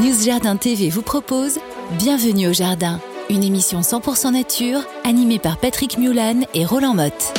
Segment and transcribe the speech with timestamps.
[0.00, 1.58] News Jardin TV vous propose
[1.98, 7.34] Bienvenue au Jardin, une émission 100% nature animée par Patrick Mulan et Roland Motte.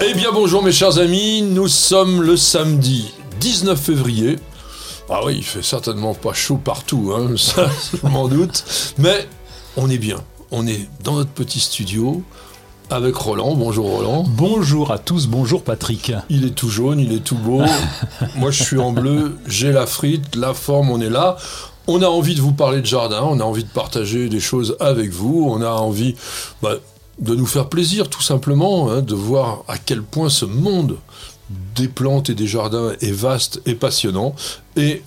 [0.00, 4.36] Eh bien bonjour mes chers amis, nous sommes le samedi 19 février.
[5.10, 7.68] Ah oui, il fait certainement pas chaud partout, hein, ça
[8.04, 8.64] m'en doute,
[8.96, 9.28] mais
[9.76, 10.24] on est bien.
[10.50, 12.22] On est dans notre petit studio,
[12.90, 13.54] avec Roland.
[13.54, 14.24] Bonjour Roland.
[14.26, 16.12] Bonjour à tous, bonjour Patrick.
[16.30, 17.62] Il est tout jaune, il est tout beau.
[18.36, 21.36] Moi je suis en bleu, j'ai la frite, la forme, on est là.
[21.86, 24.76] On a envie de vous parler de jardin, on a envie de partager des choses
[24.80, 26.14] avec vous, on a envie
[26.62, 26.74] bah,
[27.18, 30.96] de nous faire plaisir tout simplement, hein, de voir à quel point ce monde
[31.74, 34.34] des plantes et des jardins est vaste et passionnant.
[34.76, 35.02] Et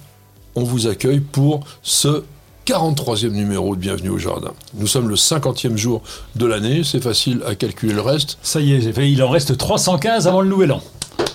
[0.55, 2.23] on vous accueille pour ce
[2.71, 4.53] 43e numéro de Bienvenue au Jardin.
[4.75, 6.01] Nous sommes le 50e jour
[6.37, 8.37] de l'année, c'est facile à calculer le reste.
[8.43, 10.81] Ça y est, il en reste 315 avant le nouvel an.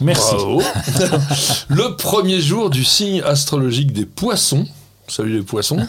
[0.00, 0.34] Merci.
[0.34, 0.62] Bravo.
[1.68, 4.66] le premier jour du signe astrologique des poissons.
[5.08, 5.86] Salut les poissons.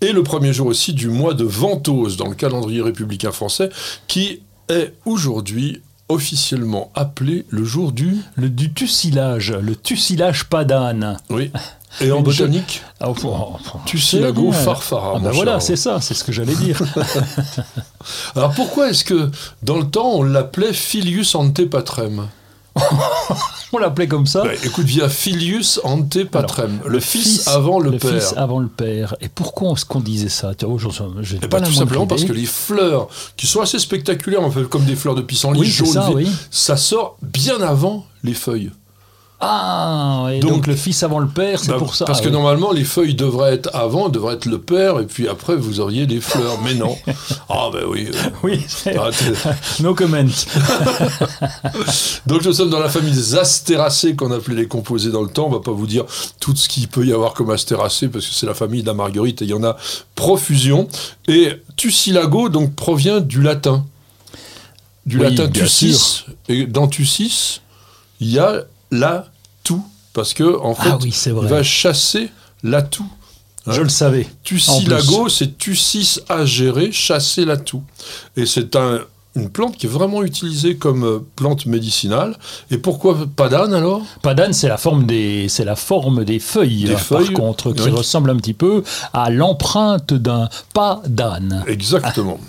[0.00, 3.68] Et le premier jour aussi du mois de Ventose dans le calendrier républicain français,
[4.08, 8.16] qui est aujourd'hui officiellement appelé le jour du...
[8.36, 11.16] Le du tussilage, le tussilage padane.
[11.30, 11.50] Oui.
[12.00, 13.12] Et en botanique ah,
[13.84, 15.14] Tussilago farfara.
[15.16, 16.80] Ah ben voilà, c'est ça, c'est ce que j'allais dire.
[18.36, 19.28] Alors pourquoi est-ce que
[19.64, 22.28] dans le temps on l'appelait Filius antepatrem?
[23.72, 24.42] On l'appelait comme ça.
[24.42, 28.12] Bah, écoute, via Filius antepatrem, le, fils, avant le, père.
[28.12, 29.16] Le fils avant le père.
[29.20, 30.52] Et pourquoi est-ce qu'on disait ça?
[30.64, 30.78] Oh,
[31.42, 34.84] eh pas Tout simplement parce que les fleurs, qui sont assez spectaculaires, en fait, comme
[34.84, 36.10] des fleurs de pissenlit oui, jaune, ça,
[36.50, 38.70] ça sort bien avant les feuilles.
[39.42, 42.04] Ah, donc, le fils avant le père, c'est bah, pour ça.
[42.04, 45.56] Parce que normalement, les feuilles devraient être avant, devraient être le père, et puis après,
[45.56, 46.60] vous auriez des fleurs.
[46.62, 46.96] Mais non.
[47.52, 48.08] Ah, ben oui.
[48.44, 48.64] oui.
[48.96, 49.10] Ah,
[49.80, 50.24] no comment.
[52.26, 55.46] donc nous sommes dans la famille des astéracées qu'on appelait les composés dans le temps.
[55.46, 56.04] On va pas vous dire
[56.38, 58.94] tout ce qu'il peut y avoir comme astéracées, parce que c'est la famille de la
[58.94, 59.76] marguerite, et il y en a
[60.14, 60.86] profusion.
[61.26, 63.84] Et tussilago, donc, provient du latin.
[65.06, 66.26] Du latin tussis.
[66.48, 67.60] Et dans tussis,
[68.20, 69.84] il y a l'atout.
[70.12, 72.30] Parce que, en fait, ah oui, il va chasser
[72.62, 73.06] l'atout.
[73.66, 74.26] Hein Je le savais.
[74.42, 77.82] Tussilago, c'est tussis à gérer, chasser l'atout.
[78.36, 79.00] Et c'est un,
[79.36, 82.36] une plante qui est vraiment utilisée comme euh, plante médicinale.
[82.70, 84.02] Et pourquoi padane alors?
[84.22, 87.90] Padane, c'est la forme des, c'est la forme des feuilles, des feuilles par contre, qui
[87.90, 91.64] ressemble un petit peu à l'empreinte d'un pas d'âne.
[91.68, 92.40] Exactement.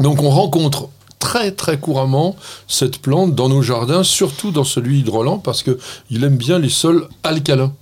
[0.00, 2.36] Donc on rencontre très très couramment
[2.66, 6.68] cette plante dans nos jardins, surtout dans celui de Roland, parce qu'il aime bien les
[6.68, 7.72] sols alcalins.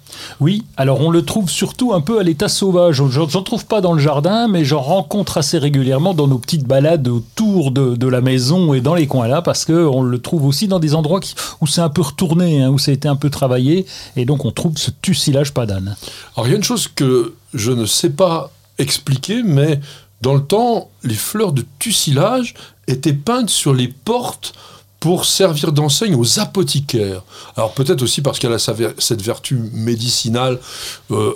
[0.40, 3.02] Oui, alors on le trouve surtout un peu à l'état sauvage.
[3.10, 7.08] J'en trouve pas dans le jardin, mais j'en rencontre assez régulièrement dans nos petites balades
[7.08, 10.78] autour de, la maison et dans les coins là, parce qu'on le trouve aussi dans
[10.78, 11.20] des endroits
[11.60, 13.84] où c'est un peu retourné, hein, où ça a été un peu travaillé,
[14.16, 15.96] et donc on trouve ce tussilage padane.
[16.36, 19.80] Alors il y a une chose que je ne sais pas expliquer, mais
[20.20, 22.54] dans le temps, les fleurs de tussilage
[22.86, 24.54] étaient peintes sur les portes
[25.00, 27.22] pour servir d'enseigne aux apothicaires.
[27.56, 30.58] Alors peut-être aussi parce qu'elle a cette vertu médicinale
[31.10, 31.32] euh,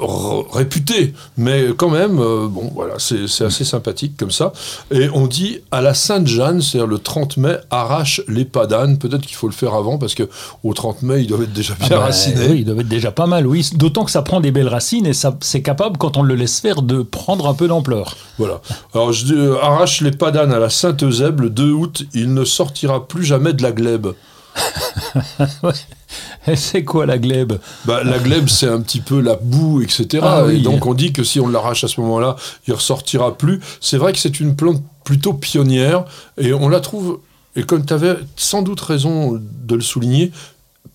[0.53, 4.53] réputée, mais quand même, euh, bon voilà, c'est assez sympathique comme ça.
[4.91, 8.99] Et on dit à la Sainte-Jeanne, c'est-à-dire le 30 mai, arrache les padanes.
[8.99, 10.29] Peut-être qu'il faut le faire avant parce que
[10.65, 12.49] au 30 mai, ils doivent être déjà bien ah bah, racinés.
[12.49, 13.69] Oui, ils doivent être déjà pas mal, oui.
[13.75, 16.61] D'autant que ça prend des belles racines et ça c'est capable, quand on le laisse
[16.61, 18.17] faire, de prendre un peu d'ampleur.
[18.39, 18.61] Voilà.
[18.95, 22.45] Alors je dis, euh, arrache les padanes à la Sainte-Eusèbe le 2 août, il ne
[22.45, 24.09] sortira plus jamais de la glèbe.
[26.57, 30.23] c'est quoi la glèbe bah, La glèbe, c'est un petit peu la boue, etc.
[30.23, 33.61] Ah et donc on dit que si on l'arrache à ce moment-là, il ressortira plus.
[33.81, 36.05] C'est vrai que c'est une plante plutôt pionnière
[36.39, 37.21] et on la trouve,
[37.57, 40.33] et comme tu avais sans doute raison de le souligner,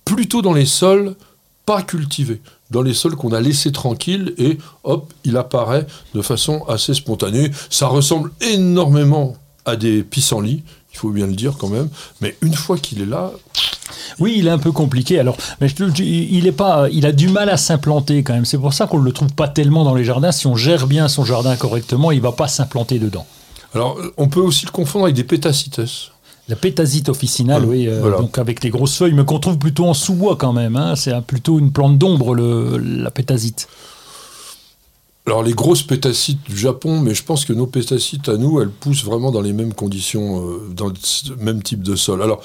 [0.03, 1.15] plutôt dans les sols
[1.65, 2.41] pas cultivés
[2.71, 7.51] dans les sols qu'on a laissés tranquilles et hop, il apparaît de façon assez spontanée.
[7.69, 9.35] Ça ressemble énormément
[9.65, 10.63] à des pissenlits,
[10.95, 11.89] il faut bien le dire quand même.
[12.21, 13.31] Mais une fois qu'il est là.
[14.19, 15.19] Oui, il est un peu compliqué.
[15.19, 18.45] Alors, mais il est pas, il a du mal à s'implanter quand même.
[18.45, 20.31] C'est pour ça qu'on ne le trouve pas tellement dans les jardins.
[20.31, 23.25] Si on gère bien son jardin correctement, il va pas s'implanter dedans.
[23.73, 25.81] Alors, on peut aussi le confondre avec des pétacites.
[26.47, 29.95] La pétasite officinale, oui, euh, donc avec les grosses feuilles, mais qu'on trouve plutôt en
[29.95, 30.77] sous-bois quand même.
[30.77, 30.95] Hein.
[30.95, 33.67] C'est plutôt une plante d'ombre, la pétasite.
[35.27, 38.69] Alors les grosses pétacites du Japon, mais je pense que nos pétacites à nous, elles
[38.69, 40.93] poussent vraiment dans les mêmes conditions, euh, dans le
[41.39, 42.21] même type de sol.
[42.21, 42.43] Alors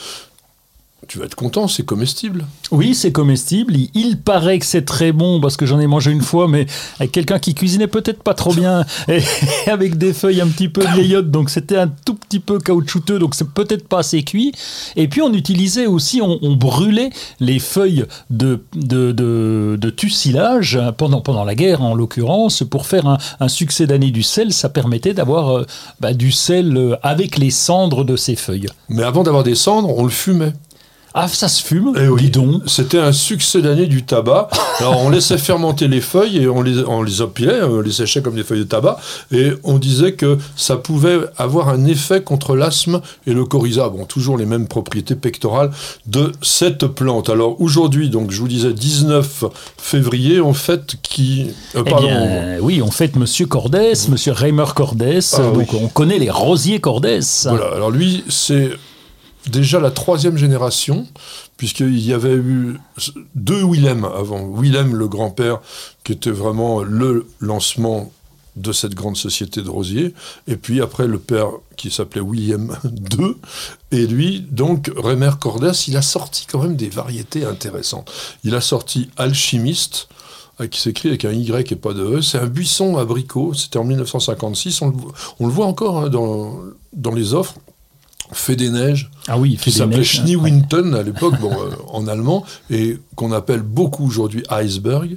[1.08, 2.47] tu vas être content, c'est comestible.
[2.70, 3.75] Oui, c'est comestible.
[3.76, 6.67] Il, il paraît que c'est très bon parce que j'en ai mangé une fois, mais
[6.99, 9.20] avec quelqu'un qui cuisinait peut-être pas trop bien et
[9.67, 13.35] avec des feuilles un petit peu vieillottes, donc c'était un tout petit peu caoutchouteux, donc
[13.35, 14.52] c'est peut-être pas assez cuit.
[14.97, 17.11] Et puis on utilisait aussi, on, on brûlait
[17.41, 23.06] les feuilles de, de, de, de tussilage pendant, pendant la guerre en l'occurrence pour faire
[23.06, 24.53] un, un succès d'année du sel.
[24.53, 25.67] Ça permettait d'avoir euh,
[26.00, 28.69] bah, du sel euh, avec les cendres de ces feuilles.
[28.88, 30.53] Mais avant d'avoir des cendres, on le fumait.
[31.15, 32.23] Ah, ça se fume Eh oui.
[32.23, 32.62] Dis donc.
[32.67, 34.49] C'était un succès d'année du tabac.
[34.79, 38.23] Alors on laissait fermenter les feuilles et on les, on les empilait, on les séchait
[38.23, 38.99] comme des feuilles de tabac.
[39.33, 43.89] Et on disait que ça pouvait avoir un effet contre l'asthme et le coryza.
[43.89, 45.71] Bon, toujours les mêmes propriétés pectorales
[46.07, 47.29] de cette plante.
[47.29, 49.45] Alors aujourd'hui, donc je vous disais 19
[49.79, 51.49] février, on fête qui...
[51.75, 55.79] euh, Eh pardon, bien, oui, on fête Monsieur Cordès, Monsieur Reimer Cordès, Ah, donc oui.
[55.83, 57.21] on connaît les rosiers Cordès.
[57.45, 58.71] Voilà, alors lui, c'est
[59.49, 61.07] déjà la troisième génération,
[61.57, 62.79] puisqu'il y avait eu
[63.35, 64.51] deux Willem avant.
[64.55, 65.61] Willem, le grand-père,
[66.05, 68.13] qui était vraiment le lancement
[68.57, 70.13] de cette grande société de rosiers,
[70.49, 72.77] et puis après le père qui s'appelait William
[73.19, 73.35] II,
[73.93, 78.11] et lui, donc, Rémer Cordès, il a sorti quand même des variétés intéressantes.
[78.45, 80.09] Il a sorti Alchimiste,
[80.61, 82.23] euh, qui s'écrit avec un Y et pas de E.
[82.23, 84.93] C'est un buisson abricot, c'était en 1956, on
[85.41, 87.55] le, voit- encore hein, dans les offres.
[88.32, 90.17] Fait des neiges, Ah oui, qui fait des s'appelait neiges.
[90.23, 95.17] Schneewinten à l'époque, bon, euh, en allemand, et qu'on appelle beaucoup aujourd'hui iceberg.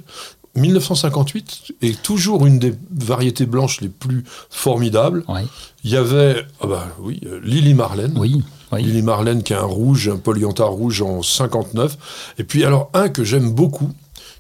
[0.55, 5.23] 1958 est toujours une des variétés blanches les plus formidables.
[5.27, 5.45] Ouais,
[5.83, 8.13] Il y avait, ah bah oui, euh, Lily Marlène.
[8.17, 8.83] oui, oui.
[8.83, 11.97] Lily Marlène qui a un rouge, un polyantha rouge en 59.
[12.39, 13.91] Et puis alors un que j'aime beaucoup,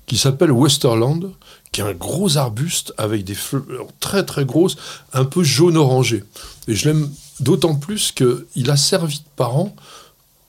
[0.05, 1.31] qui s'appelle Westerland,
[1.71, 3.63] qui est un gros arbuste avec des fleurs
[3.99, 4.75] très très grosses,
[5.13, 6.23] un peu jaune orangé.
[6.67, 7.09] Et je l'aime
[7.43, 9.75] d'autant plus qu'il a servi de parent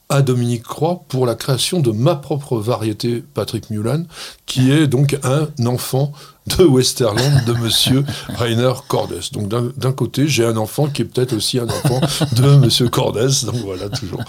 [0.09, 4.03] à Dominique Croix pour la création de ma propre variété Patrick Mulan,
[4.45, 6.11] qui est donc un enfant
[6.57, 9.19] de Westerland de Monsieur Rainer Cordes.
[9.31, 11.99] Donc d'un côté, j'ai un enfant qui est peut-être aussi un enfant
[12.33, 13.31] de Monsieur Cordes.
[13.45, 14.21] Donc voilà, toujours.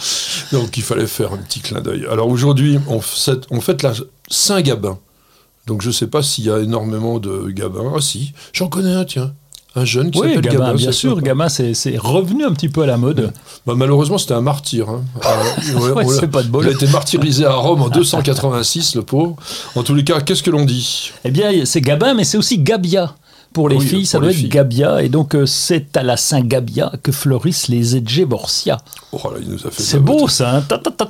[0.50, 2.06] Donc il fallait faire un petit clin d'œil.
[2.10, 3.92] Alors aujourd'hui, on fête, on fête la
[4.28, 4.98] Saint-Gabin.
[5.66, 7.92] Donc je ne sais pas s'il y a énormément de Gabins.
[7.94, 9.34] Ah si, j'en connais un, tiens.
[9.78, 11.20] Un jeune qui Oui, s'appelle bien sûr.
[11.20, 13.30] Gabin, c'est revenu un petit peu à la mode.
[13.66, 14.88] Bah, malheureusement, c'était un martyr.
[14.88, 15.02] hein.
[15.24, 16.64] Euh, ouais, Ouais, on l'a- c'est pas de bol.
[16.64, 19.36] Il a été martyrisé à Rome en 286, le pauvre.
[19.74, 21.12] En tous les cas, qu'est-ce que l'on dit?
[21.24, 23.14] Eh bien, c'est Gabin, mais c'est aussi Gabia.
[23.56, 24.48] Pour les Oui, filles, ça doit être filles.
[24.50, 25.02] Gabia.
[25.02, 28.76] Et donc, euh, c'est à la Saint-Gabia que fleurissent les Edgeborsia.
[29.12, 30.58] Oh là, il nous a fait C'est beau, ça.
[30.58, 30.64] hein.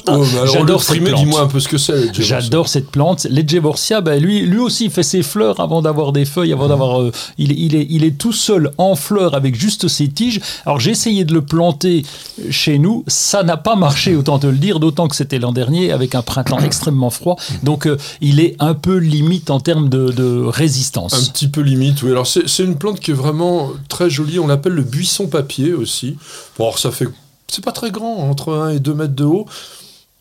[0.08, 0.22] Oh,
[0.52, 1.24] J'adore cette primé, plante.
[1.24, 2.14] dis-moi un peu ce que c'est.
[2.14, 3.26] J'adore cette plante.
[3.28, 7.00] L'Edgeborsia, ben lui, lui aussi il fait ses fleurs avant d'avoir des feuilles, avant d'avoir.
[7.00, 10.40] euh, il, il est, il est tout seul en fleurs avec juste ses tiges.
[10.64, 12.04] Alors j'ai essayé de le planter
[12.50, 15.90] chez nous, ça n'a pas marché, autant te le dire, d'autant que c'était l'an dernier
[15.90, 17.36] avec un printemps extrêmement froid.
[17.64, 21.30] Donc euh, il est un peu limite en termes de, de Un résistance.
[21.30, 22.10] petit peu limite, oui.
[22.12, 24.38] Alors, c'est une plante qui est vraiment très jolie.
[24.38, 26.16] On l'appelle le buisson papier aussi.
[26.58, 27.08] Bon, alors, ça fait.
[27.48, 29.46] C'est pas très grand, entre 1 et 2 mètres de haut.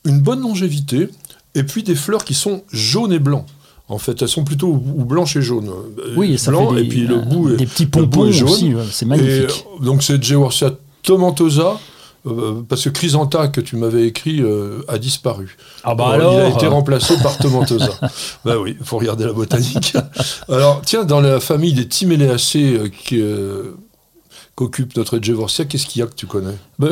[0.06, 1.09] Une bonne longévité.
[1.56, 3.45] Et puis des fleurs qui sont jaunes et blancs.
[3.88, 5.69] En fait, elles sont plutôt ou blanches et jaunes.
[5.69, 7.85] Euh, Oui, et ça blanc, fait des, et puis le euh, bout est, des petits
[7.85, 8.50] pompons jaune.
[8.50, 9.65] aussi, c'est magnifique.
[9.79, 10.71] euh, donc c'est Geworthia
[11.03, 11.79] tomentosa,
[12.27, 15.57] euh, parce que Chrysantha que tu m'avais écrit euh, a disparu.
[15.83, 17.89] Ah bah Alors, il a été remplacé par tomentosa.
[18.45, 19.95] bah oui, il faut regarder la botanique.
[20.50, 22.80] Alors tiens, dans la famille des Timéléacées
[23.13, 23.75] euh,
[24.56, 26.56] qu'occupe notre Geworthia, qu'est-ce qu'il y a que tu connais?
[26.80, 26.88] Bah,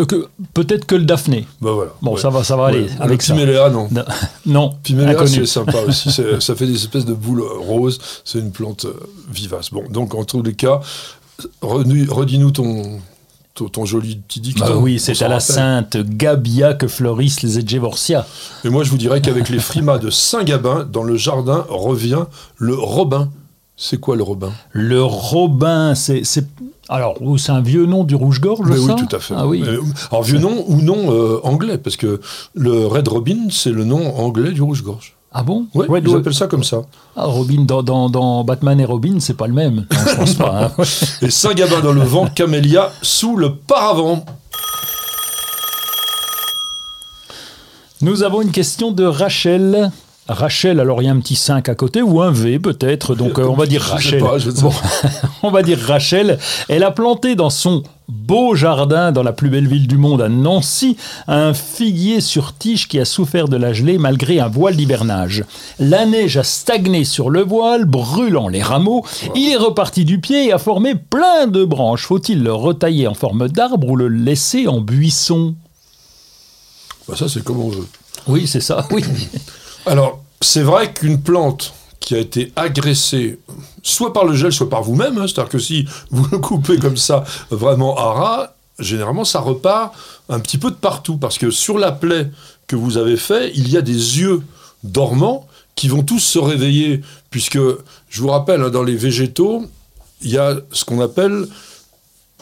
[0.53, 1.47] Peut-être que le Daphné.
[1.61, 1.91] Bah voilà.
[2.01, 2.21] Bon, Ouais.
[2.21, 3.33] ça va, ça va aller avec le.
[3.33, 3.87] Piméléa, non.
[3.91, 4.03] Non,
[4.45, 6.09] Non, Piméléa, c'est sympa aussi.
[6.39, 7.99] Ça fait des espèces de boules roses.
[8.25, 8.85] C'est une plante
[9.31, 9.71] vivace.
[9.71, 10.81] Bon, donc en tous les cas,
[11.61, 12.99] redis- redis-nous ton,
[13.53, 14.65] ton, joli petit dicton.
[14.65, 15.39] Bah oui, c'est à la.
[15.39, 18.25] Sainte Gabia que fleurissent les Edgevorsia.
[18.63, 22.25] Et moi, je vous dirais qu'avec les frimas de Saint-Gabin, dans le jardin revient
[22.57, 23.29] le robin.
[23.75, 24.51] C'est quoi le robin?
[24.71, 26.23] Le Robin, c'est.
[26.89, 29.33] Alors, oh, c'est un vieux nom du rouge-gorge, ça oui, tout à fait.
[29.35, 29.63] Ah oui.
[29.65, 29.81] Euh,
[30.11, 32.21] Alors, vieux nom ou nom euh, anglais, parce que
[32.53, 35.15] le Red Robin, c'est le nom anglais du rouge-gorge.
[35.33, 36.81] Ah bon Oui, ils appellent ça comme ça.
[37.15, 39.87] Ah, Robin, dans, dans- dans Batman et Robin, c'est pas le même.
[39.91, 40.65] Non, je pense pas.
[40.77, 40.83] hein.
[41.23, 44.23] Et Saint-Gabin dans le vent, Camélia sous le paravent.
[48.01, 49.91] Nous avons une question de Rachel.
[50.29, 53.39] Rachel, alors il y a un petit 5 à côté, ou un V peut-être, donc
[53.39, 54.21] euh, on va dire Rachel.
[54.21, 54.71] pas, Bon,
[55.43, 56.39] on va dire Rachel.
[56.69, 60.29] Elle a planté dans son beau jardin dans la plus belle ville du monde, à
[60.29, 60.95] Nancy,
[61.27, 65.43] un figuier sur tige qui a souffert de la gelée malgré un voile d'hivernage.
[65.77, 69.05] La neige a stagné sur le voile, brûlant les rameaux.
[69.35, 72.05] Il est reparti du pied et a formé plein de branches.
[72.05, 75.55] Faut-il le retailler en forme d'arbre ou le laisser en buisson?
[77.09, 77.87] Bah, ça, c'est comme on veut.
[78.27, 79.03] Oui, c'est ça, oui.
[79.85, 83.39] Alors, c'est vrai qu'une plante qui a été agressée,
[83.81, 86.97] soit par le gel, soit par vous-même, hein, c'est-à-dire que si vous le coupez comme
[86.97, 89.93] ça, vraiment à ras, généralement ça repart
[90.29, 92.31] un petit peu de partout, parce que sur la plaie
[92.67, 94.41] que vous avez fait, il y a des yeux
[94.83, 97.59] dormants qui vont tous se réveiller, puisque,
[98.09, 99.65] je vous rappelle, hein, dans les végétaux,
[100.21, 101.47] il y a ce qu'on appelle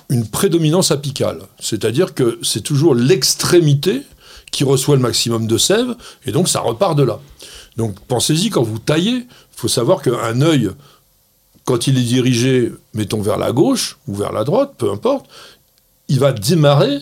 [0.10, 4.03] une prédominance apicale, c'est-à-dire que c'est toujours l'extrémité
[4.51, 7.20] qui reçoit le maximum de sève, et donc ça repart de là.
[7.77, 10.72] Donc pensez-y, quand vous taillez, il faut savoir qu'un œil,
[11.65, 15.25] quand il est dirigé, mettons, vers la gauche ou vers la droite, peu importe,
[16.08, 17.00] il va démarrer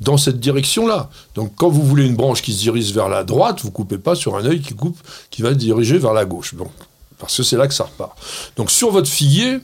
[0.00, 1.10] dans cette direction-là.
[1.34, 4.14] Donc quand vous voulez une branche qui se dirige vers la droite, vous coupez pas
[4.14, 4.98] sur un œil qui coupe,
[5.30, 6.54] qui va diriger vers la gauche.
[6.54, 6.70] Donc,
[7.18, 8.16] parce que c'est là que ça repart.
[8.56, 9.58] Donc sur votre figuier,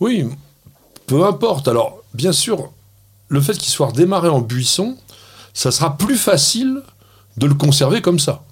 [0.00, 0.24] oui,
[1.06, 1.68] peu importe.
[1.68, 2.70] Alors, bien sûr,
[3.28, 4.96] le fait qu'il soit redémarré en buisson,
[5.56, 6.82] ça sera plus facile
[7.38, 8.44] de le conserver comme ça.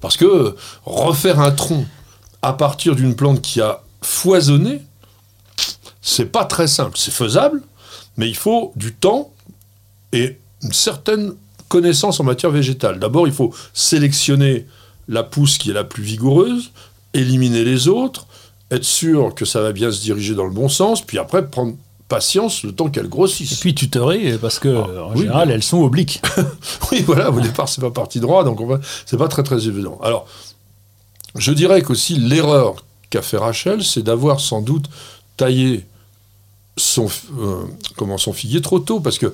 [0.00, 1.84] Parce que refaire un tronc
[2.42, 4.82] à partir d'une plante qui a foisonné,
[6.00, 6.96] c'est pas très simple.
[6.96, 7.60] C'est faisable,
[8.16, 9.32] mais il faut du temps
[10.12, 11.34] et une certaine
[11.68, 13.00] connaissance en matière végétale.
[13.00, 14.68] D'abord, il faut sélectionner
[15.08, 16.70] la pousse qui est la plus vigoureuse,
[17.14, 18.28] éliminer les autres,
[18.70, 21.74] être sûr que ça va bien se diriger dans le bon sens, puis après prendre
[22.12, 23.52] patience le temps qu'elle grossisse.
[23.52, 26.20] Et puis tutorer, parce que Ah, en oui, général, mais- elles sont obliques.
[26.92, 29.66] oui, voilà, au départ, c'est pas parti droit, donc on va- c'est pas très très
[29.66, 29.98] évident.
[30.02, 30.26] Alors,
[31.36, 34.86] je dirais qu'aussi l'erreur qu'a fait Rachel, c'est d'avoir sans doute
[35.38, 35.86] taillé
[36.76, 37.06] son,
[37.38, 37.62] euh,
[37.96, 39.32] comment, son figuier trop tôt, parce que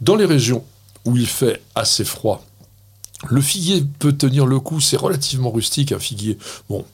[0.00, 0.62] dans les régions
[1.04, 2.44] où il fait assez froid,
[3.28, 6.38] le figuier peut tenir le coup, c'est relativement rustique un figuier.
[6.68, 6.84] Bon,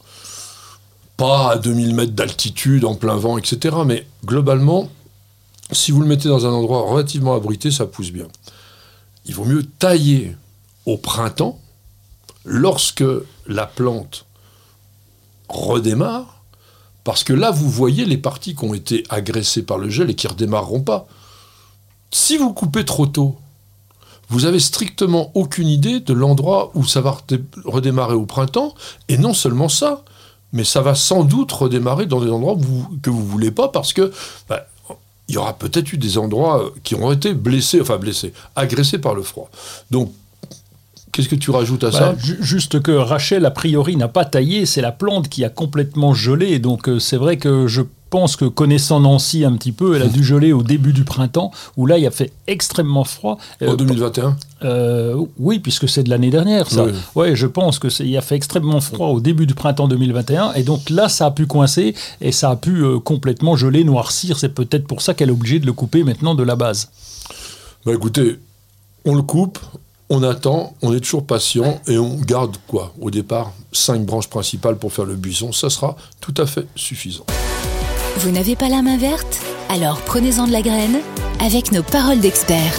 [1.18, 3.76] pas à 2000 mètres d'altitude, en plein vent, etc.
[3.86, 4.88] Mais globalement,
[5.72, 8.28] si vous le mettez dans un endroit relativement abrité, ça pousse bien.
[9.24, 10.36] Il vaut mieux tailler
[10.84, 11.58] au printemps,
[12.44, 13.04] lorsque
[13.46, 14.26] la plante
[15.48, 16.42] redémarre,
[17.02, 20.14] parce que là, vous voyez les parties qui ont été agressées par le gel et
[20.14, 21.06] qui redémarreront pas.
[22.12, 23.36] Si vous coupez trop tôt,
[24.28, 28.74] vous avez strictement aucune idée de l'endroit où ça va redé- redémarrer au printemps,
[29.08, 30.04] et non seulement ça,
[30.52, 32.56] mais ça va sans doute redémarrer dans des endroits
[33.02, 34.12] que vous voulez pas, parce que
[34.48, 34.66] bah,
[35.28, 39.14] il y aura peut-être eu des endroits qui ont été blessés, enfin blessés, agressés par
[39.14, 39.50] le froid.
[39.90, 40.12] Donc,
[41.16, 44.24] qu'est-ce que tu rajoutes à ça Bah, ju- juste que Rachel, a priori, n'a pas
[44.24, 46.58] taillé, c'est la plante qui a complètement gelé.
[46.58, 50.06] Donc euh, c'est vrai que je pense que connaissant Nancy un petit peu, elle a
[50.08, 53.38] dû geler au début du printemps, où là, il a fait extrêmement froid.
[53.62, 56.84] Euh, En 2021 euh, oui, puisque c'est de l'année dernière, ça.
[56.84, 56.92] Oui.
[57.14, 60.62] Ouais, je pense que il a fait extrêmement froid au début du printemps 2021, et
[60.62, 64.38] donc là, ça a pu coincer et ça a pu euh, complètement geler, noircir.
[64.38, 66.88] C'est peut-être pour ça qu'elle est obligée de le couper maintenant de la base.
[67.84, 68.38] Bah écoutez,
[69.04, 69.58] on le coupe,
[70.08, 74.76] on attend, on est toujours patient et on garde quoi Au départ, cinq branches principales
[74.76, 77.26] pour faire le buisson, ça sera tout à fait suffisant.
[78.18, 79.40] Vous n'avez pas la main verte?
[79.68, 81.00] Alors prenez-en de la graine
[81.40, 82.78] avec nos paroles d'experts.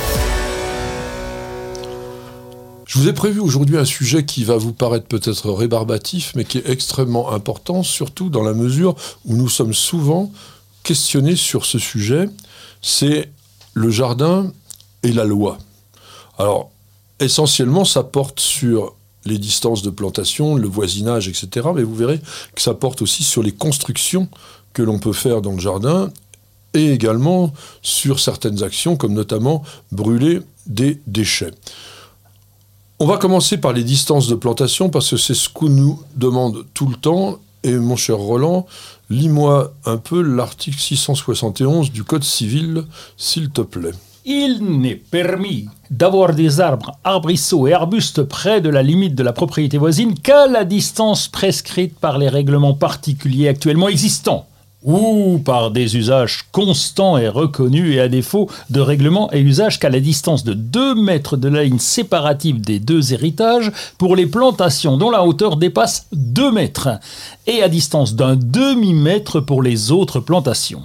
[2.85, 6.59] Je vous ai prévu aujourd'hui un sujet qui va vous paraître peut-être rébarbatif, mais qui
[6.59, 10.31] est extrêmement important, surtout dans la mesure où nous sommes souvent
[10.83, 12.29] questionnés sur ce sujet,
[12.81, 13.29] c'est
[13.73, 14.53] le jardin
[15.03, 15.57] et la loi.
[16.37, 16.71] Alors,
[17.19, 18.93] essentiellement, ça porte sur
[19.25, 21.67] les distances de plantation, le voisinage, etc.
[21.75, 22.19] Mais vous verrez
[22.55, 24.29] que ça porte aussi sur les constructions
[24.73, 26.11] que l'on peut faire dans le jardin
[26.73, 31.51] et également sur certaines actions, comme notamment brûler des déchets.
[32.99, 36.65] On va commencer par les distances de plantation parce que c'est ce qu'on nous demande
[36.73, 37.39] tout le temps.
[37.63, 38.65] Et mon cher Roland,
[39.09, 42.83] lis-moi un peu l'article 671 du Code civil,
[43.17, 43.93] s'il te plaît.
[44.29, 49.31] Il n'est permis d'avoir des arbres, arbrisseaux et arbustes près de la limite de la
[49.31, 54.45] propriété voisine qu'à la distance prescrite par les règlements particuliers actuellement existants
[54.83, 59.89] ou par des usages constants et reconnus et à défaut de règlements et usages qu'à
[59.89, 64.97] la distance de 2 mètres de la ligne séparative des deux héritages pour les plantations
[64.97, 66.89] dont la hauteur dépasse 2 mètres
[67.47, 70.83] et à distance d'un demi-mètre pour les autres plantations.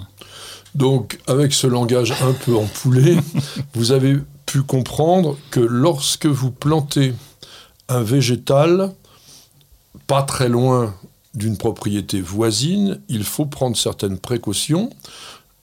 [0.75, 3.17] Donc, avec ce langage un peu empoulé,
[3.73, 7.13] vous avez pu comprendre que lorsque vous plantez
[7.89, 8.91] un végétal
[10.07, 10.95] pas très loin
[11.33, 14.89] d'une propriété voisine, il faut prendre certaines précautions.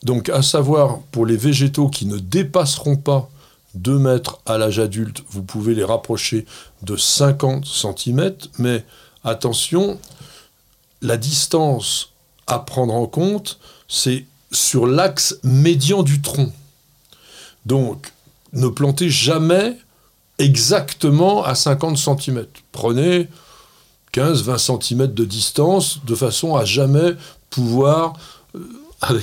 [0.03, 3.29] Donc, à savoir, pour les végétaux qui ne dépasseront pas
[3.75, 6.47] 2 mètres à l'âge adulte, vous pouvez les rapprocher
[6.83, 8.85] de 50 cm, mais
[9.23, 9.99] attention,
[11.03, 12.13] la distance
[12.47, 16.53] à prendre en compte, c'est sur l'axe médian du tronc.
[17.67, 18.13] Donc,
[18.53, 19.77] ne plantez jamais
[20.39, 22.47] exactement à 50 cm.
[22.73, 23.29] Prenez
[24.15, 27.13] 15-20 cm de distance de façon à jamais
[27.51, 28.15] pouvoir
[28.55, 29.21] euh,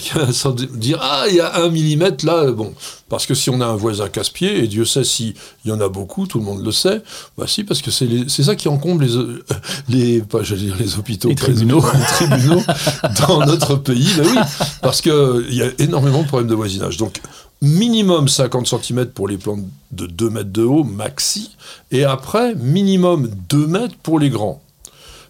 [0.73, 2.73] dire ah il y a un millimètre là bon
[3.09, 5.33] parce que si on a un voisin casse-pied et Dieu sait s'il
[5.65, 7.01] y en a beaucoup tout le monde le sait
[7.37, 9.43] bah si parce que c'est c'est ça qui encombre les euh,
[9.89, 11.81] les pas je dire les hôpitaux Les tribunaux.
[11.93, 12.61] les tribunaux
[13.27, 14.37] dans notre pays bah oui
[14.81, 17.21] parce que il y a énormément de problèmes de voisinage donc
[17.61, 21.55] minimum 50 cm pour les plantes de 2 mètres de haut maxi
[21.91, 24.61] et après minimum 2 mètres pour les grands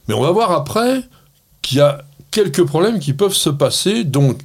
[0.08, 1.02] mais on va voir après
[1.62, 4.04] qu'il y a quelques problèmes qui peuvent se passer.
[4.04, 4.40] Donc,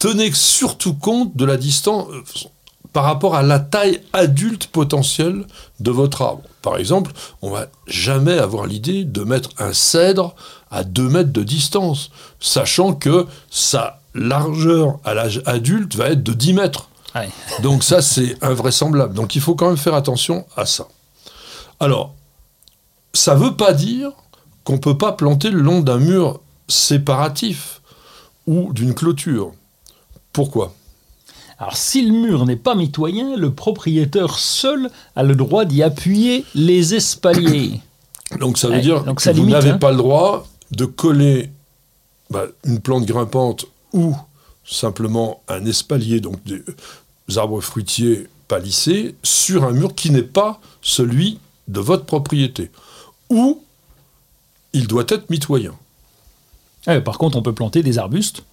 [0.00, 2.22] tenez surtout compte de la distance euh,
[2.92, 5.46] par rapport à la taille adulte potentielle
[5.78, 6.42] de votre arbre.
[6.62, 10.34] Par exemple, on va jamais avoir l'idée de mettre un cèdre
[10.72, 16.32] à 2 mètres de distance, sachant que sa largeur à l'âge adulte va être de
[16.32, 16.88] 10 mètres.
[17.14, 17.28] Ouais.
[17.62, 19.14] Donc ça, c'est invraisemblable.
[19.14, 20.88] Donc il faut quand même faire attention à ça.
[21.78, 22.14] Alors,
[23.12, 24.10] ça ne veut pas dire
[24.64, 27.80] qu'on ne peut pas planter le long d'un mur séparatif
[28.46, 29.52] ou d'une clôture.
[30.32, 30.74] Pourquoi?
[31.58, 36.44] Alors, si le mur n'est pas mitoyen, le propriétaire seul a le droit d'y appuyer
[36.54, 37.80] les espaliers.
[38.38, 39.78] Donc ça veut Ouais, dire que vous n'avez hein.
[39.78, 41.50] pas le droit de coller
[42.30, 44.16] bah, une plante grimpante ou
[44.64, 46.62] simplement un espalier, donc des
[47.36, 52.70] arbres fruitiers palissés, sur un mur qui n'est pas celui de votre propriété.
[53.30, 53.62] Ou
[54.72, 55.74] il doit être mitoyen.
[56.86, 58.44] Ouais, par contre, on peut planter des arbustes.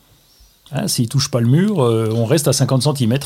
[0.71, 3.17] Hein, S'ils ne touchent pas le mur, euh, on reste à 50 cm.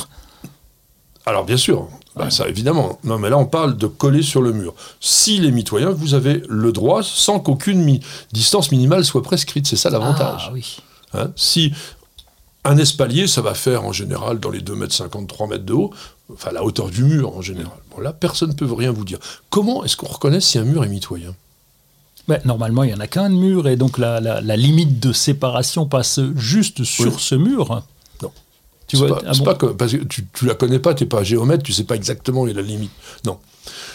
[1.25, 2.97] Alors bien sûr, bah, ça évidemment.
[3.03, 4.73] Non mais là on parle de coller sur le mur.
[4.99, 7.99] S'il est mitoyen, vous avez le droit sans qu'aucune mi-
[8.31, 9.67] distance minimale soit prescrite.
[9.67, 10.45] C'est ça l'avantage.
[10.49, 10.77] Ah oui.
[11.13, 11.73] Hein, si
[12.63, 15.73] un espalier, ça va faire en général dans les 2 mètres 50, 3 mètres de
[15.73, 15.91] haut,
[16.33, 17.73] enfin la hauteur du mur en général.
[17.95, 19.17] Bon, là, personne ne peut rien vous dire.
[19.49, 21.35] Comment est-ce qu'on reconnaît si un mur est mitoyen?
[22.27, 24.99] Ouais, normalement, il n'y en a qu'un de mur, et donc la, la- la limite
[24.99, 27.19] de séparation passe juste sur Oui.
[27.19, 27.83] ce mur.
[28.21, 28.31] Non.
[28.87, 31.03] Tu vois, pas, ah bon pas que, parce que tu, tu la connais pas, tu
[31.03, 32.91] n'es pas géomètre, tu sais pas exactement où est la limite.
[33.25, 33.39] Non.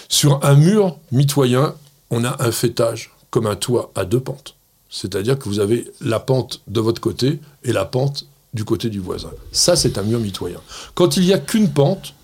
[0.08, 1.74] Sur un mur mitoyen,
[2.10, 4.54] on a un fêtage comme un toit à deux pentes.
[4.90, 9.00] C'est-à-dire que vous avez la pente de votre côté et la pente du côté du
[9.00, 9.30] voisin.
[9.52, 10.60] Ça, c'est un mur mitoyen.
[10.94, 12.14] Quand il n'y a qu'une pente,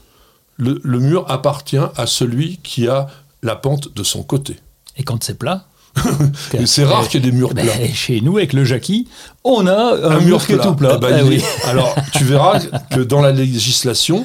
[0.56, 3.08] le, le mur appartient à celui qui a
[3.42, 4.56] la pente de son côté.
[4.96, 5.66] Et quand c'est plat
[6.66, 7.86] c'est rare qu'il y ait des murs ben, plats.
[7.92, 9.08] Chez nous, avec le Jackie,
[9.44, 10.94] on a un, mur, qui est tout plat.
[10.96, 11.36] Eh ben, Ah il oui.
[11.36, 14.24] est- Alors, tu verras que dans la législation,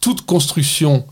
[0.00, 1.04] toute construction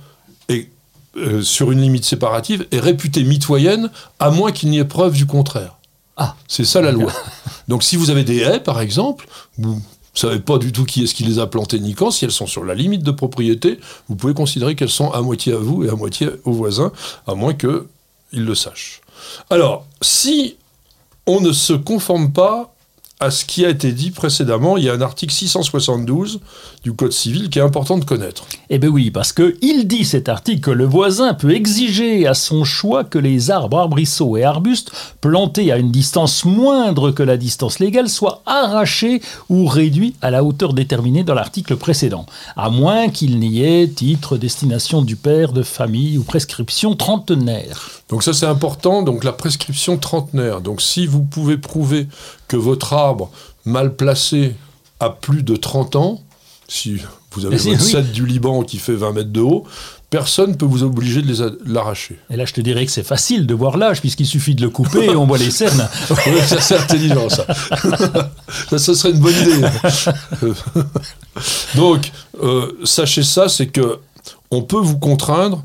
[0.48, 0.68] est,
[1.16, 5.27] euh, sur une limite séparative est réputée mitoyenne, à moins qu'il n'y ait preuve du
[5.27, 5.79] contraire.
[6.16, 6.37] Ah.
[6.46, 7.12] C'est ça la loi.
[7.68, 9.27] Donc, si vous avez des haies, par exemple,
[9.59, 9.81] vous ne
[10.14, 12.46] savez pas du tout qui est-ce qui les a plantées ni quand, si elles sont
[12.46, 15.88] sur la limite de propriété, vous pouvez considérer qu'elles sont à moitié à vous et
[15.88, 16.92] à moitié aux voisins,
[17.27, 17.81] à moins qu'ils
[18.33, 19.00] le sachent.
[19.50, 20.56] Alors, si
[21.26, 22.74] on ne se conforme pas
[23.20, 26.40] à ce qui a été dit précédemment, il y a un article 672
[26.82, 28.44] du Code civil qui est important de connaître.
[28.70, 32.34] Eh bien oui, parce que il dit cet article que le voisin peut exiger à
[32.34, 37.37] son choix que les arbres, arbrisseaux et arbustes plantés à une distance moindre que la
[37.37, 43.08] distance légale soient arrachés ou réduits à la hauteur déterminée dans l'article précédent, à moins
[43.08, 48.03] qu'il n'y ait titre, destination du père, de famille ou prescription trentenaire.
[48.08, 50.60] Donc ça c'est important, donc la prescription trentenaire.
[50.60, 52.06] Donc si vous pouvez prouver
[52.48, 53.30] que votre arbre
[53.64, 54.54] mal placé
[55.00, 56.20] a plus de 30 ans,
[56.68, 57.00] si
[57.32, 57.80] vous avez votre oui.
[57.80, 59.64] cèdre du Liban qui fait 20 mètres de haut,
[60.10, 62.20] personne ne peut vous obliger de l'arracher.
[62.30, 64.70] Et là, je te dirais que c'est facile de voir l'âge, puisqu'il suffit de le
[64.70, 65.88] couper et on voit les cernes.
[66.26, 67.46] Oui, ça c'est intelligent ça.
[68.70, 68.78] ça.
[68.78, 69.66] ça serait une bonne idée.
[71.74, 73.98] Donc, euh, sachez ça, c'est que
[74.52, 75.64] on peut vous contraindre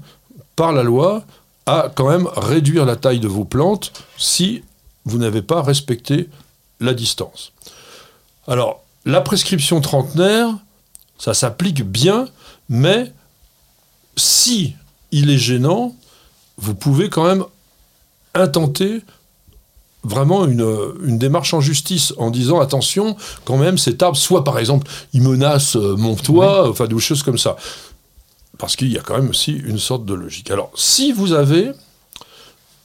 [0.55, 1.23] par la loi
[1.65, 4.63] à quand même réduire la taille de vos plantes si
[5.05, 6.29] vous n'avez pas respecté
[6.79, 7.51] la distance.
[8.47, 10.49] Alors, la prescription trentenaire,
[11.17, 12.27] ça s'applique bien,
[12.69, 13.13] mais
[14.15, 14.75] si
[15.11, 15.95] il est gênant,
[16.57, 17.43] vous pouvez quand même
[18.33, 19.01] intenter
[20.03, 20.65] vraiment une,
[21.03, 25.21] une démarche en justice en disant attention, quand même, cet arbre, soit par exemple, il
[25.21, 27.57] menace euh, mon toit, enfin des choses comme ça.
[28.59, 30.51] Parce qu'il y a quand même aussi une sorte de logique.
[30.51, 31.71] Alors, si vous avez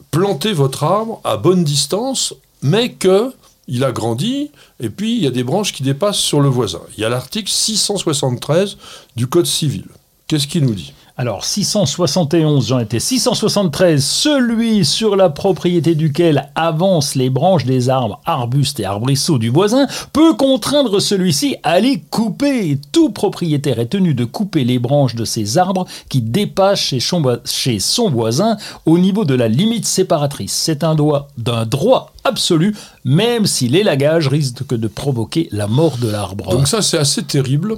[0.09, 2.33] planté votre arbre à bonne distance,
[2.63, 3.31] mais que
[3.67, 6.81] il a grandi, et puis il y a des branches qui dépassent sur le voisin.
[6.95, 8.77] Il y a l'article 673
[9.15, 9.85] du Code civil.
[10.27, 10.93] Qu'est-ce qu'il nous dit?
[11.17, 18.19] Alors 671, j'en étais 673, celui sur la propriété duquel avancent les branches des arbres,
[18.25, 22.77] arbustes et arbrisseaux du voisin, peut contraindre celui-ci à les couper.
[22.91, 28.09] Tout propriétaire est tenu de couper les branches de ces arbres qui dépassent chez son,
[28.09, 30.51] voisin au niveau de la limite séparatrice.
[30.51, 32.75] C'est un droit d'un droit absolu,
[33.05, 36.49] même si l'élagage risque de provoquer la mort de l'arbre.
[36.49, 37.77] Donc ça c'est assez terrible.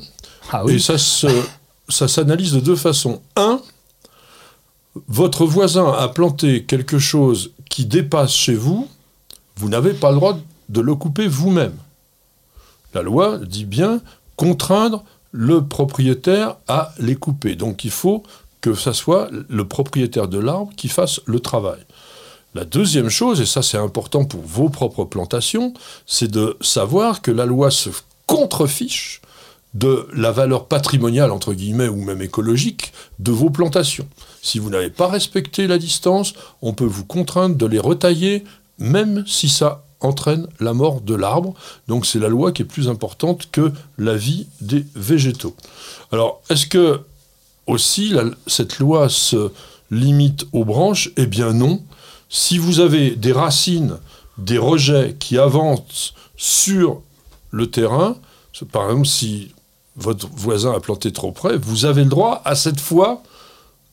[0.51, 0.75] Ah oui.
[0.75, 1.27] Et ça se
[1.89, 3.21] ça s'analyse de deux façons.
[3.35, 3.61] Un,
[5.07, 8.87] votre voisin a planté quelque chose qui dépasse chez vous,
[9.57, 10.37] vous n'avez pas le droit
[10.69, 11.75] de le couper vous-même.
[12.93, 14.01] La loi dit bien
[14.35, 17.55] contraindre le propriétaire à les couper.
[17.55, 18.23] Donc il faut
[18.61, 21.79] que ce soit le propriétaire de l'arbre qui fasse le travail.
[22.55, 25.73] La deuxième chose, et ça c'est important pour vos propres plantations,
[26.05, 27.89] c'est de savoir que la loi se
[28.25, 29.21] contrefiche
[29.77, 34.07] de la valeur patrimoniale, entre guillemets, ou même écologique, de vos plantations.
[34.41, 38.43] Si vous n'avez pas respecté la distance, on peut vous contraindre de les retailler,
[38.79, 41.53] même si ça entraîne la mort de l'arbre.
[41.87, 45.55] Donc c'est la loi qui est plus importante que la vie des végétaux.
[46.11, 47.01] Alors, est-ce que
[47.67, 48.15] aussi
[48.47, 49.51] cette loi se
[49.91, 51.11] limite aux branches?
[51.17, 51.83] Eh bien non.
[52.29, 53.97] Si vous avez des racines,
[54.37, 57.01] des rejets qui avancent sur
[57.51, 58.15] le terrain,
[58.71, 59.51] par exemple si
[59.97, 63.23] votre voisin a planté trop près, vous avez le droit à cette fois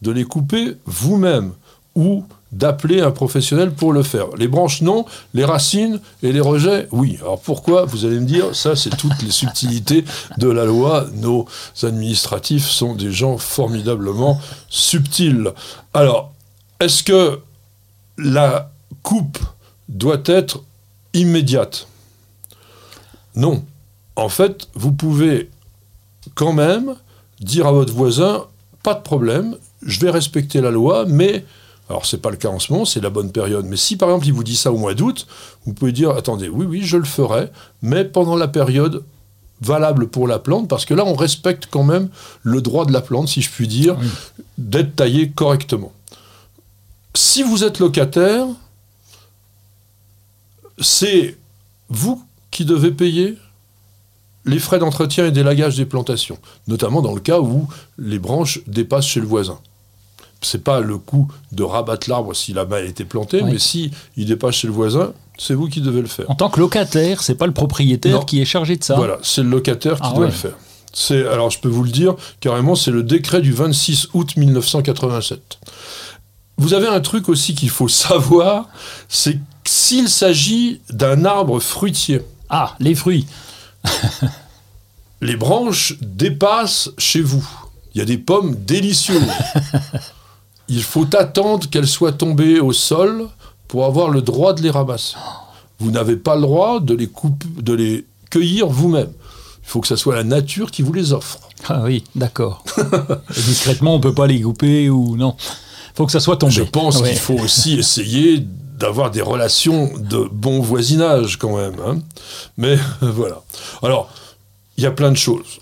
[0.02, 1.52] de les couper vous-même
[1.94, 4.26] ou d'appeler un professionnel pour le faire.
[4.36, 5.04] Les branches, non.
[5.34, 7.18] Les racines et les rejets, oui.
[7.20, 10.04] Alors pourquoi Vous allez me dire, ça, c'est toutes les subtilités
[10.38, 11.06] de la loi.
[11.14, 11.46] Nos
[11.82, 15.50] administratifs sont des gens formidablement subtils.
[15.92, 16.32] Alors,
[16.80, 17.40] est-ce que
[18.18, 18.70] la
[19.02, 19.38] coupe
[19.88, 20.62] doit être
[21.12, 21.88] immédiate?
[23.34, 23.64] Non.
[24.16, 25.50] En fait, vous pouvez
[26.34, 26.94] quand même
[27.40, 28.46] dire à votre voisin,
[28.82, 31.44] pas de problème, je vais respecter la loi, mais
[31.88, 33.66] alors c'est pas le cas en ce moment, c'est la bonne période.
[33.66, 35.26] Mais si par exemple il vous dit ça au mois d'août,
[35.66, 37.50] vous pouvez dire attendez, oui oui, je le ferai,
[37.82, 39.04] mais pendant la période
[39.60, 42.08] valable pour la plante, parce que là on respecte quand même
[42.42, 43.96] le droit de la plante, si je puis dire,
[44.58, 45.92] d'être taillée correctement.
[47.14, 48.46] Si vous êtes locataire,
[50.80, 51.36] c'est
[51.88, 53.38] vous qui devez payer
[54.44, 59.06] les frais d'entretien et d'élagage des plantations, notamment dans le cas où les branches dépassent
[59.06, 59.58] chez le voisin.
[60.42, 64.26] C'est pas le coût de rabattre l'arbre si la balle été plantée, mais si il
[64.26, 66.30] dépasse chez le voisin, c'est vous qui devez le faire.
[66.30, 68.94] En tant que locataire, c'est pas le propriétaire qui est chargé de ça.
[68.96, 70.56] Voilà, c'est le locataire qui ah doit le faire.
[70.92, 75.58] C'est alors je peux vous le dire carrément, c'est le décret du 26 août 1987.
[76.56, 78.68] Vous avez un truc aussi qu'il faut savoir,
[79.08, 82.20] c'est s'il s'agit d'un arbre fruitier.
[82.50, 83.26] Ah, les fruits.
[85.20, 87.46] les branches dépassent chez vous.
[87.94, 89.22] Il y a des pommes délicieuses.
[90.68, 93.28] Il faut attendre qu'elles soient tombées au sol
[93.68, 95.16] pour avoir le droit de les ramasser.
[95.78, 97.10] Vous n'avez pas le droit de les,
[97.60, 99.12] de les cueillir vous-même.
[99.62, 101.38] Il faut que ce soit la nature qui vous les offre.
[101.68, 102.64] Ah oui, d'accord.
[103.34, 105.36] discrètement, on ne peut pas les couper ou non.
[105.38, 106.52] Il faut que ça soit tombé.
[106.52, 111.76] Je pense qu'il faut aussi essayer d'avoir des relations de bon voisinage quand même.
[111.86, 111.98] Hein.
[112.56, 113.42] Mais voilà.
[113.82, 114.10] Alors,
[114.76, 115.60] il y a plein de choses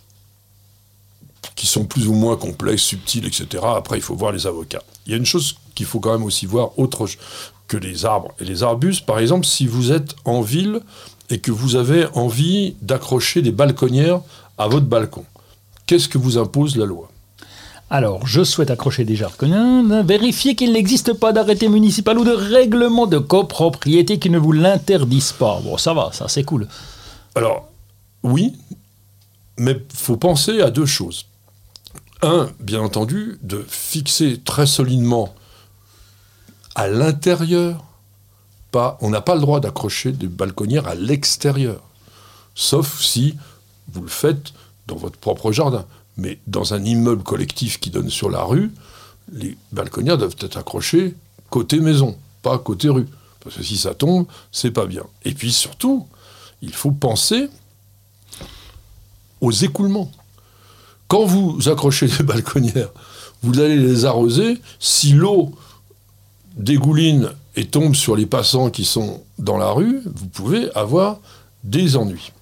[1.54, 3.62] qui sont plus ou moins complexes, subtiles, etc.
[3.76, 4.82] Après, il faut voir les avocats.
[5.06, 7.06] Il y a une chose qu'il faut quand même aussi voir, autre
[7.68, 9.06] que les arbres et les arbustes.
[9.06, 10.80] Par exemple, si vous êtes en ville
[11.30, 14.20] et que vous avez envie d'accrocher des balconnières
[14.58, 15.24] à votre balcon,
[15.86, 17.11] qu'est-ce que vous impose la loi?
[17.94, 23.06] Alors, je souhaite accrocher des jardins, vérifier qu'il n'existe pas d'arrêté municipal ou de règlement
[23.06, 25.60] de copropriété qui ne vous l'interdisent pas.
[25.62, 26.68] Bon, ça va, ça c'est cool.
[27.34, 27.68] Alors,
[28.22, 28.54] oui,
[29.58, 31.26] mais faut penser à deux choses.
[32.22, 35.34] Un, bien entendu, de fixer très solidement
[36.74, 37.84] à l'intérieur,
[38.70, 41.82] pas, on n'a pas le droit d'accrocher des balconnières à l'extérieur,
[42.54, 43.36] sauf si
[43.92, 44.54] vous le faites
[44.86, 45.84] dans votre propre jardin.
[46.16, 48.70] Mais dans un immeuble collectif qui donne sur la rue,
[49.32, 51.14] les balconnières doivent être accrochées
[51.50, 53.06] côté maison, pas côté rue.
[53.40, 55.04] Parce que si ça tombe, c'est pas bien.
[55.24, 56.06] Et puis surtout,
[56.62, 57.48] il faut penser
[59.40, 60.10] aux écoulements.
[61.08, 62.90] Quand vous accrochez des balconnières,
[63.42, 64.60] vous allez les arroser.
[64.78, 65.52] Si l'eau
[66.56, 71.18] dégouline et tombe sur les passants qui sont dans la rue, vous pouvez avoir
[71.64, 72.32] des ennuis.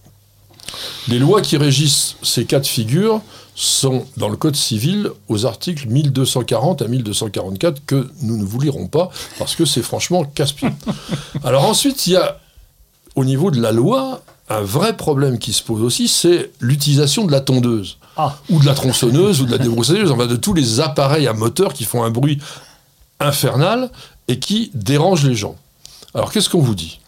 [1.08, 3.22] Les lois qui régissent ces cas de figure
[3.60, 8.86] sont dans le Code civil aux articles 1240 à 1244 que nous ne vous lirons
[8.86, 10.70] pas parce que c'est franchement casse-pied.
[11.44, 12.40] Alors ensuite, il y a
[13.16, 17.32] au niveau de la loi un vrai problème qui se pose aussi, c'est l'utilisation de
[17.32, 17.98] la tondeuse.
[18.16, 18.36] Ah.
[18.48, 21.74] Ou de la tronçonneuse, ou de la débroussailleuse, enfin de tous les appareils à moteur
[21.74, 22.38] qui font un bruit
[23.20, 23.90] infernal
[24.26, 25.56] et qui dérangent les gens.
[26.14, 26.99] Alors qu'est-ce qu'on vous dit?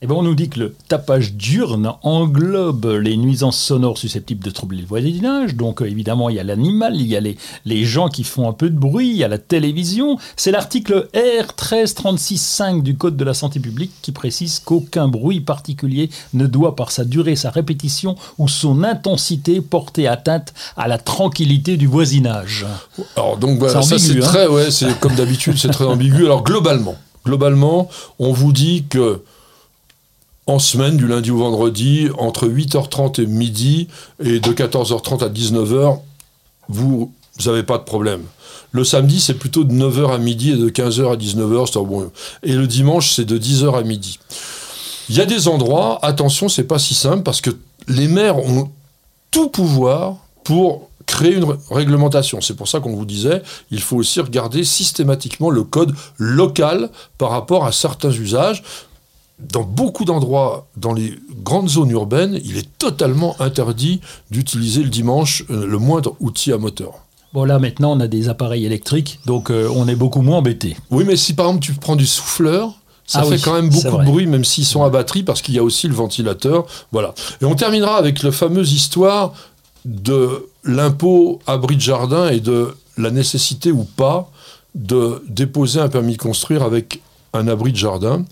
[0.00, 4.50] Eh ben, on nous dit que le tapage diurne englobe les nuisances sonores susceptibles de
[4.50, 5.56] troubler le voisinage.
[5.56, 8.48] Donc, euh, évidemment, il y a l'animal, il y a les, les gens qui font
[8.48, 10.16] un peu de bruit, il y a la télévision.
[10.36, 16.46] C'est l'article R13365 du Code de la santé publique qui précise qu'aucun bruit particulier ne
[16.46, 21.88] doit, par sa durée, sa répétition ou son intensité, porter atteinte à la tranquillité du
[21.88, 22.66] voisinage.
[23.16, 24.20] Alors donc voilà, ça c'est hein.
[24.20, 26.24] très, ouais, c'est comme d'habitude, c'est très ambigu.
[26.24, 27.88] Alors globalement, globalement,
[28.20, 29.22] on vous dit que
[30.48, 33.86] en semaine, du lundi au vendredi, entre 8h30 et midi,
[34.18, 36.00] et de 14h30 à 19h,
[36.70, 37.12] vous
[37.44, 38.22] n'avez pas de problème.
[38.72, 41.66] Le samedi, c'est plutôt de 9h à midi et de 15h à 19h.
[41.72, 42.10] c'est bon.
[42.42, 44.18] Et le dimanche, c'est de 10h à midi.
[45.10, 47.50] Il y a des endroits, attention, c'est pas si simple, parce que
[47.86, 48.70] les maires ont
[49.30, 52.40] tout pouvoir pour créer une ré- réglementation.
[52.42, 57.30] C'est pour ça qu'on vous disait, il faut aussi regarder systématiquement le code local par
[57.30, 58.62] rapport à certains usages.
[59.38, 65.44] Dans beaucoup d'endroits, dans les grandes zones urbaines, il est totalement interdit d'utiliser le dimanche
[65.50, 66.94] euh, le moindre outil à moteur.
[67.32, 70.76] Bon, là, maintenant, on a des appareils électriques, donc euh, on est beaucoup moins embêté.
[70.90, 72.72] Oui, mais si par exemple tu prends du souffleur,
[73.06, 75.40] ça Ah fait oui, quand même beaucoup de bruit, même s'ils sont à batterie, parce
[75.40, 76.66] qu'il y a aussi le ventilateur.
[76.90, 77.14] Voilà.
[77.40, 79.34] Et on terminera avec la fameuse histoire
[79.84, 84.30] de l'impôt abri de jardin et de la nécessité ou pas
[84.74, 87.00] de déposer un permis de construire avec
[87.32, 88.24] un abri de jardin.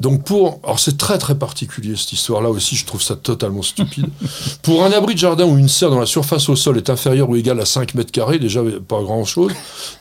[0.00, 4.06] Donc pour, alors c'est très très particulier cette histoire-là aussi, je trouve ça totalement stupide.
[4.62, 7.30] pour un abri de jardin où une serre dont la surface au sol est inférieure
[7.30, 9.52] ou égale à 5 mètres carrés, déjà pas grand-chose,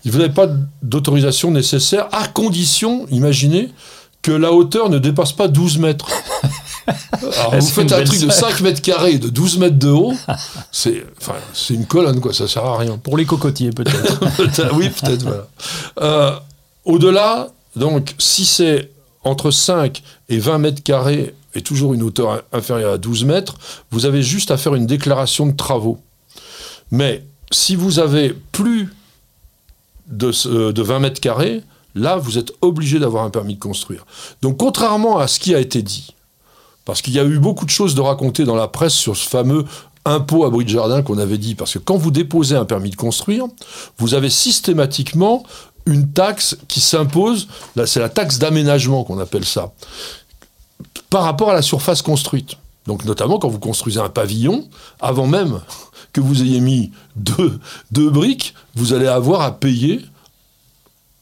[0.04, 0.48] vous n'avez pas
[0.82, 3.70] d'autorisation nécessaire à condition, imaginez,
[4.24, 6.08] que la hauteur ne dépasse pas 12 mètres.
[7.38, 8.50] Alors, vous faites un truc de serre.
[8.50, 10.14] 5 mètres carrés et de 12 mètres de haut,
[10.72, 11.36] c'est enfin,
[11.70, 12.98] une colonne, quoi, ça sert à rien.
[12.98, 14.20] Pour les cocotiers, peut-être.
[14.38, 15.48] Peut-être, oui, peut-être, voilà.
[16.02, 16.36] Euh,
[16.84, 18.90] Au-delà, donc, si c'est
[19.24, 23.56] entre 5 et 20 mètres carrés et toujours une hauteur in- inférieure à 12 mètres,
[23.92, 26.00] vous avez juste à faire une déclaration de travaux.
[26.92, 28.94] Mais si vous avez plus
[30.08, 31.62] de, ce- de 20 mètres carrés,
[31.96, 34.06] là, vous êtes obligé d'avoir un permis de construire.
[34.42, 36.16] Donc, contrairement à ce qui a été dit,
[36.86, 39.28] parce qu'il y a eu beaucoup de choses de raconter dans la presse sur ce
[39.30, 39.64] fameux
[40.06, 42.96] impôt abri de jardin qu'on avait dit, parce que quand vous déposez un permis de
[42.98, 43.46] construire,
[43.98, 45.44] vous avez systématiquement
[45.86, 49.72] une taxe qui s'impose, là c'est la taxe d'aménagement qu'on appelle ça,
[51.10, 52.58] par rapport à la surface construite.
[52.86, 54.68] Donc notamment quand vous construisez un pavillon,
[55.00, 55.62] avant même
[56.12, 57.60] que vous ayez mis deux,
[57.92, 60.02] deux briques, vous allez avoir à payer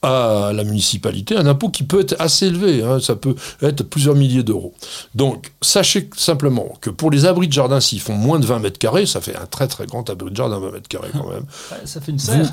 [0.01, 4.15] à la municipalité un impôt qui peut être assez élevé, hein, ça peut être plusieurs
[4.15, 4.73] milliers d'euros.
[5.13, 8.79] Donc sachez simplement que pour les abris de jardin, s'ils font moins de 20 mètres
[8.79, 11.45] carrés, ça fait un très très grand abri de jardin 20 mètres carrés quand même,
[11.85, 12.37] ça fait une serre.
[12.45, 12.49] vous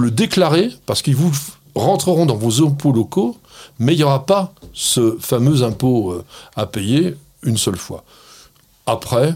[0.00, 1.32] le déclarez parce qu'ils vous
[1.74, 3.36] rentreront dans vos impôts locaux,
[3.78, 6.24] mais il n'y aura pas ce fameux impôt euh,
[6.56, 8.04] à payer une seule fois.
[8.86, 9.34] Après,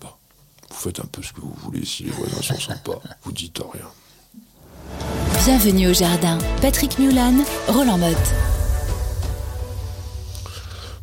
[0.00, 0.16] bah,
[0.70, 1.84] vous faites un peu ce que vous voulez.
[1.84, 3.86] Si les voisins sont sympas, vous dites rien.
[5.44, 6.38] Bienvenue au jardin.
[6.60, 7.34] Patrick Mulan,
[7.68, 8.59] Roland Motte.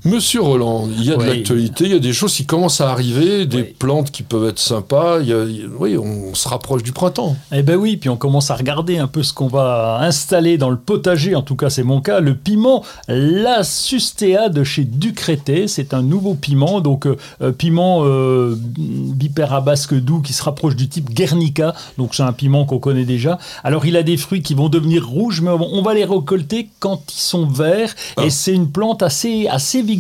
[0.06, 2.92] Monsieur Roland, il y a de l'actualité, il y a des choses qui commencent à
[2.92, 5.20] arriver, des plantes qui peuvent être sympas.
[5.22, 5.44] il y a-
[5.80, 7.36] oui, on se rapproche du printemps.
[7.52, 10.70] Eh ben oui, puis on commence à regarder un peu ce qu'on va installer dans
[10.70, 15.68] le potager, en tout cas c'est mon cas, le piment La Sustea de chez Ducrété,
[15.68, 21.10] c'est un nouveau piment, donc euh, euh, piment euh, doux qui se rapproche du type
[21.10, 23.40] Guernica, donc c'est un piment qu'on connaît déjà.
[23.64, 26.70] Alors il a des fruits qui vont devenir rouges, mais on on va les récolter
[26.80, 28.26] quand ils sont verts, Ah.
[28.26, 29.97] et c'est une plante assez, assez vigoureuse,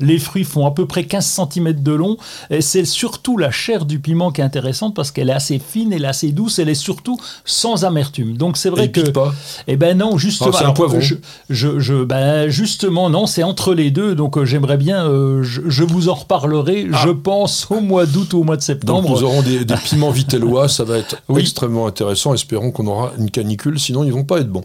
[0.00, 2.16] les fruits font à peu près 15 cm de long,
[2.50, 5.92] et c'est surtout la chair du piment qui est intéressante parce qu'elle est assez fine,
[5.92, 8.36] elle est assez douce, elle est surtout sans amertume.
[8.36, 9.34] Donc c'est vrai que pique pas.
[9.66, 10.50] eh ben non, justement.
[10.54, 11.00] Ah, c'est un poivron.
[11.00, 11.14] Je,
[11.50, 14.14] je, je- ben, justement, non, c'est entre les deux.
[14.14, 17.00] Donc euh, j'aimerais bien, euh, je, je vous en reparlerai, Ah.
[17.04, 19.10] je pense, au mois d'août ou au mois de Donc septembre.
[19.10, 21.40] nous aurons des, des piments vitellois, ça va être Oui.
[21.42, 22.34] extrêmement intéressant.
[22.34, 24.64] Espérons qu'on aura une canicule, sinon ils vont pas être bons.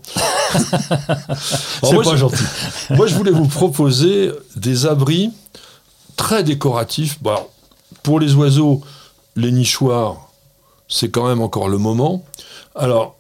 [1.84, 2.44] C'est pas gentil.
[2.92, 4.13] Moi, je voulais vous proposer
[4.56, 5.32] des abris
[6.16, 7.20] très décoratifs.
[7.22, 7.50] Alors,
[8.04, 8.82] pour les oiseaux,
[9.36, 10.30] les nichoirs,
[10.88, 12.24] c'est quand même encore le moment.
[12.76, 13.16] Alors,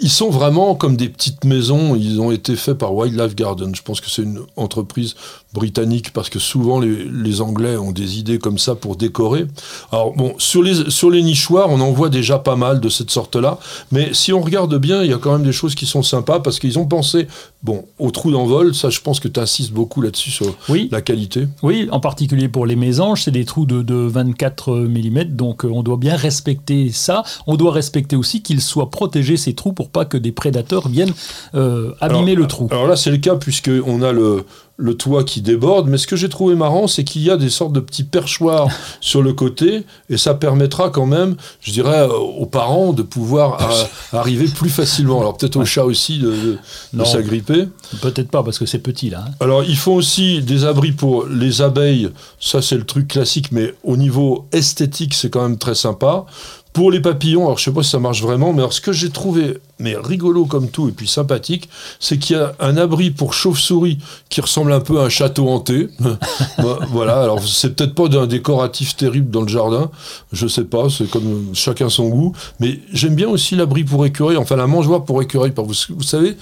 [0.00, 1.94] ils sont vraiment comme des petites maisons.
[1.94, 3.74] Ils ont été faits par Wildlife Garden.
[3.74, 5.14] Je pense que c'est une entreprise
[5.52, 9.46] britannique parce que souvent les, les, Anglais ont des idées comme ça pour décorer.
[9.92, 13.10] Alors bon, sur les, sur les nichoirs, on en voit déjà pas mal de cette
[13.10, 13.58] sorte-là.
[13.92, 16.40] Mais si on regarde bien, il y a quand même des choses qui sont sympas
[16.40, 17.28] parce qu'ils ont pensé,
[17.62, 18.74] bon, au trou d'envol.
[18.74, 20.88] Ça, je pense que tu insistes beaucoup là-dessus sur oui.
[20.90, 21.46] la qualité.
[21.62, 25.24] Oui, en particulier pour les mésanges, c'est des trous de, de 24 mm.
[25.24, 27.22] Donc euh, on doit bien respecter ça.
[27.46, 31.12] On doit respecter aussi qu'ils soient protégés, ces trous, pour pas que des prédateurs viennent
[31.54, 32.68] euh, abîmer alors, le trou.
[32.70, 34.44] Alors là, c'est le cas puisqu'on a le,
[34.76, 37.48] le toit qui déborde, mais ce que j'ai trouvé marrant, c'est qu'il y a des
[37.48, 38.68] sortes de petits perchoirs
[39.00, 43.62] sur le côté, et ça permettra quand même, je dirais, euh, aux parents de pouvoir
[43.62, 43.70] à,
[44.18, 45.20] arriver plus facilement.
[45.20, 46.58] Alors peut-être aux chats aussi de, de,
[46.92, 47.68] de s'agripper.
[48.00, 49.24] Peut-être pas, parce que c'est petit là.
[49.28, 49.32] Hein.
[49.40, 53.74] Alors ils font aussi des abris pour les abeilles, ça c'est le truc classique, mais
[53.84, 56.26] au niveau esthétique, c'est quand même très sympa.
[56.74, 58.90] Pour les papillons, alors je sais pas si ça marche vraiment, mais alors ce que
[58.90, 61.68] j'ai trouvé, mais rigolo comme tout et puis sympathique,
[62.00, 65.48] c'est qu'il y a un abri pour chauve-souris qui ressemble un peu à un château
[65.48, 65.88] hanté.
[66.90, 69.88] voilà, alors c'est peut-être pas d'un décoratif terrible dans le jardin,
[70.32, 74.36] je sais pas, c'est comme chacun son goût, mais j'aime bien aussi l'abri pour écureuil,
[74.36, 75.52] enfin la mangeoire pour écureuil.
[75.56, 76.36] Vous, vous savez,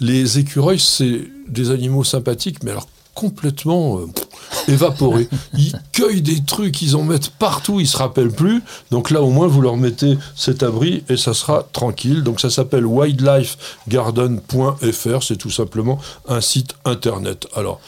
[0.00, 4.06] les écureuils, c'est des animaux sympathiques, mais alors complètement euh,
[4.68, 5.28] évaporés.
[5.56, 8.62] Ils cueillent des trucs, ils en mettent partout, ils se rappellent plus.
[8.92, 12.22] Donc là, au moins, vous leur mettez cet abri et ça sera tranquille.
[12.22, 15.22] Donc ça s'appelle wildlifegarden.fr.
[15.22, 15.98] C'est tout simplement
[16.28, 17.48] un site internet.
[17.56, 17.80] Alors,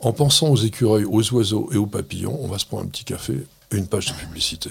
[0.00, 3.04] en pensant aux écureuils, aux oiseaux et aux papillons, on va se prendre un petit
[3.04, 4.70] café et une page de publicité.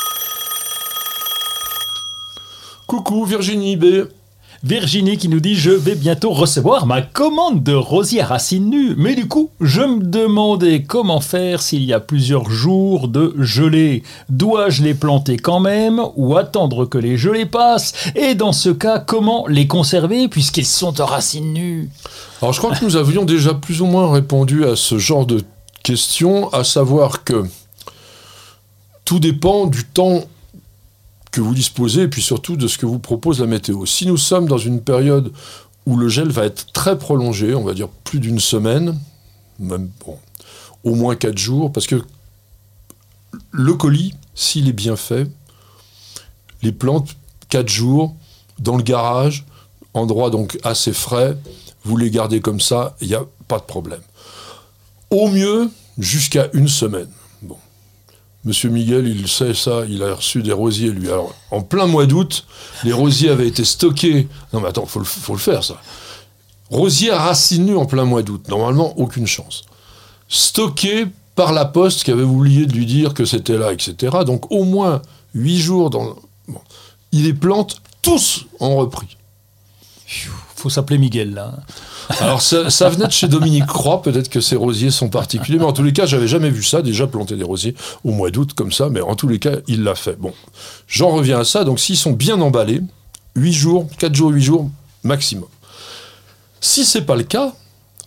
[2.91, 4.09] Coucou Virginie B.
[4.65, 8.95] Virginie qui nous dit je vais bientôt recevoir ma commande de rosiers à racines nues.
[8.97, 14.03] Mais du coup, je me demandais comment faire s'il y a plusieurs jours de gelée.
[14.27, 17.93] Dois-je les planter quand même ou attendre que les gelées passent?
[18.13, 21.89] Et dans ce cas, comment les conserver puisqu'ils sont à racines nues
[22.41, 25.45] Alors je crois que nous avions déjà plus ou moins répondu à ce genre de
[25.81, 27.45] questions, à savoir que
[29.05, 30.25] tout dépend du temps
[31.31, 33.85] que vous disposez et puis surtout de ce que vous propose la météo.
[33.85, 35.31] Si nous sommes dans une période
[35.85, 38.99] où le gel va être très prolongé, on va dire plus d'une semaine,
[39.59, 40.17] même bon,
[40.83, 42.03] au moins quatre jours, parce que
[43.51, 45.27] le colis, s'il est bien fait,
[46.61, 47.15] les plantes
[47.49, 48.15] quatre jours
[48.59, 49.45] dans le garage,
[49.93, 51.37] endroit donc assez frais,
[51.83, 54.01] vous les gardez comme ça, il n'y a pas de problème.
[55.09, 57.09] Au mieux, jusqu'à une semaine.
[58.43, 61.09] Monsieur Miguel, il sait ça, il a reçu des rosiers, lui.
[61.09, 62.45] Alors, en plein mois d'août,
[62.83, 64.27] les rosiers avaient été stockés.
[64.51, 65.79] Non, mais attends, faut le, faut le faire, ça.
[66.71, 68.47] Rosiers racines nues en plein mois d'août.
[68.47, 69.65] Normalement, aucune chance.
[70.27, 74.17] Stockés par la poste qui avait oublié de lui dire que c'était là, etc.
[74.25, 75.01] Donc, au moins
[75.35, 76.15] huit jours dans.
[76.47, 76.61] Bon.
[77.11, 79.17] Il les plante tous en repris.
[80.61, 81.55] Faut s'appeler Miguel, là.
[82.19, 85.73] Alors ça, venait de chez Dominique Croix, peut-être que ces rosiers sont particuliers, mais en
[85.73, 88.71] tous les cas, j'avais jamais vu ça, déjà planter des rosiers au mois d'août comme
[88.71, 90.19] ça, mais en tous les cas, il l'a fait.
[90.19, 90.35] Bon,
[90.85, 92.81] j'en reviens à ça, donc s'ils sont bien emballés,
[93.35, 94.69] 8 jours, 4 jours, 8 jours
[95.03, 95.49] maximum.
[96.59, 97.53] Si c'est pas le cas,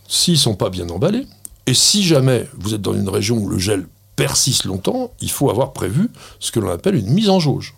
[0.07, 1.27] s'ils sont pas bien emballés,
[1.67, 5.51] et si jamais vous êtes dans une région où le gel persiste longtemps, il faut
[5.51, 7.75] avoir prévu ce que l'on appelle une mise en jauge.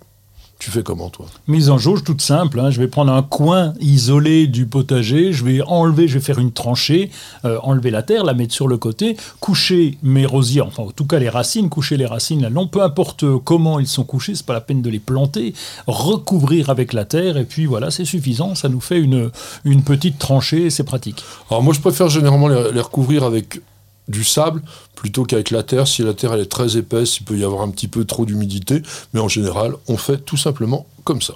[0.59, 1.27] Tu fais comment, toi?
[1.49, 2.59] Mise en jauge toute simple.
[2.59, 2.71] Hein.
[2.71, 6.51] Je vais prendre un coin isolé du potager, je vais enlever, je vais faire une
[6.51, 7.11] tranchée,
[7.45, 11.05] euh, enlever la terre, la mettre sur le côté, coucher mes rosiers, enfin en tout
[11.05, 14.47] cas les racines, coucher les racines là long, peu importe comment ils sont couchés, c'est
[14.47, 15.53] pas la peine de les planter,
[15.87, 19.31] recouvrir avec la terre, et puis voilà, c'est suffisant, ça nous fait une,
[19.64, 21.23] une petite tranchée, c'est pratique.
[21.51, 23.61] Alors moi je préfère généralement les, les recouvrir avec
[24.09, 24.62] du sable
[24.95, 25.87] plutôt qu'avec la terre.
[25.87, 28.27] Si la terre elle est très épaisse, il peut y avoir un petit peu trop
[28.27, 31.35] d'humidité, mais en général, on fait tout simplement comme ça.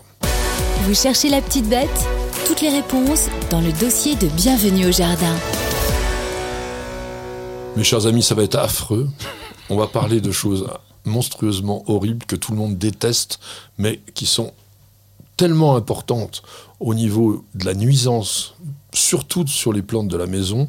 [0.84, 1.88] Vous cherchez la petite bête?
[2.46, 5.36] Toutes les réponses dans le dossier de Bienvenue au Jardin.
[7.76, 9.08] Mes chers amis, ça va être affreux.
[9.68, 10.66] On va parler de choses
[11.04, 13.38] monstrueusement horribles que tout le monde déteste,
[13.78, 14.52] mais qui sont
[15.36, 16.42] tellement importantes
[16.80, 18.54] au niveau de la nuisance
[18.92, 20.68] surtout sur les plantes de la maison,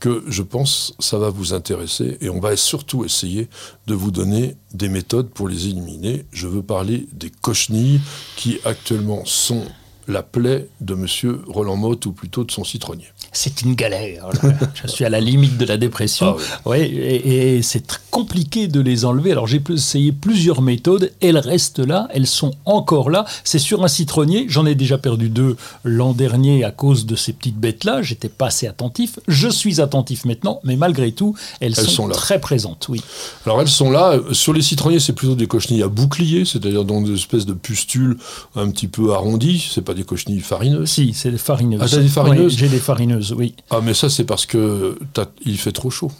[0.00, 3.48] que je pense ça va vous intéresser et on va surtout essayer
[3.86, 6.24] de vous donner des méthodes pour les éliminer.
[6.32, 8.00] Je veux parler des cochenilles
[8.36, 9.64] qui actuellement sont
[10.08, 11.06] la plaie de M.
[11.48, 13.06] Roland Motte, ou plutôt de son citronnier.
[13.32, 14.28] C'est une galère.
[14.74, 16.36] Je suis à la limite de la dépression.
[16.38, 19.32] Ah ouais, et, c'est compliqué de les enlever.
[19.32, 21.12] Alors j'ai essayé plusieurs méthodes.
[21.20, 22.08] Elles restent là.
[22.12, 23.24] Elles sont encore là.
[23.44, 24.46] C'est sur un citronnier.
[24.48, 28.02] J'en ai déjà perdu deux l'an dernier à cause de ces petites bêtes-là.
[28.02, 29.18] J'étais pas assez attentif.
[29.28, 32.86] Je suis attentif maintenant, mais malgré tout, elles, sont, très présentes.
[32.88, 33.02] Oui.
[33.44, 34.18] Alors elles sont là.
[34.32, 38.16] Sur les citronniers, c'est plutôt des cochenilles à bouclier, c'est-à-dire dans des espèces de pustules
[38.54, 39.68] un petit peu arrondies.
[39.72, 40.88] C'est pas des cochenilles farineuses.
[40.88, 41.80] Si, c'est des farineuses.
[41.82, 43.54] Ah, des farineuses J'ai des farineuses, oui.
[43.70, 44.98] Ah, mais ça, c'est parce que
[45.44, 46.12] il fait trop chaud.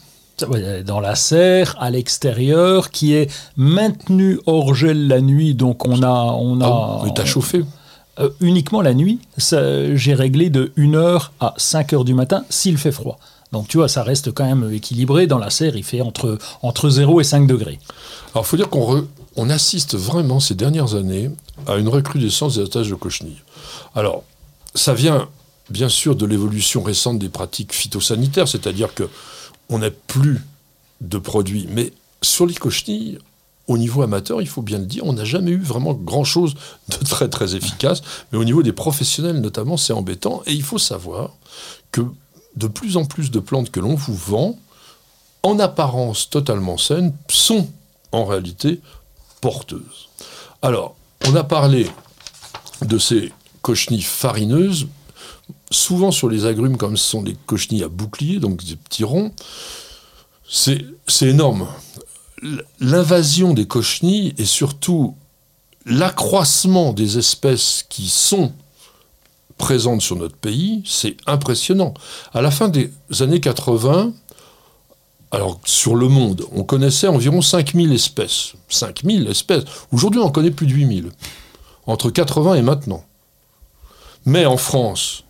[0.85, 6.11] Dans la serre, à l'extérieur, qui est maintenu hors gel la nuit, donc on a...
[6.11, 7.65] On a ah, mais t'as chauffé
[8.19, 13.19] euh, Uniquement la nuit, j'ai réglé de 1h à 5h du matin s'il fait froid.
[13.53, 15.27] Donc tu vois, ça reste quand même équilibré.
[15.27, 17.79] Dans la serre, il fait entre, entre 0 et 5 degrés.
[18.35, 19.07] Alors il faut dire qu'on
[19.37, 21.31] on assiste vraiment ces dernières années
[21.67, 23.43] à une recrudescence des attaches de cochenilles.
[23.95, 24.25] Alors,
[24.75, 25.29] ça vient
[25.71, 29.09] bien sûr de l'évolution récente des pratiques phytosanitaires, c'est-à-dire que
[29.69, 30.41] on n'a plus
[31.01, 31.67] de produits.
[31.71, 33.19] Mais sur les cochenilles,
[33.67, 36.55] au niveau amateur, il faut bien le dire, on n'a jamais eu vraiment grand-chose
[36.89, 38.03] de très très efficace.
[38.33, 40.43] Mais au niveau des professionnels notamment, c'est embêtant.
[40.47, 41.33] Et il faut savoir
[41.91, 42.03] que
[42.57, 44.59] de plus en plus de plantes que l'on vous vend,
[45.43, 47.69] en apparence totalement saines, sont
[48.13, 48.81] en réalité
[50.63, 51.89] Alors, on a parlé
[52.83, 53.33] de ces
[53.63, 54.87] cochenilles farineuses,
[55.71, 59.33] souvent sur les agrumes comme ce sont des cochenilles à bouclier, donc des petits ronds,
[60.49, 60.83] c'est
[61.23, 61.67] énorme.
[62.81, 65.17] L'invasion des cochenilles et surtout
[65.85, 68.53] l'accroissement des espèces qui sont
[69.59, 71.95] présentes sur notre pays, c'est impressionnant.
[72.35, 74.13] À la fin des années 80,
[75.37, 78.55] alors sur le monde, on connaissait environ 5000 espèces.
[78.71, 79.65] 5000 espèces.
[79.93, 81.11] Aujourd'hui, on en connaît plus de 8000.
[81.87, 83.05] Entre 80 et maintenant.
[84.25, 85.25] Mais en France,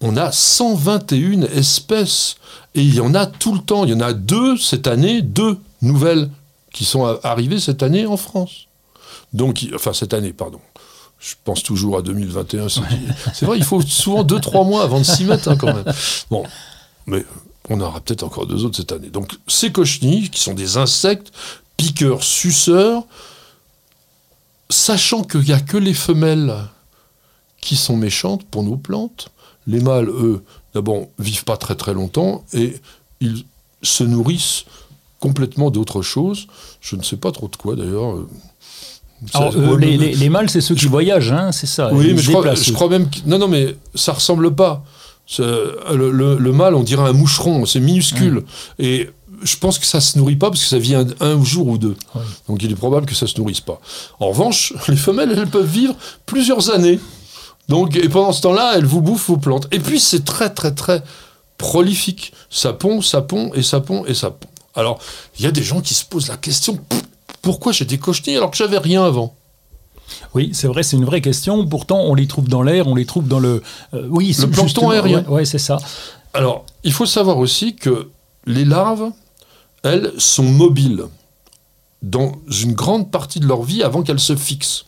[0.00, 2.36] on a 121 espèces.
[2.76, 3.84] Et il y en a tout le temps.
[3.84, 6.30] Il y en a deux cette année, deux nouvelles
[6.72, 8.68] qui sont arrivées cette année en France.
[9.32, 10.60] Donc, enfin cette année, pardon.
[11.18, 12.68] Je pense toujours à 2021.
[12.68, 15.92] C'est vrai, il faut souvent 2-3 mois avant de s'y mettre hein, quand même.
[16.30, 16.44] Bon,
[17.06, 17.24] mais
[17.70, 19.08] on aura peut-être encore deux autres cette année.
[19.08, 21.32] Donc ces cochenilles, qui sont des insectes,
[21.76, 23.04] piqueurs, suceurs,
[24.68, 26.56] sachant qu'il n'y a que les femelles
[27.60, 29.28] qui sont méchantes pour nos plantes.
[29.66, 30.42] Les mâles, eux,
[30.74, 32.80] d'abord, vivent pas très très longtemps et
[33.20, 33.44] ils
[33.82, 34.64] se nourrissent
[35.20, 36.48] complètement d'autre chose.
[36.80, 38.16] Je ne sais pas trop de quoi d'ailleurs.
[38.16, 38.28] Euh,
[39.78, 41.94] les, mâles, c'est ceux qui voyagent, hein, c'est ça.
[41.94, 43.08] Oui, mais je crois, je crois, même.
[43.24, 44.84] non, non, mais ça ressemble pas.
[45.38, 48.44] Le, le, mâle, on dirait un moucheron, c'est minuscule.
[48.78, 49.10] Et
[49.42, 51.96] je pense que ça se nourrit pas parce que ça vit un, jour ou deux.
[52.48, 53.80] Donc il est probable que ça se nourrisse pas.
[54.20, 55.94] En revanche, les femelles, elles peuvent vivre
[56.26, 57.00] plusieurs années.
[57.68, 59.68] Donc, et pendant ce temps-là, elles vous bouffent vos plantes.
[59.70, 61.02] Et puis, c'est très, très, très
[61.58, 62.32] prolifique.
[62.50, 64.48] Ça pond, ça pond, et ça pond, et ça pond.
[64.74, 64.98] Alors,
[65.38, 66.78] il y a des gens qui se posent la question
[67.42, 69.34] pourquoi j'ai des cochenilles alors que j'avais rien avant?
[70.34, 71.66] Oui, c'est vrai, c'est une vraie question.
[71.66, 73.62] Pourtant, on les trouve dans l'air, on les trouve dans le.
[73.94, 75.24] Euh, oui, le plancton aérien.
[75.28, 75.78] Oui, ouais, c'est ça.
[76.34, 78.08] Alors, il faut savoir aussi que
[78.46, 79.10] les larves,
[79.82, 81.04] elles, sont mobiles
[82.02, 82.32] dans
[82.62, 84.86] une grande partie de leur vie avant qu'elles se fixent.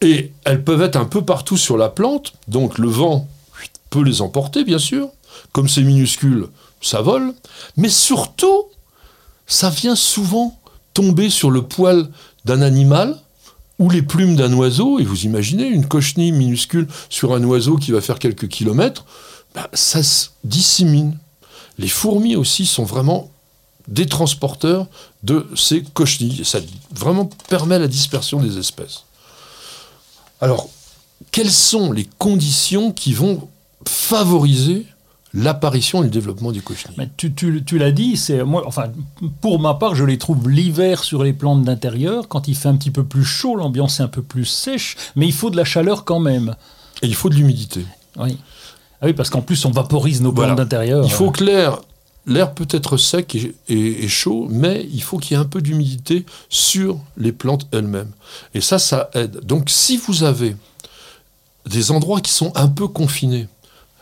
[0.00, 3.26] Et elles peuvent être un peu partout sur la plante, donc le vent
[3.90, 5.08] peut les emporter, bien sûr.
[5.52, 6.48] Comme c'est minuscule,
[6.80, 7.34] ça vole.
[7.76, 8.64] Mais surtout,
[9.46, 10.56] ça vient souvent
[10.94, 12.08] tomber sur le poil
[12.44, 13.18] d'un animal
[13.78, 14.98] ou les plumes d'un oiseau.
[14.98, 19.04] Et vous imaginez une cochenille minuscule sur un oiseau qui va faire quelques kilomètres,
[19.54, 21.16] bah, ça se dissémine.
[21.78, 23.30] Les fourmis aussi sont vraiment
[23.86, 24.86] des transporteurs
[25.22, 26.44] de ces cochenilles.
[26.44, 26.60] Ça
[26.94, 29.04] vraiment permet la dispersion des espèces.
[30.40, 30.68] Alors,
[31.30, 33.48] quelles sont les conditions qui vont
[33.86, 34.86] favoriser
[35.34, 38.64] l'apparition et le développement du cochenille Tu, l'as dit, c'est moi.
[38.66, 38.84] Enfin,
[39.40, 42.28] pour ma part, je les trouve l'hiver sur les plantes d'intérieur.
[42.28, 45.26] Quand il fait un petit peu plus chaud, l'ambiance est un peu plus sèche, mais
[45.26, 46.54] il faut de la chaleur quand même.
[47.02, 47.84] Et il faut de l'humidité.
[48.16, 48.38] Oui.
[49.00, 51.04] Ah oui, parce qu'en plus, on vaporise nos plantes d'intérieur.
[51.04, 51.78] Il faut que l'air
[52.28, 56.26] L'air peut être sec et, chaud, mais il faut qu'il y ait un peu d'humidité
[56.50, 58.10] sur les plantes elles-mêmes.
[58.52, 59.40] Et ça, ça aide.
[59.44, 60.54] Donc si vous avez
[61.64, 63.48] des endroits qui sont un peu confinés,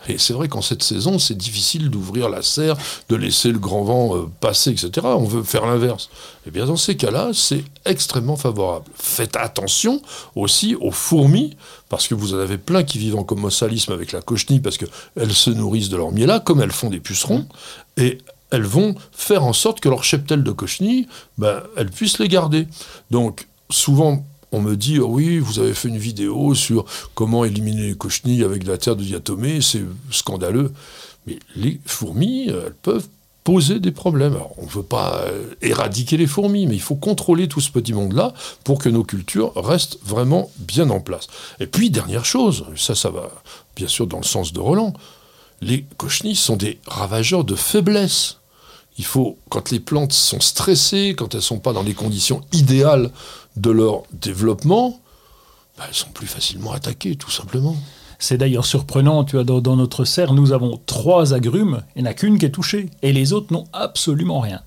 [0.08, 2.76] et c'est vrai qu'en cette saison, c'est difficile d'ouvrir la serre,
[3.08, 4.90] de laisser le grand vent euh, passer, etc.
[5.04, 6.10] On veut faire l'inverse.
[6.46, 8.86] Eh bien dans ces cas-là, c'est extrêmement favorable.
[8.94, 10.00] Faites attention
[10.34, 11.56] aussi aux fourmis,
[11.88, 15.32] parce que vous en avez plein qui vivent en commensalisme avec la cochenille, parce qu'elles
[15.32, 17.46] se nourrissent de leur miel-là, comme elles font des pucerons,
[17.96, 18.18] et
[18.50, 22.68] elles vont faire en sorte que leur cheptel de cochenille, ben, elles puissent les garder.
[23.10, 26.84] Donc souvent, on me dit oh oui, vous avez fait une vidéo sur
[27.14, 30.72] comment éliminer les cochenilles avec de la terre de diatomée, c'est scandaleux.
[31.26, 33.08] Mais les fourmis, elles peuvent
[33.46, 34.34] poser des problèmes.
[34.34, 37.70] Alors, on ne veut pas euh, éradiquer les fourmis, mais il faut contrôler tout ce
[37.70, 38.34] petit monde-là
[38.64, 41.28] pour que nos cultures restent vraiment bien en place.
[41.60, 43.30] Et puis, dernière chose, ça, ça va
[43.76, 44.94] bien sûr dans le sens de Roland,
[45.60, 48.38] les cochenilles sont des ravageurs de faiblesse.
[48.98, 52.40] Il faut, quand les plantes sont stressées, quand elles ne sont pas dans les conditions
[52.52, 53.12] idéales
[53.56, 55.00] de leur développement,
[55.76, 57.76] bah, elles sont plus facilement attaquées, tout simplement.
[58.18, 62.10] C'est d'ailleurs surprenant, tu vois, dans, notre serre, nous avons trois agrumes, il n'y en
[62.10, 64.62] a qu'une qui est touchée, et les autres n'ont absolument rien.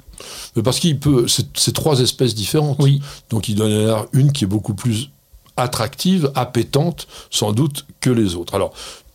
[0.55, 2.77] Mais parce qu'il peut, c'est trois espèces différentes.
[2.79, 3.01] Oui.
[3.29, 5.09] Donc il donne a une qui est beaucoup plus
[5.57, 8.55] attractive, appétante, sans doute, que les autres.
[8.55, 8.73] Alors,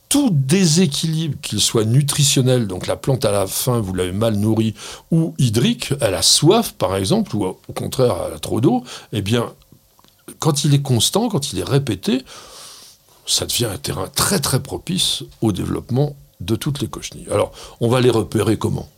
[0.09, 4.75] tout déséquilibre, qu'il soit nutritionnel, donc la plante à la faim, vous l'avez mal nourrie,
[5.11, 9.23] ou hydrique, elle a soif par exemple, ou au contraire elle a trop d'eau, eh
[9.23, 9.53] bien,
[10.39, 12.25] quand il est constant, quand il est répété,
[13.27, 17.27] ça devient un terrain très très propice au développement de toutes les cochenilles.
[17.31, 18.89] Alors, on va les repérer comment?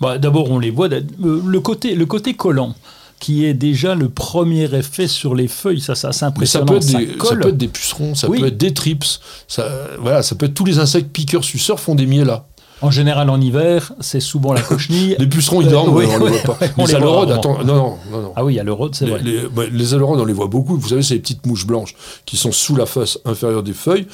[0.00, 0.88] Bah, D'abord, on les voit.
[0.88, 2.74] Le côté, le côté collant,
[3.20, 6.80] qui est déjà le premier effet sur les feuilles, ça, ça c'est impressionnant.
[6.80, 9.04] Ça peut, être des, ça peut être des pucerons, ça peut être des trips,
[9.46, 9.68] ça,
[10.00, 12.46] voilà, ça peut être tous les insectes piqueurs-suceurs font des là.
[12.82, 15.16] En général, en hiver, c'est souvent la cochenille.
[15.18, 16.66] les pucerons, ils dorment, on ne les voit pas.
[16.78, 19.20] les, les attends, non, non, non, Ah oui, il y a l'eurode, c'est vrai.
[19.22, 20.76] Les, bah, les on les voit beaucoup.
[20.76, 24.06] Vous savez, c'est les petites mouches blanches qui sont sous la face inférieure des feuilles.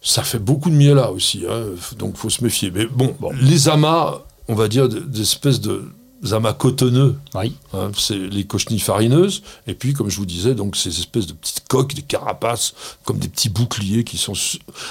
[0.00, 1.62] Ça fait beaucoup de miel là aussi, hein,
[1.96, 2.72] donc faut se méfier.
[2.72, 4.18] Mais bon, les amas,
[4.48, 5.84] on va dire des espèces de
[6.30, 7.16] amas cotonneux.
[7.34, 7.54] Oui.
[7.72, 9.42] Hein, c'est les cochenilles farineuses.
[9.66, 12.74] Et puis, comme je vous disais, donc ces espèces de petites coques, des carapaces,
[13.04, 14.34] comme des petits boucliers qui sont.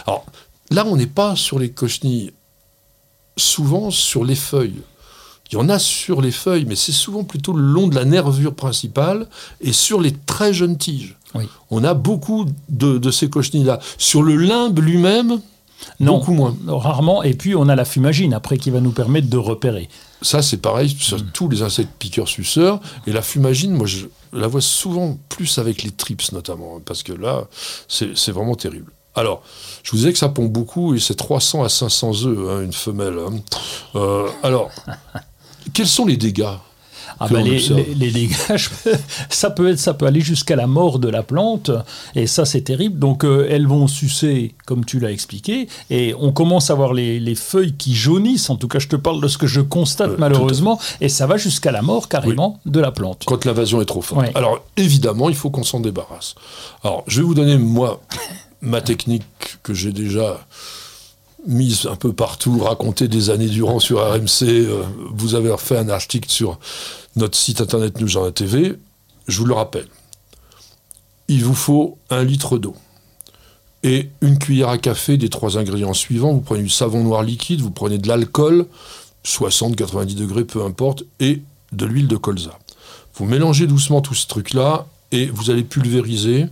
[0.06, 0.26] Alors
[0.70, 2.34] là, on n'est pas sur les cochenilles
[3.38, 4.82] souvent sur les feuilles.
[5.52, 8.06] Il y en a sur les feuilles, mais c'est souvent plutôt le long de la
[8.06, 9.28] nervure principale
[9.60, 11.18] et sur les très jeunes tiges.
[11.70, 13.80] On a beaucoup de, ces cochenilles-là.
[13.98, 15.42] Sur le limbe lui-même,
[16.00, 16.56] beaucoup moins.
[16.68, 17.24] Rarement.
[17.24, 19.90] Et puis on a la fumagine après qui va nous permettre de repérer.
[20.22, 21.32] Ça, c'est pareil sur mm.
[21.34, 22.80] tous les insectes piqueurs-suceurs.
[23.08, 27.14] Et la fumagine, moi, je la vois souvent plus avec les trips notamment, parce que
[27.14, 27.48] là,
[27.88, 28.92] c'est vraiment terrible.
[29.16, 29.44] Alors,
[29.84, 32.74] je vous disais que ça pond beaucoup et c'est 300 à 500 œufs, hein, une
[32.74, 33.18] femelle.
[33.20, 33.34] Hein.
[33.96, 34.70] Euh, alors,
[35.74, 36.46] quels sont les dégâts
[37.20, 38.34] ah bah, les, dégâts,
[39.30, 41.70] ça peut, être, ça peut aller jusqu'à la mort de la plante,
[42.16, 42.98] et ça c'est terrible.
[42.98, 47.36] Donc euh, elles vont sucer, comme tu l'as expliqué, et on commence à voir les,
[47.36, 48.50] feuilles qui jaunissent.
[48.50, 51.28] En tout cas, je te parle de ce que je constate euh, malheureusement, et ça
[51.28, 53.24] va jusqu'à la mort carrément de la plante.
[53.28, 54.26] Quand l'invasion est trop forte.
[54.34, 56.34] Alors évidemment, il faut qu'on s'en débarrasse.
[56.84, 58.02] Alors je vais vous donner moi
[58.62, 59.24] ma technique
[59.64, 60.46] que j'ai déjà
[61.48, 64.44] mise un peu partout, racontée des années durant sur RMC.
[64.44, 66.60] Euh, vous avez refait un article sur
[67.16, 68.76] notre site internet en TV.
[69.28, 69.88] Je vous le rappelle.
[71.28, 72.76] Il vous faut un litre d'eau
[73.84, 76.34] et une cuillère à café des trois ingrédients suivants.
[76.34, 78.68] Vous prenez du savon noir liquide, vous prenez de l'alcool,
[79.26, 81.42] 60-90 degrés, peu importe, et
[81.72, 82.60] de l'huile de colza.
[83.16, 86.48] Vous mélangez doucement tout ce truc-là et vous allez pulvériser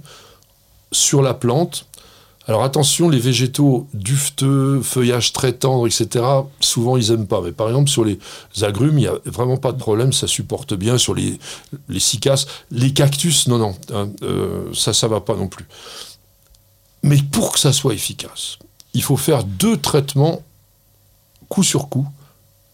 [0.92, 1.86] sur la plante
[2.50, 6.26] alors attention, les végétaux dufteux, feuillage très tendre, etc.,
[6.60, 7.42] souvent ils n'aiment pas.
[7.42, 8.18] Mais par exemple, sur les
[8.64, 10.98] agrumes, il n'y a vraiment pas de problème, ça supporte bien.
[10.98, 11.38] Sur les,
[11.90, 15.68] les cicasses, les cactus, non, non, hein, euh, ça, ça va pas non plus.
[17.04, 18.58] Mais pour que ça soit efficace,
[18.96, 20.42] il faut faire deux traitements
[21.50, 22.08] coup sur coup,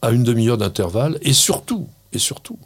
[0.02, 2.58] à une demi-heure d'intervalle, et surtout, et surtout,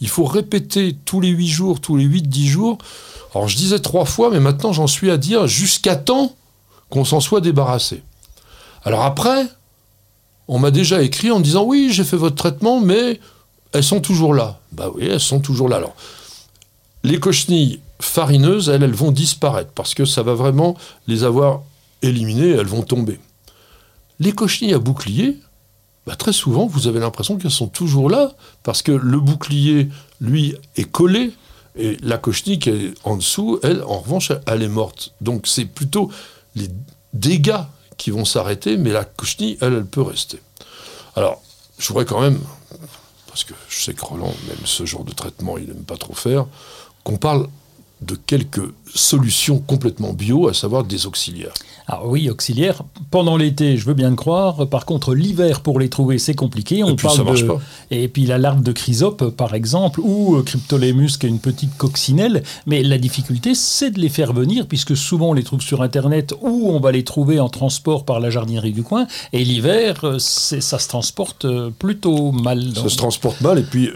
[0.00, 2.78] il faut répéter tous les huit jours, tous les huit, dix jours.
[3.34, 6.36] Alors je disais trois fois, mais maintenant j'en suis à dire jusqu'à temps
[6.92, 8.02] qu'on s'en soit débarrassé.
[8.84, 9.46] Alors après,
[10.46, 13.18] on m'a déjà écrit en disant oui, j'ai fait votre traitement, mais
[13.72, 14.60] elles sont toujours là.
[14.72, 15.76] Bah oui, elles sont toujours là.
[15.76, 15.94] Alors,
[17.02, 20.76] les cochenilles farineuses, elles, elles vont disparaître parce que ça va vraiment
[21.06, 21.62] les avoir
[22.02, 23.18] éliminées, elles vont tomber.
[24.20, 25.38] Les cochenilles à bouclier,
[26.06, 28.32] bah très souvent, vous avez l'impression qu'elles sont toujours là
[28.64, 29.88] parce que le bouclier,
[30.20, 31.32] lui, est collé
[31.74, 35.14] et la cochenille qui est en dessous, elle, en revanche, elle est morte.
[35.22, 36.10] Donc c'est plutôt
[36.54, 36.68] les
[37.12, 37.62] dégâts
[37.96, 40.40] qui vont s'arrêter, mais la cochenille, elle, elle peut rester.
[41.14, 41.42] Alors,
[41.78, 42.40] je voudrais quand même,
[43.26, 46.14] parce que je sais que Roland, même ce genre de traitement, il n'aime pas trop
[46.14, 46.46] faire,
[47.04, 47.48] qu'on parle
[48.04, 51.54] de quelques solutions complètement bio, à savoir des auxiliaires.
[51.88, 52.82] Alors oui, auxiliaires.
[53.10, 54.68] Pendant l'été, je veux bien le croire.
[54.68, 56.84] Par contre, l'hiver, pour les trouver, c'est compliqué.
[56.84, 57.60] On et puis, parle ça marche pas.
[57.90, 61.76] Et puis la larve de chrysope, par exemple, ou euh, Cryptolemus, qui est une petite
[61.76, 62.44] coccinelle.
[62.66, 66.34] Mais la difficulté, c'est de les faire venir, puisque souvent on les trouve sur Internet,
[66.40, 69.06] ou on va les trouver en transport par la jardinerie du coin.
[69.32, 72.62] Et l'hiver, euh, ça se transporte euh, plutôt mal.
[72.76, 73.90] Ça se transporte mal, et puis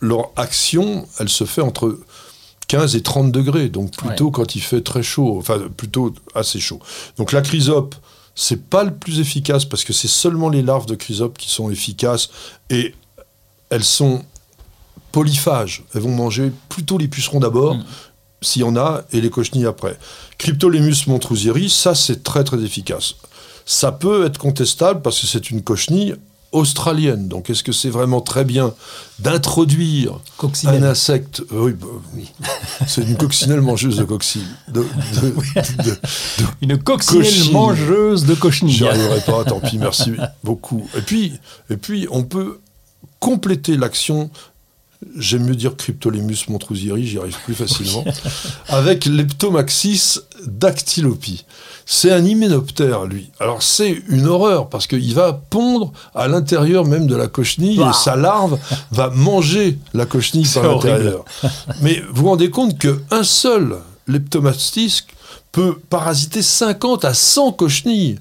[0.00, 1.98] leur action, elle se fait entre
[2.70, 6.78] 15 et 30 degrés, donc plutôt quand il fait très chaud, enfin plutôt assez chaud.
[7.16, 7.96] Donc la chrysope,
[8.36, 11.68] c'est pas le plus efficace parce que c'est seulement les larves de chrysope qui sont
[11.68, 12.30] efficaces
[12.70, 12.94] et
[13.70, 14.22] elles sont
[15.10, 15.82] polyphages.
[15.92, 17.84] Elles vont manger plutôt les pucerons d'abord, mm.
[18.40, 19.98] s'il y en a, et les cochenilles après.
[20.38, 23.16] Cryptolemus montrouseri, ça c'est très très efficace.
[23.66, 26.14] Ça peut être contestable parce que c'est une cochenille
[26.52, 27.28] australienne.
[27.28, 28.74] Donc est-ce que c'est vraiment très bien
[29.18, 30.18] d'introduire
[30.66, 31.86] un insecte Oui, bah,
[32.86, 34.48] c'est une coccinelle mangeuse de coccinelle.
[36.62, 38.74] une coccinelle mangeuse de cochenille.
[38.74, 40.88] J'y arriverai pas, tant pis, merci beaucoup.
[40.96, 41.34] Et puis,
[41.68, 42.60] et puis on peut
[43.20, 44.30] compléter l'action
[45.16, 48.04] j'aime mieux dire Cryptolemus montrousiri, j'y arrive plus facilement,
[48.68, 51.44] avec Leptomaxis dactylopi.
[51.86, 53.30] C'est un hyménoptère, lui.
[53.40, 57.92] Alors c'est une horreur, parce qu'il va pondre à l'intérieur même de la cochenille, et
[57.92, 58.58] sa larve
[58.90, 61.24] va manger la cochenille par l'intérieur.
[61.80, 65.04] Mais vous vous rendez compte qu'un seul Leptomaxis
[65.52, 68.18] peut parasiter 50 à 100 cochenilles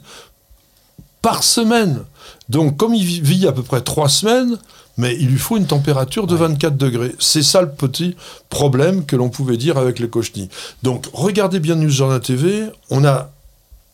[1.22, 2.04] par semaine.
[2.48, 4.58] Donc comme il vit à peu près 3 semaines,
[5.00, 7.16] mais il lui faut une température de 24 degrés.
[7.20, 8.18] C'est ça le petit
[8.50, 10.50] problème que l'on pouvait dire avec les cochenilles.
[10.84, 13.32] Donc regardez bien News Journal TV, on a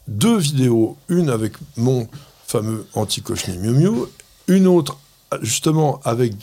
[0.08, 2.08] deux vidéos, une avec mon
[2.47, 3.91] fameux anti-cochenille Miu Miu,
[4.47, 4.97] une autre
[5.43, 6.34] justement avec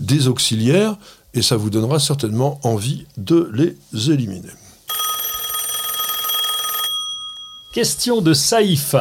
[0.00, 0.96] des auxiliaires,
[1.32, 4.50] et ça vous donnera certainement envie de les éliminer.
[7.72, 8.96] Question de Saïf.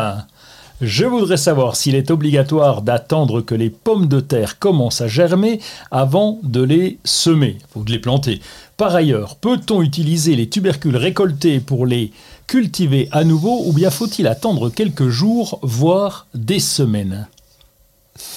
[0.85, 5.61] Je voudrais savoir s'il est obligatoire d'attendre que les pommes de terre commencent à germer
[5.91, 8.41] avant de les semer, ou de les planter.
[8.75, 12.11] Par ailleurs, peut-on utiliser les tubercules récoltés pour les
[12.47, 17.29] cultiver à nouveau ou bien faut-il attendre quelques jours, voire des semaines?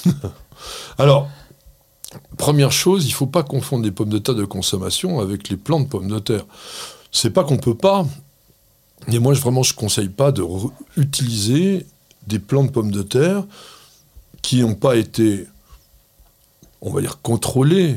[0.97, 1.27] Alors,
[2.37, 5.57] première chose, il ne faut pas confondre les pommes de terre de consommation avec les
[5.57, 6.45] plants de pommes de terre.
[7.11, 8.05] C'est pas qu'on peut pas,
[9.09, 10.45] mais moi vraiment je conseille pas de
[10.95, 11.85] utiliser
[12.27, 13.43] des plants de pommes de terre
[14.41, 15.47] qui n'ont pas été,
[16.81, 17.95] on va dire, contrôlés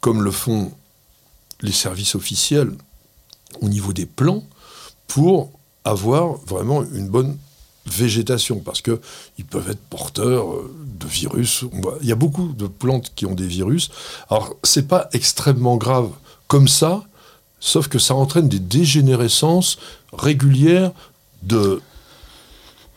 [0.00, 0.72] comme le font
[1.62, 2.72] les services officiels
[3.60, 4.44] au niveau des plants
[5.06, 5.50] pour
[5.84, 7.36] avoir vraiment une bonne
[7.86, 9.00] végétation parce que
[9.38, 11.64] ils peuvent être porteurs euh, de virus.
[12.02, 13.90] Il y a beaucoup de plantes qui ont des virus.
[14.28, 16.10] Alors c'est pas extrêmement grave
[16.48, 17.04] comme ça,
[17.60, 19.78] sauf que ça entraîne des dégénérescences
[20.12, 20.92] régulières
[21.42, 21.80] de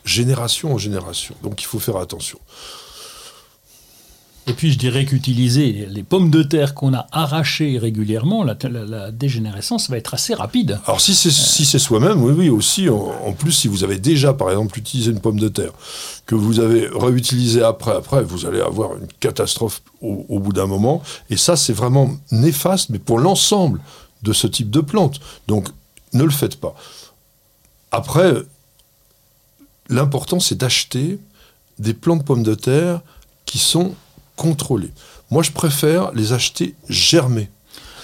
[0.09, 1.35] génération en génération.
[1.43, 2.39] Donc il faut faire attention.
[4.47, 9.91] Et puis je dirais qu'utiliser les pommes de terre qu'on a arrachées régulièrement, la, dégénérescence
[9.91, 10.79] va être assez rapide.
[10.85, 12.89] Alors si c'est si soi-même, oui, oui, aussi.
[12.89, 15.71] En, plus, si vous avez déjà, par exemple, utilisé une pomme de terre,
[16.25, 20.65] que vous avez réutilisé après, après, vous allez avoir une catastrophe au, au bout d'un
[20.65, 21.03] moment.
[21.29, 23.79] Et ça, c'est vraiment néfaste, mais pour l'ensemble
[24.23, 25.19] de ce type de plante.
[25.47, 25.67] Donc
[26.13, 26.73] ne le faites pas.
[27.91, 28.33] Après,
[29.89, 31.19] l'important, c'est d'acheter
[31.79, 33.01] des plants de pommes de terre
[33.45, 33.95] qui sont
[34.35, 34.91] contrôlés.
[35.31, 37.49] Moi, je préfère les acheter germés.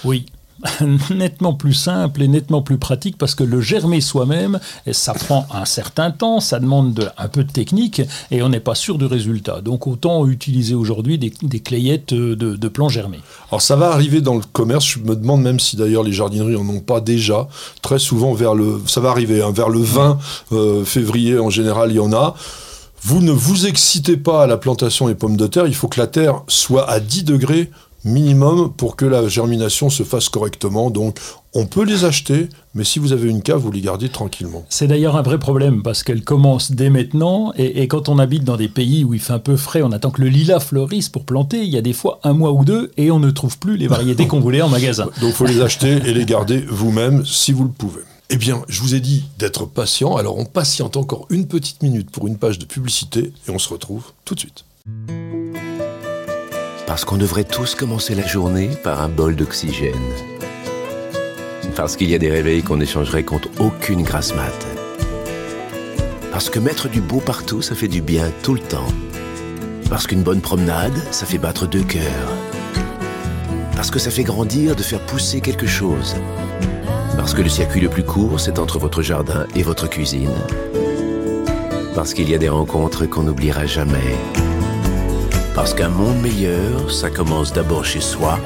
[0.03, 0.25] Oui.
[1.09, 4.59] nettement plus simple et nettement plus pratique parce que le germer soi-même,
[4.91, 8.01] ça prend un certain temps, ça demande un peu de technique
[8.32, 9.61] et on n'est pas sûr du résultat.
[9.61, 13.20] Donc autant utiliser aujourd'hui des, des, clayettes de, plants germés.
[13.51, 16.55] Alors ça va arriver dans le commerce, je me demande même si d'ailleurs les jardineries
[16.55, 17.47] en ont pas déjà.
[17.82, 20.20] Très souvent vers le, ça va arriver, hein, vers le 20
[20.51, 22.36] euh, février en général il y en a.
[23.01, 25.99] Vous ne vous excitez pas à la plantation des pommes de terre, il faut que
[25.99, 27.70] la terre soit à 10 degrés
[28.06, 30.89] minimum pour que la germination se fasse correctement.
[30.89, 31.20] Donc,
[31.53, 34.66] on peut les acheter, mais si vous avez une cave, vous les gardez tranquillement.
[34.70, 37.51] C'est d'ailleurs un vrai problème parce qu'elles commencent dès maintenant.
[37.58, 40.12] Et, quand on habite dans des pays où il fait un peu frais, on attend
[40.12, 41.64] que le lilas fleurisse pour planter.
[41.64, 43.88] Il y a des fois un mois ou deux et on ne trouve plus les
[43.88, 45.06] variétés qu'on voulait en magasin.
[45.22, 48.01] Donc, il faut les acheter et les garder vous-même si vous le pouvez.
[48.30, 52.10] Eh bien, je vous ai dit d'être patient, alors on patiente encore une petite minute
[52.10, 54.66] pour une page de publicité et on se retrouve tout de suite.
[56.88, 59.93] Parce qu'on devrait tous commencer la journée par un bol d'oxygène.
[61.75, 64.67] Parce qu'il y a des réveils qu'on échangerait contre aucune grasse mat.
[66.31, 68.88] Parce que mettre du beau partout, ça fait du bien tout le temps.
[69.89, 72.31] Parce qu'une bonne promenade, ça fait battre deux cœurs.
[73.75, 76.15] Parce que ça fait grandir de faire pousser quelque chose.
[77.17, 80.29] Parce que le circuit le plus court, c'est entre votre jardin et votre cuisine.
[81.95, 84.13] Parce qu'il y a des rencontres qu'on n'oubliera jamais.
[85.56, 88.41] Parce qu'un monde meilleur, ça commence d'abord chez soi.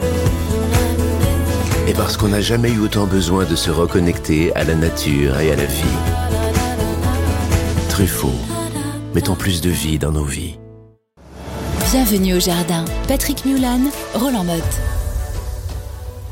[1.87, 5.51] Et parce qu'on n'a jamais eu autant besoin de se reconnecter à la nature et
[5.51, 5.97] à la vie.
[7.89, 8.39] Truffaut,
[9.15, 10.59] mettons plus de vie dans nos vies.
[11.91, 12.85] Bienvenue au jardin.
[13.07, 14.63] Patrick Mulan, Roland Motte.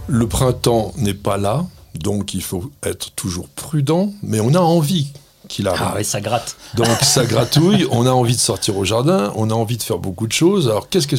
[0.06, 1.66] Le printemps n'est pas là,
[1.96, 5.12] donc il faut être toujours prudent, mais on a envie
[5.48, 5.82] qu'il arrive.
[5.84, 6.56] Ah ouais, ça gratte.
[6.76, 10.00] Donc ça gratouille, on a envie de sortir au jardin, on a envie de faire
[10.00, 10.68] beaucoup de choses.
[10.68, 11.16] Alors qu'est-ce que,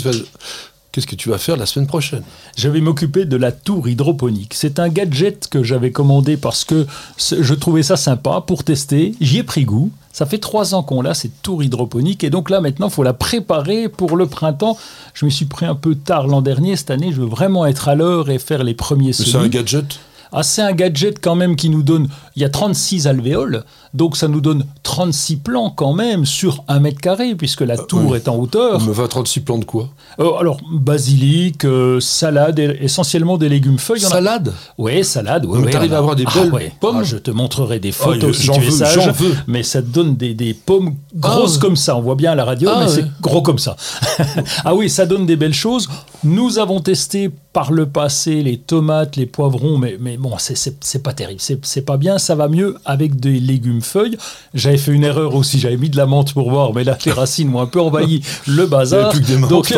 [0.93, 2.23] qu'est-ce que tu vas faire la semaine prochaine?
[2.57, 4.55] Je vais m'occuper de la tour hydroponique.
[4.55, 6.87] C'est un gadget que j'avais commandé parce que
[7.19, 9.15] je trouvais ça sympa pour tester.
[9.21, 9.91] J'y ai pris goût.
[10.13, 12.25] Ça fait trois ans qu'on l'a, cette tour hydroponique.
[12.25, 14.77] Et donc là, maintenant, il faut la préparer pour le printemps.
[15.15, 16.75] Je me suis pris un peu tard l'an dernier.
[16.75, 19.31] Cette année, je veux vraiment être à l'heure et faire les premiers semis.
[19.31, 20.01] C'est un gadget?
[20.33, 23.65] Ah, c'est un gadget quand même qui nous donne, il y a 36 alvéoles,
[23.95, 28.17] donc ça nous donne 36 plants quand même sur un mètre carré, puisque la tour
[28.17, 28.81] est en hauteur.
[28.83, 29.89] On me va 36 plants de quoi?
[30.21, 34.01] Euh, Alors, basilic, euh, salade, essentiellement des légumes feuilles.
[34.01, 34.53] Salade?
[34.77, 35.47] Oui, salade.
[35.47, 38.37] Oui, mais t'arrives à avoir des ah, belles pommes ah, Je te montrerai des photos
[38.37, 39.35] si tu veux, sage, veux.
[39.47, 41.61] mais ça te donne des, des pommes grosses ah.
[41.61, 41.97] comme ça.
[41.97, 43.77] On voit bien à la radio, mais c'est gros comme ça.
[44.65, 45.89] ah oui, ça donne des belles choses.
[46.25, 51.13] Nous avons testé par le passé les tomates, les poivrons, mais, mais bon, c'est pas
[51.13, 54.17] terrible, c'est pas bien, ça va mieux avec des légumes feuilles.
[54.55, 57.13] J'avais fait une erreur aussi, j'avais mis de la menthe pour voir, mais là, les
[57.13, 59.11] racines m'ont un peu envahi le bazar.
[59.11, 59.73] Plus que des donc,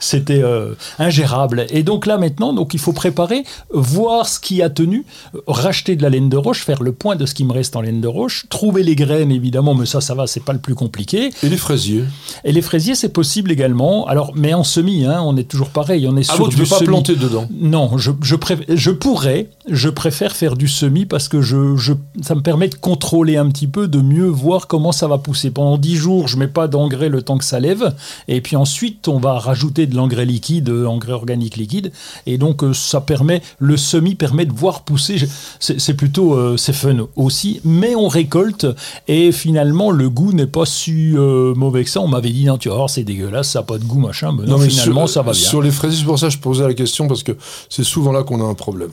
[0.00, 1.66] c'était euh, ingérable.
[1.70, 5.04] Et donc là, maintenant, donc, il faut préparer, voir ce qui a tenu,
[5.46, 7.80] racheter de la laine de roche, faire le point de ce qui me reste en
[7.80, 10.74] laine de roche, trouver les graines, évidemment, mais ça, ça va, c'est pas le plus
[10.74, 11.30] compliqué.
[11.42, 12.04] Et les fraisiers?
[12.44, 14.06] Et les fraisiers, c'est possible également.
[14.06, 16.64] Alors, mais en semi, hein, on est toujours pareil, on est ah bon, tu ne
[16.64, 17.48] pas planter dedans?
[17.52, 18.36] Non, je, je,
[18.68, 21.92] je pourrais, je préfère faire du semis parce que je, je,
[22.22, 25.50] ça me permet de contrôler un petit peu, de mieux voir comment ça va pousser.
[25.50, 27.94] Pendant 10 jours, je mets pas d'engrais le temps que ça lève,
[28.28, 31.92] et puis ensuite, on va rajouter de l'engrais liquide, engrais organique liquide,
[32.26, 35.16] et donc euh, ça permet, le semis permet de voir pousser.
[35.60, 38.66] C'est plutôt, euh, c'est fun aussi, mais on récolte,
[39.08, 42.00] et finalement, le goût n'est pas si euh, mauvais que ça.
[42.00, 44.32] On m'avait dit, non, tu vas voir, c'est dégueulasse, ça n'a pas de goût, machin,
[44.38, 45.40] mais non, finalement, ça va bien.
[45.40, 47.32] Sur les fraisiers, c'est pour ça que je posais la question, parce que
[47.68, 48.90] c'est souvent là qu'on a un problème.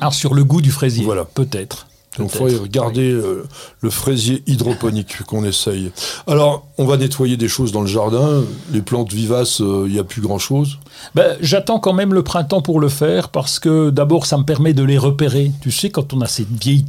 [0.00, 1.24] Alors sur le goût du fraisier, voilà.
[1.24, 1.86] peut-être.
[2.18, 3.44] Donc il faut regarder euh,
[3.80, 5.90] le fraisier hydroponique qu'on essaye.
[6.26, 8.44] Alors, on va nettoyer des choses dans le jardin.
[8.72, 10.78] Les plantes vivaces, il euh, n'y a plus grand-chose.
[11.14, 14.74] Ben, J'attends quand même le printemps pour le faire parce que d'abord, ça me permet
[14.74, 15.50] de les repérer.
[15.60, 16.84] Tu sais, quand on a cette vieille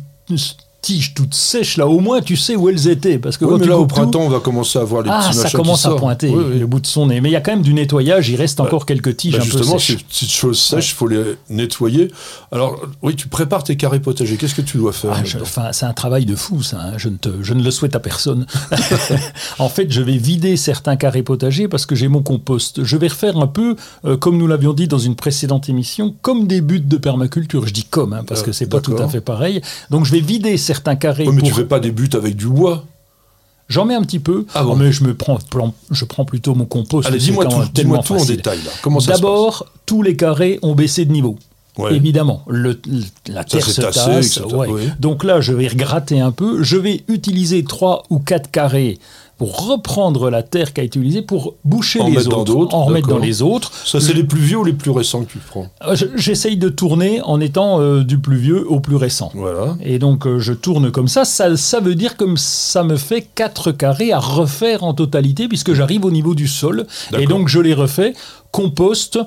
[0.86, 3.18] tiges toutes sèches, là, au moins tu sais où elles étaient.
[3.18, 5.86] Parce que là, au printemps, on va commencer à voir les ah, petits ça commence
[5.86, 7.22] à pointer le bout de son nez.
[7.22, 9.44] Mais il y a quand même du nettoyage, il reste bah, encore quelques tiges bah,
[9.44, 9.88] un peu sèches.
[9.88, 12.12] ces petites choses sèches, il faut les nettoyer.
[12.52, 14.38] Alors, oui, tu prépares tes carrés potagers.
[14.38, 16.78] Qu'est-ce que tu dois faire ah, Enfin, C'est un travail de fou, ça.
[16.80, 16.94] Hein.
[16.98, 18.46] Je, ne te, je ne le souhaite à personne.
[19.60, 22.84] en fait, je vais vider certains carrés potagers parce que j'ai mon compost.
[22.84, 23.76] Je vais refaire un peu,
[24.06, 27.66] euh, comme nous l'avions dit dans une précédente émission, comme des buts de permaculture.
[27.68, 29.62] Je dis comme, hein, parce que c'est pas tout à fait pareil.
[29.90, 32.86] Donc, je vais vider certains carrés tu fais pas des buts avec du bois
[33.67, 35.39] J'en mets un petit peu, ah mais je me prends,
[35.89, 37.07] je prends plutôt mon compost.
[37.07, 38.59] Allez, dis-moi tout, dis tout en détail.
[39.07, 41.38] D'abord, tous les carrés ont baissé de niveau.
[41.89, 42.80] Évidemment, le,
[43.28, 44.39] la terre se tasse.
[44.99, 46.63] Donc là, je vais regratter un peu.
[46.63, 48.99] Je vais utiliser trois ou quatre carrés
[49.38, 53.18] pour reprendre la terre qui a été utilisée pour boucher les autres, en remettre dans
[53.18, 53.72] les autres.
[53.86, 55.68] Ça, c'est les plus vieux ou les plus récents que tu prends?
[55.86, 59.32] Euh, J'essaye de tourner en étant euh, du plus vieux au plus récent.
[59.34, 59.76] Voilà.
[59.84, 61.26] Et donc, euh, je tourne comme ça.
[61.26, 61.58] ça.
[61.58, 66.06] Ça veut dire que ça me fait 4 carrés à refaire en totalité, puisque j'arrive
[66.06, 66.86] au niveau du sol.
[67.18, 68.14] Et donc, je les refais
[68.56, 69.20] compost,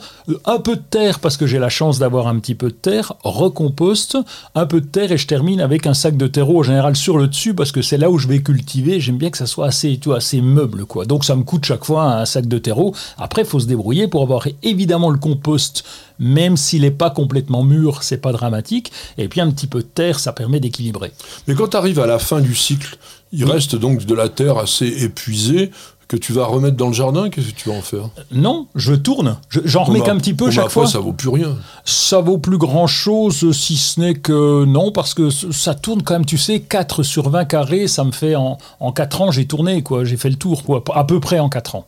[0.46, 3.12] un peu de terre parce que j'ai la chance d'avoir un petit peu de terre,
[3.24, 4.16] recomposte,
[4.54, 7.18] un peu de terre et je termine avec un sac de terreau en général sur
[7.18, 9.00] le dessus parce que c'est là où je vais cultiver.
[9.00, 11.04] J'aime bien que ça soit assez, tout assez meuble quoi.
[11.04, 12.94] Donc ça me coûte chaque fois un sac de terreau.
[13.18, 15.84] Après, il faut se débrouiller pour avoir évidemment le compost,
[16.18, 18.90] même s'il n'est pas complètement mûr, c'est pas dramatique.
[19.18, 21.12] Et puis un petit peu de terre, ça permet d'équilibrer.
[21.46, 22.96] Mais quand tu arrives à la fin du cycle,
[23.30, 25.70] il reste donc de la terre assez épuisée
[26.08, 28.94] que tu vas remettre dans le jardin, qu'est-ce que tu vas en faire Non, je
[28.94, 29.36] tourne.
[29.64, 30.86] J'en remets qu'un petit peu chaque fois.
[30.86, 31.54] ça vaut plus rien.
[31.84, 36.24] Ça vaut plus grand-chose, si ce n'est que non, parce que ça tourne quand même,
[36.24, 39.82] tu sais, 4 sur 20 carrés, ça me fait en, en 4 ans, j'ai tourné,
[39.82, 40.04] quoi.
[40.04, 40.82] J'ai fait le tour, quoi.
[40.94, 41.86] À peu près en 4 ans.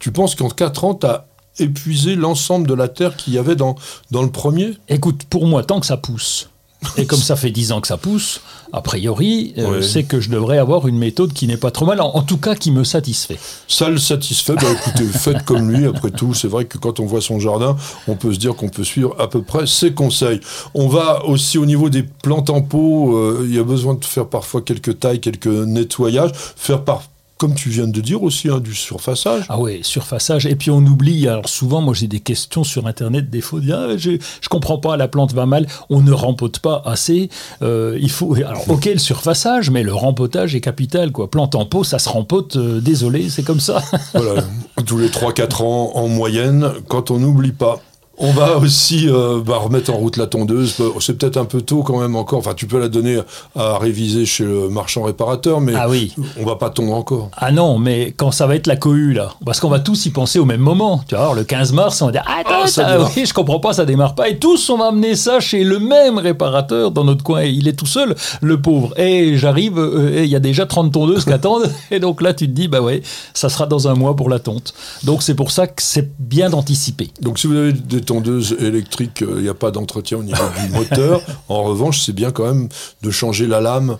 [0.00, 1.26] Tu penses qu'en 4 ans, tu as
[1.58, 3.74] épuisé l'ensemble de la terre qu'il y avait dans,
[4.10, 4.78] dans le premier?
[4.88, 6.49] Écoute, pour moi, tant que ça pousse,
[6.96, 8.40] et comme ça fait 10 ans que ça pousse,
[8.72, 12.00] a priori, euh, c'est que je devrais avoir une méthode qui n'est pas trop mal,
[12.00, 13.38] en, tout cas qui me satisfait.
[13.68, 17.06] Ça le satisfait, bah écoutez, faites comme lui, après tout, c'est vrai que quand on
[17.06, 17.76] voit son jardin,
[18.08, 20.40] on peut se dire qu'on peut suivre à peu près ses conseils.
[20.74, 24.04] On va aussi au niveau des plantes en pot, euh, il y a besoin de
[24.04, 27.02] faire parfois quelques tailles, quelques nettoyages, faire par
[27.40, 29.46] comme tu viens de dire aussi, hein, du surfaçage.
[29.48, 30.44] Ah oui, surfaçage.
[30.44, 33.96] Et puis on oublie, alors souvent, moi j'ai des questions sur Internet, des fois, ah,
[33.96, 34.10] je,
[34.42, 37.30] je comprends pas, la plante va mal, on ne rempote pas assez.
[37.62, 41.12] Euh, il faut, alors ok, le surfaçage, mais le rempotage est capital.
[41.12, 41.30] Quoi.
[41.30, 43.82] Plante en pot, ça se rempote, euh, désolé, c'est comme ça.
[44.12, 44.44] voilà,
[44.84, 47.80] tous les 3-4 ans en moyenne, quand on n'oublie pas
[48.22, 50.74] On va aussi euh, bah, remettre en route la tondeuse.
[50.78, 52.38] Bah, C'est peut-être un peu tôt quand même encore.
[52.38, 53.18] Enfin, tu peux la donner
[53.56, 56.14] à réviser chez le marchand réparateur, mais Ah oui.
[56.38, 57.30] on va pas tondre encore.
[57.36, 60.10] Ah non, mais quand ça va être la cohue, là, parce qu'on va tous y
[60.10, 61.02] penser au même moment.
[61.08, 63.10] Tu vois, alors, le 15 mars, on va dire Ah, attends, Ah, ça démarre.
[63.16, 64.28] oui, je comprends pas, ça démarre pas.
[64.28, 67.40] Et tous, on va amener ça chez le même réparateur dans notre coin.
[67.42, 68.92] Et il est tout seul, le pauvre.
[68.98, 71.70] Et j'arrive, euh, et il y a déjà 30 tondeuses qui attendent.
[71.90, 73.00] Et donc là, tu te dis Bah ouais,
[73.32, 74.74] ça sera dans un mois pour la tonte.
[75.04, 77.10] Donc c'est pour ça que c'est bien d'anticiper.
[77.22, 80.42] Donc, si vous avez des tondeuses électriques, euh, il n'y a pas d'entretien au niveau
[80.60, 81.22] du moteur.
[81.48, 82.68] En revanche, c'est bien quand même
[83.02, 83.98] de changer la lame.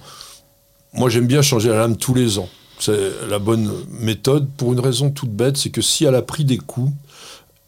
[0.94, 2.48] Moi, j'aime bien changer la lame tous les ans.
[2.80, 2.98] C'est
[3.28, 6.58] la bonne méthode pour une raison toute bête, c'est que si elle a pris des
[6.58, 6.90] coups,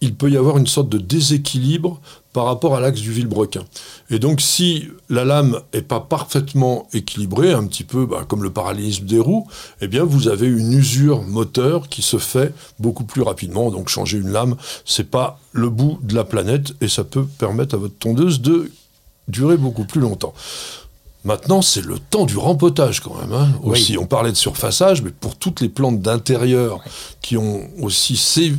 [0.01, 2.01] il peut y avoir une sorte de déséquilibre
[2.33, 3.63] par rapport à l'axe du vilebrequin.
[4.11, 8.51] Et donc, si la lame est pas parfaitement équilibrée, un petit peu bah, comme le
[8.51, 9.47] parallélisme des roues,
[9.83, 13.71] eh bien, vous avez une usure moteur qui se fait beaucoup plus rapidement.
[13.71, 14.57] Donc, changer une lame,
[14.87, 18.71] c'est pas le bout de la planète et ça peut permettre à votre tondeuse de
[19.29, 20.33] durer beaucoup plus longtemps.
[21.25, 23.33] Maintenant, c'est le temps du rempotage quand même.
[23.33, 23.73] hein, Oui.
[23.79, 26.81] Aussi, on parlait de surfaçage, mais pour toutes les plantes d'intérieur
[27.21, 28.55] qui ont aussi sé-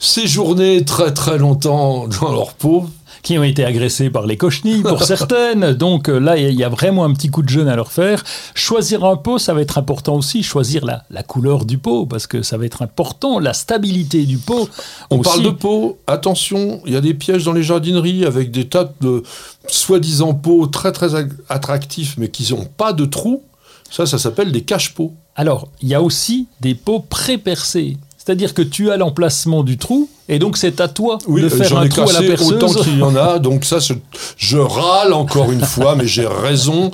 [0.00, 2.88] séjourné très très longtemps dans leur peau,
[3.26, 5.72] qui ont été agressés par les cochenilles pour certaines.
[5.72, 8.22] Donc euh, là, il y a vraiment un petit coup de jeûne à leur faire.
[8.54, 10.44] Choisir un pot, ça va être important aussi.
[10.44, 13.40] Choisir la, la couleur du pot, parce que ça va être important.
[13.40, 14.68] La stabilité du pot.
[15.10, 15.28] On aussi.
[15.28, 18.92] parle de pots, attention, il y a des pièges dans les jardineries avec des tas
[19.00, 19.24] de
[19.66, 21.08] soi-disant pots très très
[21.48, 23.42] attractifs mais qui n'ont pas de trous.
[23.90, 25.12] Ça, ça s'appelle des cache-pots.
[25.34, 27.96] Alors, il y a aussi des pots pré-percés.
[28.26, 31.86] C'est-à-dire que tu as l'emplacement du trou, et donc c'est à toi de faire un
[31.86, 32.52] trou à la perceuse.
[32.54, 33.94] autant qu'il y en a, donc ça, je,
[34.36, 36.90] je râle encore une fois, mais j'ai raison.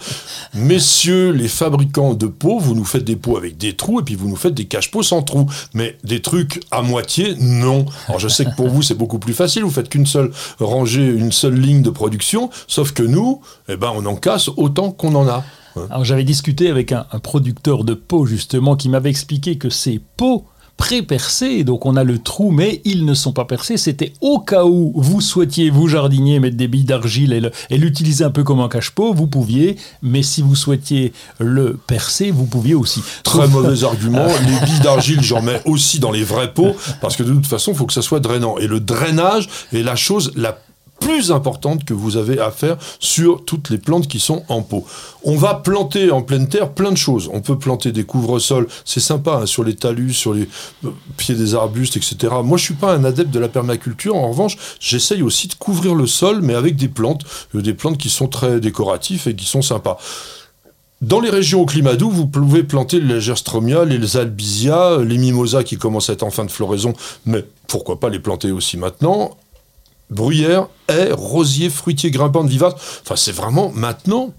[0.53, 4.14] Messieurs les fabricants de pots, vous nous faites des pots avec des trous et puis
[4.14, 5.47] vous nous faites des cache-pots sans trous.
[5.72, 7.87] Mais des trucs à moitié, non.
[8.09, 11.07] Alors je sais que pour vous, c'est beaucoup plus facile, vous faites qu'une seule rangée,
[11.07, 15.14] une seule ligne de production, sauf que nous, eh ben, on en casse autant qu'on
[15.14, 15.43] en a.
[15.89, 19.99] Alors j'avais discuté avec un, un producteur de pots justement qui m'avait expliqué que ces
[20.18, 20.45] pots
[20.83, 24.64] pré-percés, donc on a le trou mais ils ne sont pas percés, c'était au cas
[24.64, 28.68] où vous souhaitiez, vous jardinier, mettre des billes d'argile et l'utiliser un peu comme un
[28.68, 33.01] cache-pot, vous pouviez, mais si vous souhaitiez le percer, vous pouviez aussi.
[33.22, 34.26] Très mauvais argument.
[34.45, 37.70] Les billes d'argile, j'en mets aussi dans les vrais pots, parce que de toute façon,
[37.70, 38.59] il faut que ça soit drainant.
[38.59, 40.59] Et le drainage est la chose la
[41.03, 44.85] plus importante que vous avez à faire sur toutes les plantes qui sont en pot.
[45.25, 47.29] On va planter en pleine terre plein de choses.
[47.33, 50.49] On peut planter des couvre-sols, c'est sympa, hein, sur les talus, sur les
[50.85, 52.35] euh, pieds des arbustes, etc.
[52.45, 54.15] Moi, je suis pas un adepte de la permaculture.
[54.17, 57.23] En revanche, j'essaye aussi de couvrir le sol, mais avec des plantes,
[57.55, 59.99] euh, des plantes qui sont très décoratives et qui sont sympas.
[61.01, 65.65] Dans les régions au climat doux, vous pouvez planter les gerstromia, les albizia, les mimosas
[65.65, 66.93] qui commencent à être en fin de floraison,
[67.27, 69.37] mais pourquoi pas les planter aussi maintenant
[70.13, 72.75] Bruyère, haies, rosiers, fruitiers, grimpantes, vivaces.
[73.03, 74.33] Enfin, c'est vraiment maintenant,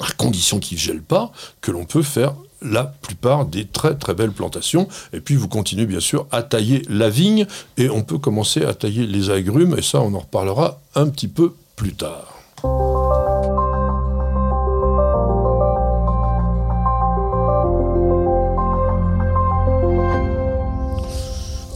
[0.00, 2.34] à condition qu'ils ne gèlent pas, que l'on peut faire
[2.64, 4.88] la plupart des très très belles plantations.
[5.12, 7.46] Et puis vous continuez bien sûr à tailler la vigne
[7.76, 11.28] et on peut commencer à tailler les agrumes et ça on en reparlera un petit
[11.28, 12.28] peu plus tard.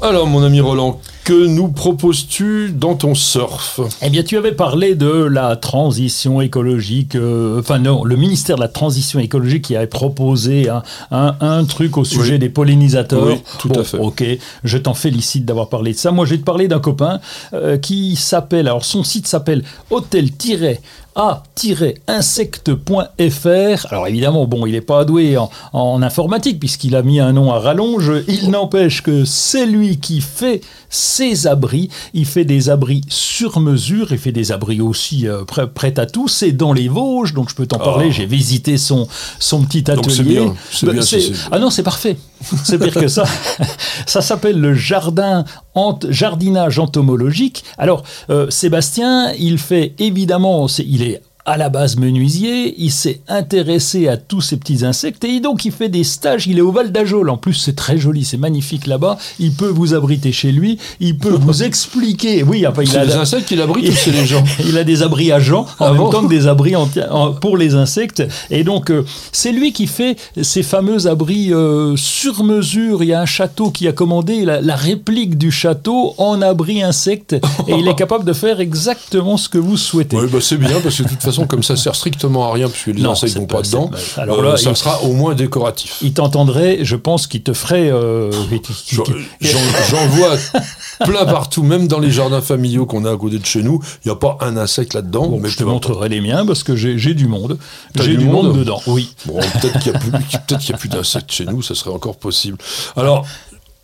[0.03, 3.81] Alors mon ami Roland, que nous proposes-tu dans ton surf?
[4.01, 7.17] Eh bien, tu avais parlé de la transition écologique.
[7.17, 11.65] euh, enfin, non, le ministère de la Transition écologique qui avait proposé un, un- un
[11.65, 12.39] truc au sujet Oui.
[12.39, 13.27] des pollinisateurs.
[13.27, 13.99] Oui, tout à fait.
[13.99, 14.23] Ok,
[14.63, 16.13] je t'en félicite d'avoir parlé de ça.
[16.13, 17.19] Moi, je vais te parler d'un copain
[17.55, 18.69] euh, qui s'appelle.
[18.69, 20.31] Alors, son site s'appelle hôtel
[21.17, 23.87] a-insecte.fr.
[23.91, 27.53] Alors évidemment, bon, il n'est pas doué en, en informatique puisqu'il a mis un nom
[27.53, 28.13] à rallonge.
[28.29, 30.61] Il n'empêche que c'est lui qui fait
[30.91, 31.89] ses abris.
[32.15, 34.09] Il fait des abris sur mesure.
[34.13, 36.29] Il fait des abris aussi euh, prêts prêts à tout.
[36.29, 38.13] C'est dans les Vosges, donc je peux t'en parler.
[38.13, 39.09] J'ai visité son,
[39.39, 40.37] son petit atelier.
[40.37, 40.93] Donc bien, Bah,
[41.51, 42.17] ah non, c'est parfait.
[42.65, 43.25] C'est pire que ça.
[44.07, 45.45] Ça s'appelle le jardin
[46.09, 47.65] jardinage entomologique.
[47.79, 54.09] Alors, euh, Sébastien, il fait évidemment, il est à la base menuisier, il s'est intéressé
[54.09, 56.93] à tous ces petits insectes et donc il fait des stages, il est au Val
[56.93, 60.79] d'Ajol, en plus c'est très joli, c'est magnifique là-bas, il peut vous abriter chez lui,
[61.01, 64.27] il peut vous expliquer, oui, enfin, il a, les insectes qui l'abritent ou c'est les
[64.27, 67.33] gens il a des abris à en Ah même bon temps que des abris en-
[67.33, 68.23] pour les insectes.
[68.51, 73.03] Et donc, euh, c'est lui qui fait ces fameux abris euh, sur mesure.
[73.03, 76.83] Il y a un château qui a commandé la, la réplique du château en abri
[76.83, 77.35] insecte.
[77.69, 80.17] Et il est capable de faire exactement ce que vous souhaitez.
[80.17, 82.53] Oui, bah c'est bien parce que de toute façon, façon, comme ça sert strictement à
[82.53, 84.77] rien, puisque les Non, insectes c'est vont pas- pas dedans, alors euh, là, ça il-
[84.77, 85.99] sera au moins décoratif.
[86.03, 87.91] Il t'entendrait, je pense qu'il te ferait.
[87.91, 88.31] euh,
[89.91, 90.37] J'en vois
[91.05, 93.81] plein partout, même dans les jardins familiaux qu'on a à côté de chez nous.
[94.05, 95.27] Il n'y a pas un insecte là-dedans.
[95.29, 97.59] Bon, mais je te montrerai les miens parce que j'ai du monde.
[97.95, 98.81] J'ai du monde, monde dedans.
[98.87, 99.15] Oui.
[99.27, 100.13] Bon, peut-être qu'il n'y a plus,
[100.75, 102.59] a plus d'insectes chez nous, ça serait encore possible.
[102.97, 103.27] Alors,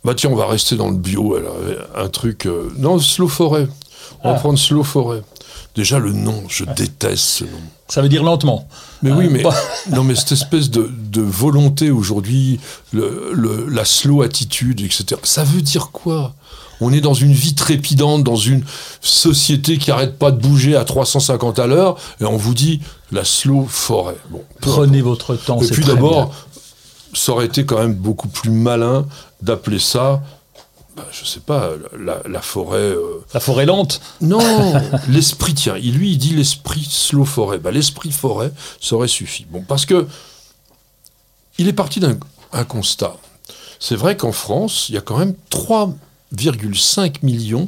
[0.03, 1.35] bah tiens, on va rester dans le bio.
[1.35, 1.55] alors,
[1.95, 2.45] un truc.
[2.45, 3.67] euh, non, Slow Forêt.
[4.23, 4.39] On va Ah.
[4.39, 5.21] prendre Slow Forêt.
[5.75, 7.59] Déjà, le nom, je déteste ce nom.
[7.87, 8.67] Ça veut dire lentement.
[9.01, 9.55] Mais oui, Ah, mais bah.
[9.91, 12.59] non, mais cette espèce de, de volonté aujourd'hui,
[12.91, 15.19] le, le- la slow attitude, etc.
[15.23, 16.33] Ça veut dire quoi?
[16.81, 18.63] On est dans une vie trépidante, dans une
[19.01, 23.23] société qui arrête pas de bouger à 350 à l'heure, et on vous dit la
[23.23, 24.17] slow forêt.
[24.29, 25.61] Bon, Prenez votre temps.
[25.61, 26.33] et puis d'abord,
[27.13, 29.05] ça aurait été quand même beaucoup plus malin
[29.41, 30.21] d'appeler ça,
[30.95, 32.77] bah, je sais pas, la, la forêt.
[32.77, 33.99] euh, La forêt lente.
[34.21, 34.39] Non,
[35.09, 37.57] l'esprit, tiens, il, lui, il dit l'esprit slow forêt.
[37.57, 39.45] Bah, l'esprit forêt, ça aurait suffi.
[39.49, 40.07] Bon, parce que
[41.57, 42.17] il est parti d'un
[42.51, 43.15] un constat.
[43.79, 47.67] C'est vrai qu'en France, il y a quand même 3,5 millions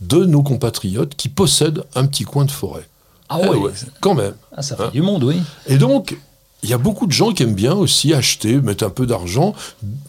[0.00, 2.86] de nos compatriotes qui possèdent un petit coin de forêt.
[3.28, 3.56] Ah Eh ouais.
[3.56, 4.34] ouais, quand même.
[4.56, 4.90] Ah, ça fait Hein.
[4.92, 5.40] du monde, oui.
[5.66, 6.16] Et donc,
[6.64, 9.54] il y a beaucoup de gens qui aiment bien aussi acheter, mettre un peu d'argent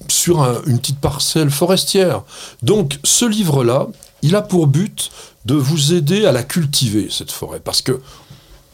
[0.07, 2.23] sur un- une petite parcelle forestière.
[2.63, 3.87] Donc, ce livre-là,
[4.21, 5.11] il a pour but
[5.45, 7.59] de vous aider à la cultiver, cette forêt.
[7.59, 8.01] Parce que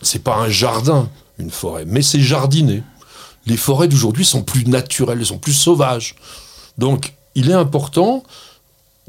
[0.03, 1.09] c'est pas un jardin,
[1.39, 2.83] une forêt, mais c'est jardiné.
[3.47, 6.15] Les forêts d'aujourd'hui sont plus naturelles, elles sont plus sauvages.
[6.77, 8.23] Donc, il est important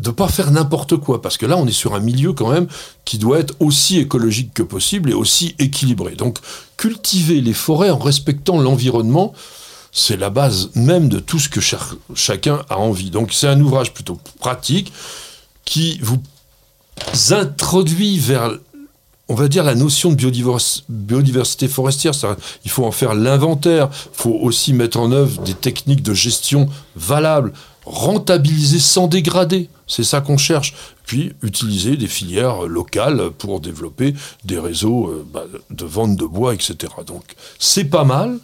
[0.02, 2.66] de pas faire n'importe quoi, parce que là, on est sur un milieu quand même
[3.04, 6.16] qui doit être aussi écologique que possible et aussi équilibré.
[6.16, 6.38] Donc,
[6.76, 9.32] cultiver les forêts en respectant l'environnement,
[9.92, 11.60] c'est la base même de tout ce que
[12.14, 13.10] chacun a envie.
[13.10, 14.92] Donc, c'est un ouvrage plutôt pratique
[15.64, 16.20] qui vous
[17.30, 18.50] introduit vers,
[19.28, 22.12] on va dire, la notion de biodivers- biodiversité forestière.
[22.64, 23.88] Il faut en faire l'inventaire.
[23.92, 27.52] Il faut aussi mettre en œuvre des techniques de gestion valables,
[27.84, 29.68] rentabiliser sans dégrader.
[29.86, 30.74] C'est ça qu'on cherche.
[31.06, 34.14] Puis utiliser des filières locales pour développer
[34.44, 36.76] des réseaux euh, bah, de vente de bois, etc.
[37.06, 37.24] Donc
[37.58, 38.38] c'est pas mal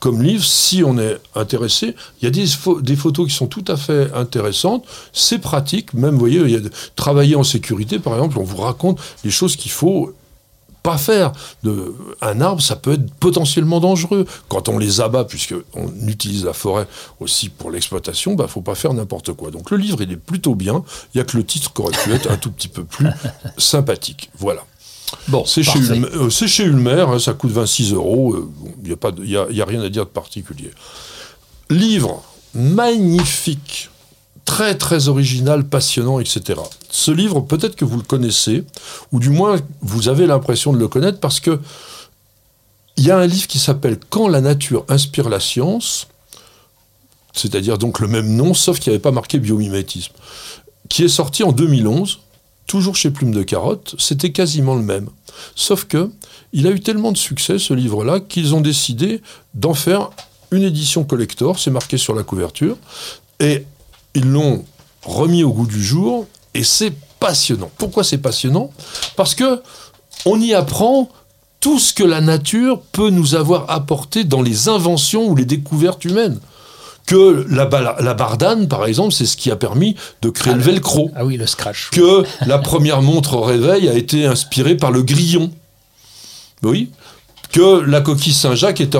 [0.00, 1.94] comme livre si on est intéressé.
[2.20, 4.84] Il y a des, pho- des photos qui sont tout à fait intéressantes.
[5.12, 5.92] C'est pratique.
[5.92, 8.98] Même, vous voyez, il y a de- travailler en sécurité, par exemple, on vous raconte
[9.24, 10.14] les choses qu'il faut
[10.82, 11.32] pas faire.
[11.62, 14.26] De, un arbre, ça peut être potentiellement dangereux.
[14.48, 16.86] Quand on les abat, puisqu'on utilise la forêt
[17.20, 19.50] aussi pour l'exploitation, il bah, faut pas faire n'importe quoi.
[19.50, 20.82] Donc le livre, il est plutôt bien.
[21.14, 23.08] Il y a que le titre qui aurait pu être un tout petit peu plus
[23.58, 24.30] sympathique.
[24.38, 24.62] Voilà.
[25.28, 25.78] Bon, C'est chez.
[25.78, 28.34] Ulmer, euh, c'est chez Ulmer, hein, ça coûte 26 euros.
[28.34, 28.72] euh, bon,
[29.18, 30.70] Il n'y a, y a rien à dire de particulier.
[31.68, 32.22] Livre
[32.54, 33.89] magnifique,
[34.50, 36.60] très très original, passionnant, etc.
[36.90, 38.64] Ce livre, peut-être que vous le connaissez,
[39.12, 41.60] ou du moins vous avez l'impression de le connaître, parce que
[42.96, 46.08] il y a un livre qui s'appelle Quand la nature inspire la science,
[47.32, 50.14] c'est-à-dire donc le même nom, sauf qu'il n'y avait pas marqué biomimétisme,
[50.88, 52.18] qui est sorti en 2011
[52.66, 55.08] toujours chez Plume de Carotte, c'était quasiment le même.
[55.54, 56.10] Sauf que
[56.52, 59.22] il a eu tellement de succès, ce livre-là, qu'ils ont décidé
[59.54, 60.10] d'en faire
[60.50, 62.76] une édition collector, c'est marqué sur la couverture,
[63.38, 63.64] et
[64.14, 64.64] ils l'ont
[65.04, 67.70] remis au goût du jour, et c'est passionnant.
[67.78, 68.70] Pourquoi c'est passionnant?
[69.16, 69.62] Parce que
[70.26, 71.08] on y apprend
[71.60, 76.04] tout ce que la nature peut nous avoir apporté dans les inventions ou les découvertes
[76.04, 76.38] humaines.
[77.06, 80.60] Que la, ba- la bardane, par exemple, c'est ce qui a permis de créer le
[80.60, 81.90] velcro Ah oui, le scratch.
[81.90, 85.50] que la première montre au réveil a été inspirée par le grillon.
[86.62, 86.90] Oui.
[87.52, 88.94] Que la coquille Saint-Jacques est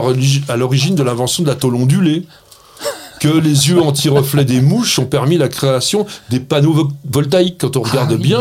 [0.49, 2.27] à l'origine de l'invention de la tôle ondulée.
[3.21, 7.77] Que les yeux anti-reflets des mouches ont permis la création des panneaux vo- voltaïques, quand
[7.77, 8.23] on regarde Ah oui.
[8.23, 8.41] bien.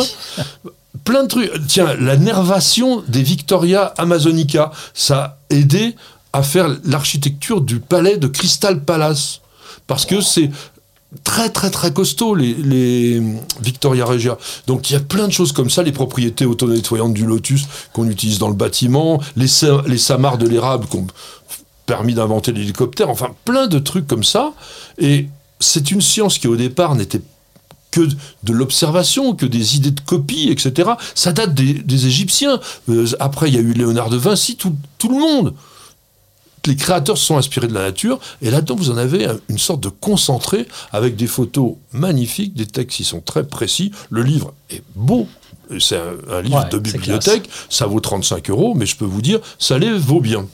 [1.04, 1.52] Plein de trucs.
[1.68, 5.18] Tiens, la nervation des Victoria Amazonica, ça
[5.52, 5.96] a aidé
[6.34, 9.42] à faire l'architecture du palais de Crystal Palace.
[9.88, 10.50] Parce que c'est
[11.24, 13.20] très très très costaud les, les
[13.62, 14.38] Victoria Regia.
[14.68, 17.64] Donc il y a plein de choses comme ça, les propriétés auto-nettoyantes du lotus
[17.94, 19.48] qu'on utilise dans le bâtiment, les,
[19.88, 21.08] les samars de l'érable qui ont
[21.90, 24.54] permis d'inventer l'hélicoptère, enfin plein de trucs comme ça.
[25.00, 25.28] Et
[25.60, 27.22] c'est une science qui au départ n'était
[27.92, 28.02] que
[28.44, 30.92] de l'observation, que des idées de copie, etc.
[31.16, 32.60] Ça date des, des Égyptiens.
[32.90, 35.54] Euh, après, il y a eu Léonard de Vinci, tout, tout le monde
[36.68, 39.58] les créateurs se sont inspirés de la nature, et là-dedans, vous en avez un- une
[39.58, 43.92] sorte de concentré avec des photos magnifiques, des textes qui sont très précis.
[44.12, 45.26] Le livre est beau.
[45.80, 49.22] C'est un, un livre Ouais, de bibliothèque, ça vaut 35 euros, mais je peux vous
[49.22, 50.46] dire, ça les vaut bien.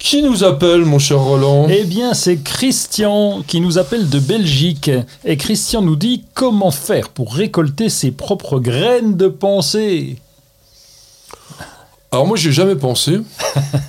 [0.00, 1.68] Qui nous appelle, mon cher Roland?
[1.68, 4.90] Eh bien, c'est Christian qui nous appelle de Belgique.
[5.26, 10.16] Et Christian nous dit comment faire pour récolter ses propres graines de pensée.
[12.10, 13.20] Alors moi, j'ai jamais pensé.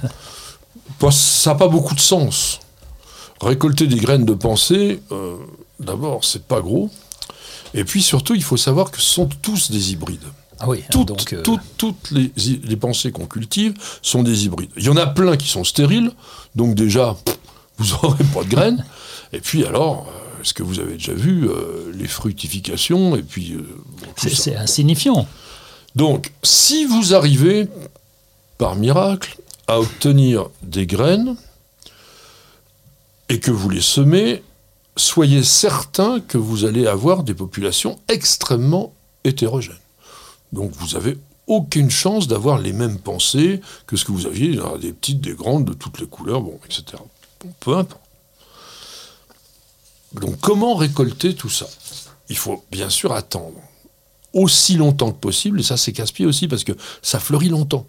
[0.99, 2.59] parce que ça n'a pas beaucoup de sens.
[3.39, 5.37] Récolter des graines de pensée, euh,
[5.79, 6.89] d'abord, c'est pas gros.
[7.73, 10.27] Et puis surtout, il faut savoir que ce sont tous des hybrides.
[10.61, 12.31] Ah oui, Toutes, donc, euh, toutes, toutes les,
[12.63, 14.69] les pensées qu'on cultive sont des hybrides.
[14.77, 16.11] Il y en a plein qui sont stériles,
[16.55, 17.37] donc déjà, pff,
[17.77, 18.85] vous n'aurez pas de graines.
[19.33, 23.53] Et puis alors, euh, est-ce que vous avez déjà vu euh, les fructifications et puis
[23.53, 23.65] euh,
[24.01, 25.27] bon, c'est insignifiant.
[25.95, 27.67] Donc, si vous arrivez,
[28.57, 29.37] par miracle,
[29.67, 31.35] à obtenir des graines
[33.29, 34.43] et que vous les semez,
[34.95, 38.93] soyez certain que vous allez avoir des populations extrêmement
[39.23, 39.75] hétérogènes.
[40.53, 44.93] Donc, vous avez aucune chance d'avoir les mêmes pensées que ce que vous aviez, des
[44.93, 46.83] petites, des grandes, de toutes les couleurs, bon, etc.
[47.41, 48.01] Bon, peu importe.
[50.13, 51.67] Donc, comment récolter tout ça?
[52.29, 53.59] Il faut bien sûr attendre
[54.33, 56.71] aussi longtemps que possible, et ça c'est casse-pied aussi parce que
[57.01, 57.85] ça fleurit longtemps.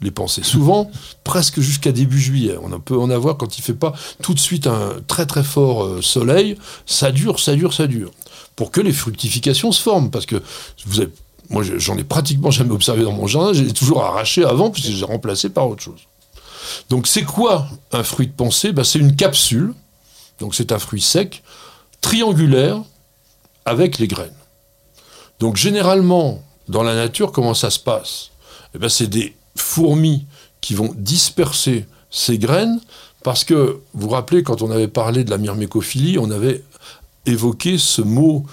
[0.00, 0.90] Les pensées, souvent
[1.24, 2.56] presque jusqu'à début juillet.
[2.60, 5.84] On peut en avoir quand il fait pas tout de suite un très très fort
[5.84, 6.58] euh, soleil.
[6.84, 8.10] Ça dure, ça dure, ça dure,
[8.56, 10.10] pour que les fructifications se forment.
[10.10, 10.42] Parce que
[10.86, 11.12] vous avez,
[11.50, 13.52] moi je- j'en ai pratiquement jamais observé dans mon jardin.
[13.52, 16.00] J'ai toujours arraché avant puisque j'ai remplacé par autre chose.
[16.90, 18.72] Donc c'est quoi un fruit de pensée?
[18.72, 19.74] Ben, C'est une capsule.
[20.40, 21.42] Donc c'est un fruit sec,
[22.00, 22.80] triangulaire,
[23.64, 24.34] avec les graines.
[25.40, 28.30] Donc généralement, dans la nature, comment ça se passe?
[28.74, 30.26] Eh ben, C'est des fourmis
[30.60, 32.80] qui vont disperser ces graines,
[33.22, 36.62] parce que, vous vous rappelez, quand on avait parlé de la myrmécophilie, on avait
[37.26, 38.44] évoqué ce mot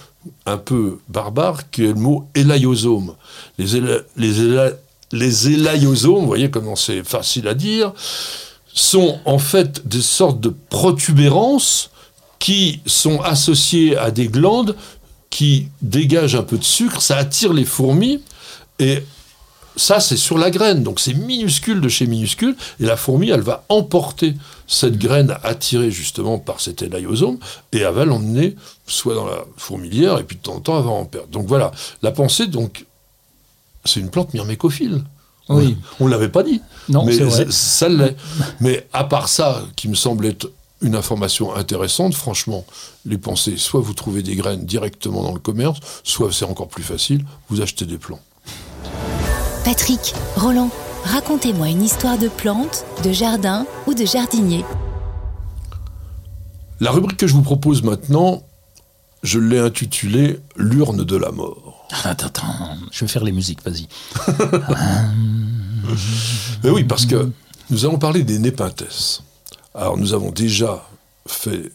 [0.45, 3.15] un peu barbare, qui est le mot élaiosome.
[3.57, 4.74] Les, éla- les, éla-
[5.11, 7.93] les élaiosomes, vous voyez comment c'est facile à dire,
[8.74, 11.89] sont en fait des sortes de protubérances
[12.39, 14.76] qui sont associées à des glandes
[15.30, 18.22] qui dégagent un peu de sucre, ça attire les fourmis,
[18.80, 19.03] et
[19.76, 23.41] ça c'est sur la graine, donc c'est minuscule de chez minuscule, et la fourmi elle
[23.41, 24.36] va emporter
[24.67, 27.38] cette graine attirée justement par cet élaïosome,
[27.72, 28.55] et elle va l'emmener
[28.88, 31.30] soit dans la fourmilière, et puis de temps en temps elle va en perdre.
[31.30, 32.86] Donc voilà, la pensée, donc,
[33.86, 35.03] c'est une plante myrmécophile.
[35.49, 35.76] Oui.
[35.99, 36.61] On ne l'avait pas dit.
[36.88, 37.47] Non, mais c'est vrai.
[37.49, 38.15] ça l'est.
[38.59, 40.49] Mais à part ça, qui me semble être
[40.82, 42.65] une information intéressante, franchement,
[43.05, 46.84] les pensées, soit vous trouvez des graines directement dans le commerce, soit c'est encore plus
[46.84, 48.22] facile, vous achetez des plants.
[49.64, 50.72] Patrick, Roland,
[51.03, 54.66] racontez-moi une histoire de plante, de jardin ou de jardinier.
[56.80, 58.41] La rubrique que je vous propose maintenant,
[59.22, 61.88] je l'ai intitulée L'urne de la mort.
[62.03, 63.88] Attends, attends, je vais faire les musiques, vas-y.
[66.64, 67.30] Mais oui, parce que
[67.70, 69.22] nous allons parler des népenthes.
[69.76, 70.84] Alors nous avons déjà
[71.28, 71.72] fait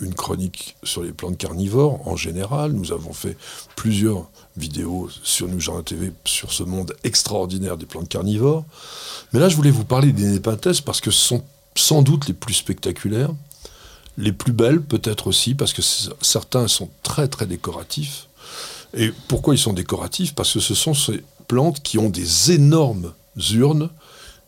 [0.00, 2.72] une chronique sur les plantes carnivores en général.
[2.72, 3.36] Nous avons fait
[3.76, 8.64] plusieurs vidéos sur Nous Jardin TV sur ce monde extraordinaire des plantes carnivores.
[9.32, 11.44] Mais là, je voulais vous parler des népenthes parce que ce sont
[11.74, 13.30] sans doute les plus spectaculaires,
[14.18, 18.26] les plus belles peut-être aussi, parce que certains sont très très décoratifs.
[18.94, 20.34] Et pourquoi ils sont décoratifs?
[20.34, 23.12] Parce que ce sont ces plantes qui ont des énormes
[23.52, 23.88] urnes,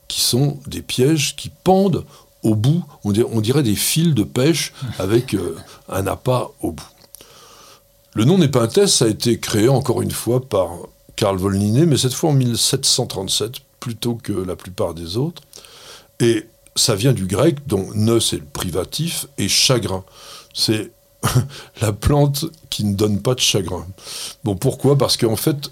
[0.09, 2.05] qui sont des pièges qui pendent
[2.43, 5.57] au bout, on dirait, des fils de pêche avec euh,
[5.88, 6.88] un appât au bout.
[8.14, 10.70] Le nom Népenthes a été créé encore une fois par
[11.16, 15.43] Carl von Linné, mais cette fois en 1737, plutôt que la plupart des autres.
[16.20, 20.05] Et ça vient du grec, dont ne c'est le privatif, et chagrin.
[20.53, 20.90] C'est
[21.80, 23.86] la plante qui ne donne pas de chagrin.
[24.45, 24.99] Bon, pourquoi?
[24.99, 25.70] Parce qu'en fait,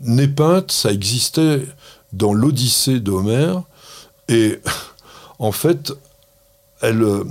[0.00, 1.62] Népenthe, ça existait
[2.12, 3.62] dans l'Odyssée d'Homère,
[4.28, 4.60] et
[5.38, 5.92] en fait,
[6.80, 7.24] elle, euh,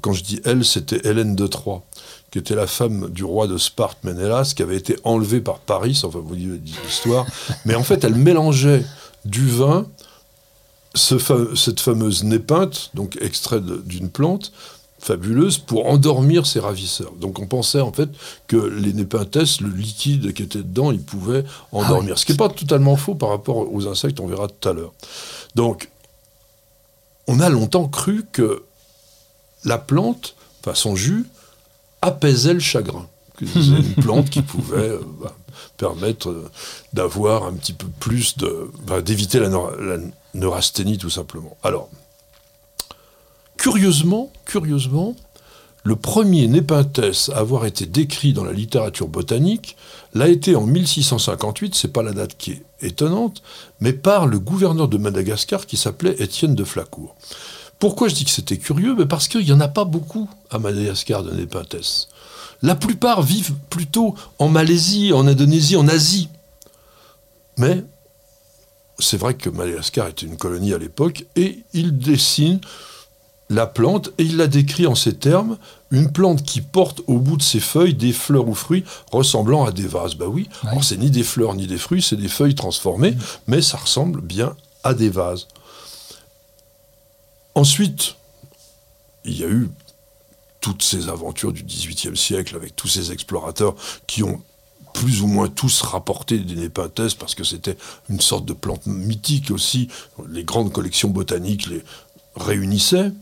[0.00, 1.82] quand je dis elle, c'était Hélène de Troie,
[2.30, 6.00] qui était la femme du roi de Sparte, Ménélas, qui avait été enlevée par Paris,
[6.04, 7.26] enfin vous dites l'histoire,
[7.64, 8.84] mais en fait, elle mélangeait
[9.24, 9.86] du vin,
[10.94, 14.52] ce fa- cette fameuse népenthe, donc extrait d'une plante,
[14.98, 17.12] fabuleuse pour endormir ses ravisseurs.
[17.20, 18.08] Donc on pensait en fait
[18.48, 22.14] que les népenthes, le liquide qui était dedans, il pouvait endormir.
[22.14, 22.20] oui.
[22.20, 24.92] Ce qui n'est pas totalement faux par rapport aux insectes, on verra tout à l'heure.
[25.54, 25.90] Donc
[27.26, 28.64] on a longtemps cru que
[29.64, 31.26] la plante, enfin son jus,
[32.02, 33.06] apaisait le chagrin.
[33.40, 35.34] C'est une plante qui pouvait euh, bah,
[35.76, 36.50] permettre euh,
[36.92, 38.70] d'avoir un petit peu plus de.
[38.86, 39.50] bah, d'éviter la
[40.34, 41.56] neurasthénie tout simplement.
[41.62, 41.90] Alors,
[43.56, 45.16] curieusement, curieusement,
[45.86, 49.76] le premier Népenthes à avoir été décrit dans la littérature botanique
[50.14, 53.40] l'a été en 1658, c'est pas la date qui est étonnante,
[53.80, 57.14] mais par le gouverneur de Madagascar qui s'appelait Étienne de Flacourt.
[57.78, 58.96] Pourquoi je dis que c'était curieux?
[58.96, 62.08] Ben Parce qu'il n'y en a pas beaucoup à Madagascar de Népenthes.
[62.62, 66.28] La plupart vivent plutôt en Malaisie, en Indonésie, en Asie.
[67.58, 67.84] Mais
[68.98, 72.60] c'est vrai que Madagascar était une colonie à l'époque, et il dessine
[73.48, 75.56] la plante et il la décrit en ces termes
[75.92, 79.70] une plante qui porte au bout de ses feuilles des fleurs ou fruits ressemblant à
[79.72, 80.14] des vases.
[80.16, 80.70] Bah oui, Ouais.
[80.70, 83.14] alors c'est ni des fleurs ni des fruits, c'est des feuilles transformées,
[83.46, 85.46] mais ça ressemble bien à des vases.
[87.54, 88.16] Ensuite,
[89.24, 89.68] il y a eu
[90.60, 93.74] toutes ces aventures du XVIIIe siècle avec tous ces explorateurs
[94.06, 94.42] qui ont
[94.92, 97.76] plus ou moins tous rapporté des népenthes parce que c'était
[98.08, 99.88] une sorte de plante mythique aussi.
[100.28, 101.84] Les grandes collections botaniques les
[102.34, 103.12] réunissaient.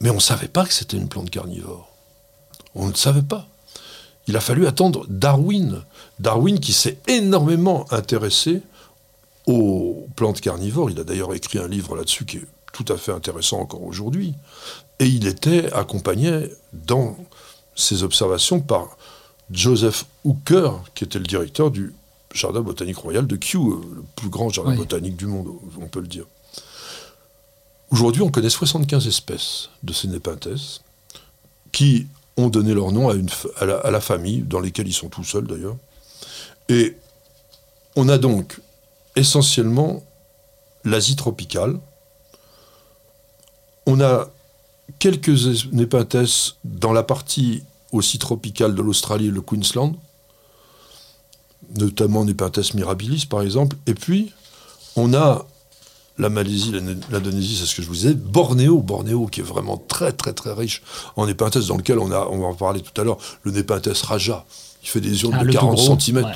[0.00, 1.88] Mais on ne savait pas que c'était une plante carnivore.
[2.74, 3.48] On ne le savait pas.
[4.26, 5.82] Il a fallu attendre Darwin.
[6.18, 8.60] Darwin qui s'est énormément intéressé
[9.46, 10.90] aux plantes carnivores.
[10.90, 14.34] Il a d'ailleurs écrit un livre là-dessus qui est tout à fait intéressant encore aujourd'hui.
[14.98, 17.16] Et il était accompagné dans
[17.74, 18.96] ses observations par
[19.50, 21.94] Joseph Hooker, qui était le directeur du
[22.34, 24.78] Jardin botanique royal de Kew, euh, le plus grand jardin Oui.
[24.78, 25.48] botanique du monde,
[25.80, 26.24] on peut le dire.
[27.90, 30.82] Aujourd'hui, on connaît 75 espèces de ces népenthes
[31.72, 33.28] qui ont donné leur nom à, une,
[33.60, 35.76] à, la, famille, dans lesquelles ils sont tout seuls d'ailleurs.
[36.68, 36.96] Et
[37.94, 38.60] on a donc
[39.14, 40.02] essentiellement
[40.84, 41.78] l'Asie tropicale.
[43.86, 44.28] On a
[44.98, 49.94] quelques es- népenthes dans la partie aussi tropicale de l'Australie et le Queensland,
[51.76, 53.76] notamment Nepenthes mirabilis par exemple.
[53.86, 54.32] Et puis,
[54.96, 55.46] on a
[56.18, 59.76] la Malaisie, l'In- l'Indonésie, c'est ce que je vous disais, Bornéo, Bornéo qui est vraiment
[59.76, 60.82] très très très riche
[61.16, 63.88] en népenthes, dans lequel on, a, on va en parler tout à l'heure, le népenthes
[64.04, 64.44] raja,
[64.82, 65.98] qui fait des urnes Ah, de le tout 40 gros.
[65.98, 66.16] cm.
[66.24, 66.32] Ouais.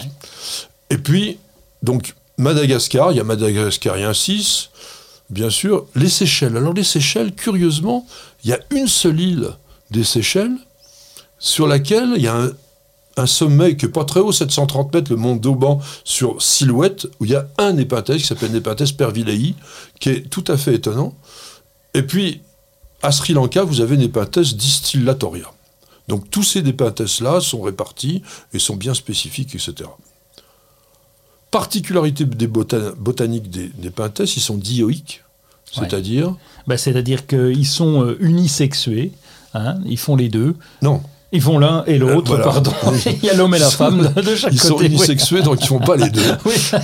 [0.90, 1.38] Et puis,
[1.82, 4.70] donc, Madagascar, il y a Madagascarien 6,
[5.30, 6.56] bien sûr, les Seychelles.
[6.56, 8.06] Alors, les Seychelles, curieusement,
[8.44, 9.50] il y a une seule île
[9.90, 10.56] des Seychelles
[11.38, 12.50] sur laquelle il y a un,
[13.20, 17.24] un sommet qui n'est pas très haut, 730 mètres, le mont d'Auban sur Silhouette, où
[17.24, 19.54] il y a un népenthes qui s'appelle Nepenthes pervillei,
[20.00, 21.14] qui est tout à fait étonnant.
[21.94, 22.40] Et puis,
[23.02, 25.46] à Sri Lanka, vous avez Nepenthes distillatoria.
[26.08, 28.22] Donc, tous ces népenthes-là sont répartis
[28.52, 29.88] et sont bien spécifiques, etc.
[31.50, 35.22] Particularité des botan- botaniques des népenthes, ils sont dioïques,
[35.76, 35.86] Ouais.
[35.88, 36.34] c'est-à-dire...
[36.66, 39.12] Bah, C'est-à-dire qu'ils sont euh, unisexués,
[39.54, 40.54] hein, ils font les deux.
[40.82, 41.00] Non,
[41.32, 42.44] Ils font l'un et l'autre, Euh, voilà.
[42.44, 42.72] pardon.
[43.06, 44.88] Il y a l'homme et la femme de, chaque ils sont côté.
[44.88, 44.94] oui.
[44.94, 46.22] unisexués, donc ils font pas les deux.
[46.44, 46.54] Oui.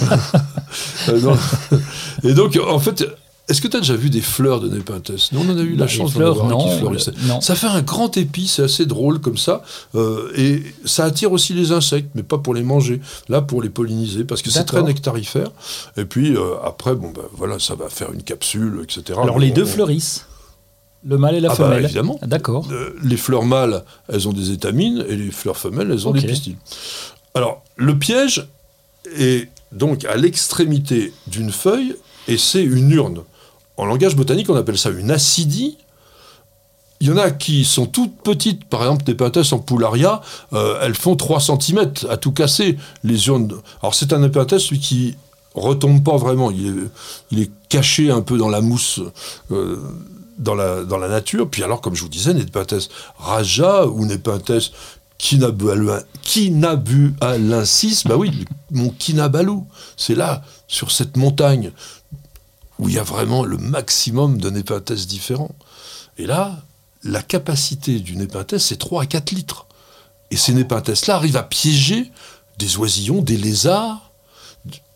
[1.09, 1.35] Euh.
[2.24, 3.05] Et donc, en fait,
[3.48, 5.74] est-ce que tu as déjà vu des fleurs de népenthes Nous, on en a eu
[5.74, 6.90] Bah, la les chance d'en fleurs, avoir qui non,
[7.35, 7.40] non.
[7.40, 9.62] Ça fait un grand épi, c'est assez drôle comme ça.
[9.94, 13.01] euh, et ça attire aussi les insectes, mais pas pour les manger.
[13.28, 15.51] Là, pour les polliniser, parce que c'est très nectarifère.
[15.97, 19.18] Et puis, euh, après, bon, ben, voilà, ça va faire une capsule, etc.
[19.23, 20.27] Alors les deux on- fleurissent.
[21.09, 21.85] Le mâle et la Ah bah, femelle.
[21.85, 22.19] évidemment.
[22.20, 22.66] Ah, D'accord.
[22.73, 26.23] Euh, les fleurs mâles, elles ont des étamines, et les fleurs femelles, elles ont des
[26.27, 26.57] pistils.
[27.35, 28.47] Alors, le piège
[29.16, 31.95] est donc à l'extrémité d'une feuille,
[32.28, 33.20] et c'est une urne.
[33.77, 35.77] En langage botanique, on appelle ça une acidie.
[37.01, 40.23] Il y en a qui sont toutes petites, par exemple des penthes en poularia,
[40.55, 43.53] euh, elles font 3 cm à tout casser, les urnes.
[43.83, 45.15] Alors c'est un épinthes, celui qui
[45.55, 46.73] retombe pas vraiment, il est,
[47.33, 49.01] il est caché un peu dans la mousse
[49.53, 49.77] euh,
[50.38, 51.48] dans, la, nature.
[51.48, 52.88] Puis alors, comme je vous disais, Nepenthes
[53.18, 54.72] raja ou Nepenthes
[55.18, 56.02] kinabalensis,
[58.04, 59.60] bah oui, mon Kinabalu,
[59.96, 61.72] c'est là, sur cette montagne,
[62.78, 65.54] où il y a vraiment le maximum de Nepenthes différents.
[66.18, 66.62] Et là,
[67.02, 69.66] la capacité du Nepenthes, c'est 3 à 4 litres.
[70.30, 72.10] Et ces Nepenthes-là arrivent à piéger
[72.58, 74.06] des oisillons, des lézards.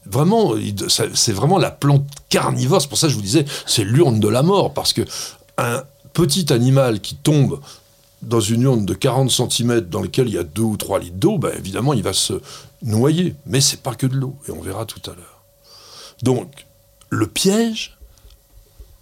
[0.07, 0.55] Vraiment,
[0.89, 2.81] c'est vraiment la plante carnivore.
[2.81, 4.73] C'est pour ça que je vous disais, c'est l'urne de la mort.
[4.73, 5.03] Parce que
[5.59, 5.83] un
[6.13, 7.61] petit animal qui tombe
[8.23, 11.17] dans une urne de 40 cm dans laquelle il y a 2 ou 3 litres
[11.17, 12.41] d'eau, ben évidemment, il va se
[12.83, 13.35] noyer.
[13.47, 14.37] Mais c'est pas que de l'eau.
[14.49, 15.43] Et on verra tout à l'heure.
[16.23, 16.67] Donc,
[17.09, 17.97] le piège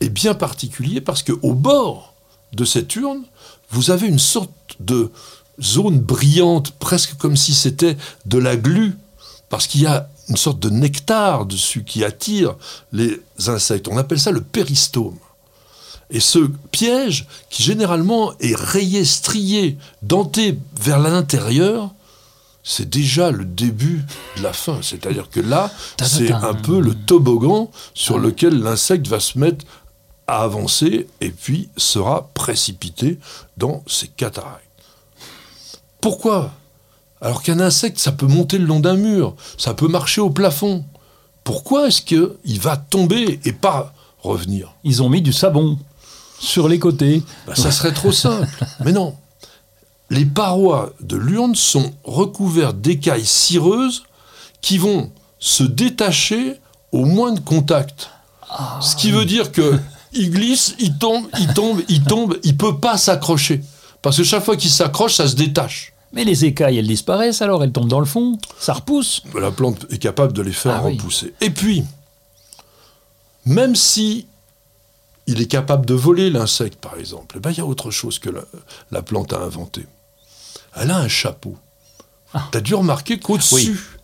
[0.00, 2.14] est bien particulier parce qu'au bord
[2.52, 3.22] de cette urne,
[3.70, 4.50] vous avez une sorte
[4.80, 5.10] de
[5.60, 7.96] zone brillante, presque comme si c'était
[8.26, 8.96] de la glu,
[9.48, 12.56] parce qu'il y a une sorte de nectar dessus qui attire
[12.92, 13.88] les insectes.
[13.88, 15.16] On appelle ça le péristome.
[16.10, 16.38] Et ce
[16.70, 21.90] piège, qui généralement est rayé, strié, denté vers l'intérieur,
[22.62, 24.04] c'est déjà le début
[24.36, 24.80] de la fin.
[24.82, 25.70] C'est-à-dire que là,
[26.02, 29.64] c'est un peu le toboggan sur lequel l'insecte va se mettre
[30.26, 33.18] à avancer et puis sera précipité
[33.56, 34.64] dans ses cataractes.
[36.00, 36.52] Pourquoi
[37.20, 40.84] Alors qu'un insecte, ça peut monter le long d'un mur, ça peut marcher au plafond.
[41.44, 44.74] Pourquoi est-ce qu'il va tomber et pas revenir?
[44.84, 45.78] Ils ont mis du savon
[46.38, 47.22] sur les côtés.
[47.46, 48.48] Ben, Ça serait trop simple.
[48.84, 49.16] Mais non.
[50.10, 54.04] Les parois de l'urne sont recouvertes d'écailles cireuses
[54.60, 56.60] qui vont se détacher
[56.92, 58.10] au moins de contact.
[58.80, 59.78] Ce qui veut dire que
[60.12, 63.62] il glisse, il tombe, il tombe, il tombe, il peut pas s'accrocher.
[64.00, 65.92] Parce que chaque fois qu'il s'accroche, ça se détache.
[66.12, 69.22] Mais les écailles, elles disparaissent alors, elles tombent dans le fond, ça repousse.
[69.38, 70.96] La plante est capable de les faire Ah oui.
[70.96, 71.34] repousser.
[71.40, 71.84] Et puis,
[73.44, 74.26] même si
[75.26, 78.18] il est capable de voler l'insecte, par exemple, eh ben, il y a autre chose
[78.18, 78.40] que la,
[78.90, 79.86] la plante a inventé.
[80.74, 81.56] Elle a un chapeau.
[82.32, 82.48] Ah.
[82.52, 83.98] Tu as dû remarquer qu'au-dessus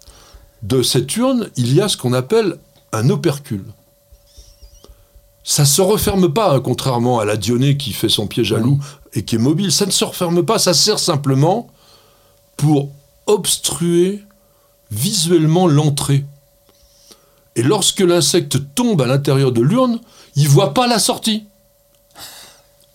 [0.63, 2.59] de cette urne, il y a ce qu'on appelle
[2.93, 3.65] un opercule.
[5.43, 8.79] Ça se referme pas, hein, contrairement à la dionée qui fait son piège à loup
[9.13, 9.73] et qui est mobile.
[9.73, 11.69] Ça ne se referme pas, ça sert simplement
[12.57, 12.91] pour
[13.27, 14.23] obstruer
[14.91, 16.25] visuellement l'entrée.
[17.57, 20.01] Et lorsque l'insecte tombe à l'intérieur de l'urne,
[20.37, 21.45] il voit pas la sortie.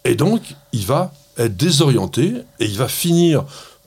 [0.05, 0.41] Et donc,
[0.73, 3.45] il va être désorienté et il va finir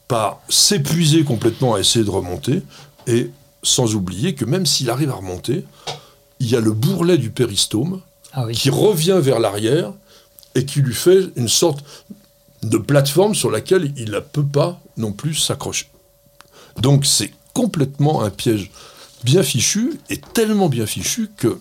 [0.08, 2.62] par s'épuiser complètement à essayer de remonter.
[3.06, 3.30] Et
[3.62, 5.64] sans oublier que même s'il arrive à remonter,
[6.40, 8.00] il y a le bourrelet du péristome
[8.32, 8.54] Ah oui.
[8.54, 9.92] qui revient vers l'arrière
[10.54, 11.84] et qui lui fait une sorte
[12.62, 15.86] de plateforme sur laquelle il ne peut pas non plus s'accrocher.
[16.80, 18.70] Donc c'est complètement un piège
[19.24, 21.58] bien fichu et tellement bien fichu que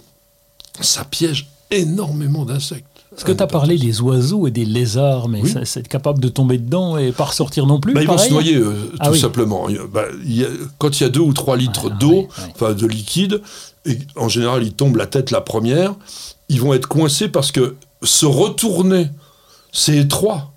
[0.80, 2.86] ça piège énormément d'insectes.
[3.12, 5.53] Parce que tu as parlé des oiseaux et des lézards, mais Oui.
[5.66, 7.94] c'est capable de tomber dedans et pas ressortir non plus.
[7.94, 9.20] Bah, ils vont se noyer, euh, Ah tout oui.
[9.20, 9.68] simplement.
[9.91, 12.30] Bah, y a- quand il y a deux ou trois litres Ah, d'eau,
[12.62, 13.41] oui, de liquide,
[13.86, 15.94] et en général ils tombent la tête la première,
[16.48, 19.10] ils vont être coincés parce que se retourner,
[19.74, 20.53] c'est étroit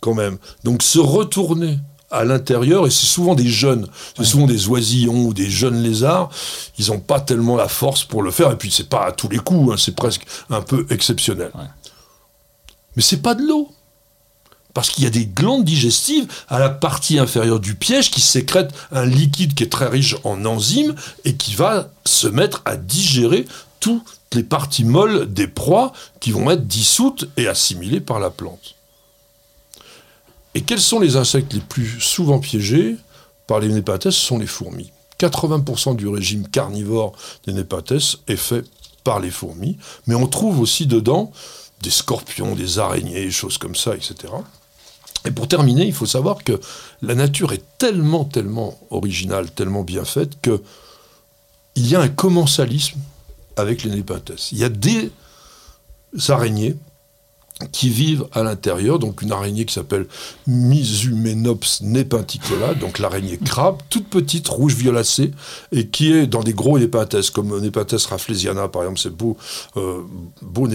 [0.00, 0.36] quand même.
[0.62, 1.78] Donc se retourner
[2.14, 3.86] à l'intérieur, et c'est souvent des jeunes,
[4.16, 6.30] c'est souvent des oisillons ou des jeunes lézards,
[6.78, 9.28] ils n'ont pas tellement la force pour le faire, et puis c'est pas à tous
[9.28, 11.50] les coups, hein, c'est presque un peu exceptionnel.
[11.54, 11.64] Ouais.
[12.96, 13.70] Mais c'est pas de l'eau.
[14.72, 18.74] Parce qu'il y a des glandes digestives à la partie inférieure du piège qui sécrètent
[18.90, 23.46] un liquide qui est très riche en enzymes et qui va se mettre à digérer
[23.78, 28.73] toutes les parties molles des proies qui vont être dissoutes et assimilées par la plante.
[30.54, 32.96] Et quels sont les insectes les plus souvent piégés
[33.46, 34.90] par les népatès Ce sont les fourmis.
[35.18, 37.12] 80% du régime carnivore
[37.46, 38.64] des népatès est fait
[39.04, 39.76] par les fourmis,
[40.06, 41.30] mais on trouve aussi dedans
[41.82, 44.32] des scorpions, des araignées, choses comme ça, etc.
[45.26, 46.58] Et pour terminer, il faut savoir que
[47.02, 50.62] la nature est tellement, tellement originale, tellement bien faite, que
[51.76, 52.98] il y a un commensalisme
[53.56, 54.52] avec les népenthes.
[54.52, 55.10] Il y a des
[56.28, 56.76] araignées
[57.70, 60.06] qui vivent à l'intérieur, donc une araignée qui s'appelle
[60.46, 65.30] Misumenops nepenticola, donc l'araignée crabe, toute petite, rouge violacée,
[65.70, 69.36] et qui est dans des gros népenthes, comme Nepenthes rafflesiana par exemple, c'est beau,
[69.76, 70.02] euh,
[70.42, 70.68] beau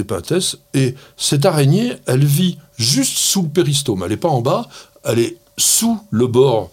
[0.74, 4.70] et cette araignée, elle vit juste sous le péristome, elle n'est pas en bas,
[5.04, 6.72] elle est sous le bord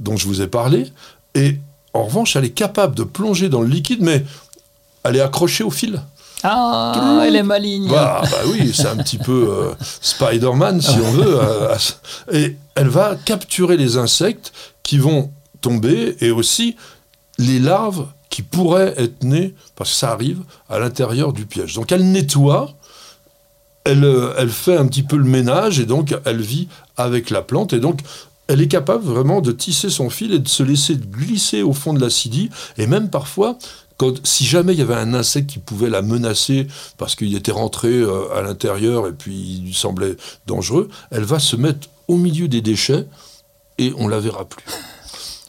[0.00, 0.90] dont je vous ai parlé,
[1.34, 1.58] et
[1.92, 4.24] en revanche, elle est capable de plonger dans le liquide, mais
[5.04, 6.00] elle est accrochée au fil.
[6.42, 7.88] Ah, elle est maligne.
[7.88, 11.38] Bah, bah oui, c'est un petit peu euh, Spider-Man, si on veut.
[11.40, 11.76] euh,
[12.32, 14.52] et elle va capturer les insectes
[14.82, 16.76] qui vont tomber et aussi
[17.38, 21.74] les larves qui pourraient être nées, parce que ça arrive, à l'intérieur du piège.
[21.74, 22.74] Donc elle nettoie,
[23.84, 27.42] elle, euh, elle fait un petit peu le ménage et donc elle vit avec la
[27.42, 28.00] plante et donc
[28.46, 31.92] elle est capable vraiment de tisser son fil et de se laisser glisser au fond
[31.94, 33.56] de l'acidie et même parfois
[33.98, 36.66] quand, si jamais il y avait un insecte qui pouvait la menacer
[36.96, 40.16] parce qu'il était rentré euh, à l'intérieur et puis il lui semblait
[40.46, 43.06] dangereux, elle va se mettre au milieu des déchets
[43.78, 44.64] et on la verra plus.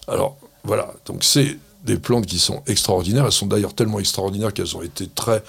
[0.08, 3.26] Alors voilà, donc c'est des plantes qui sont extraordinaires.
[3.26, 5.44] Elles sont d'ailleurs tellement extraordinaires qu'elles ont été très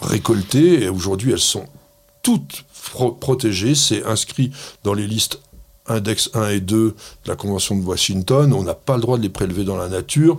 [0.00, 1.66] récoltées et aujourd'hui elles sont
[2.22, 3.74] toutes pro- protégées.
[3.74, 4.50] C'est inscrit
[4.84, 5.40] dans les listes
[5.86, 6.94] index 1 et 2 de
[7.26, 8.52] la Convention de Washington.
[8.52, 10.38] On n'a pas le droit de les prélever dans la nature.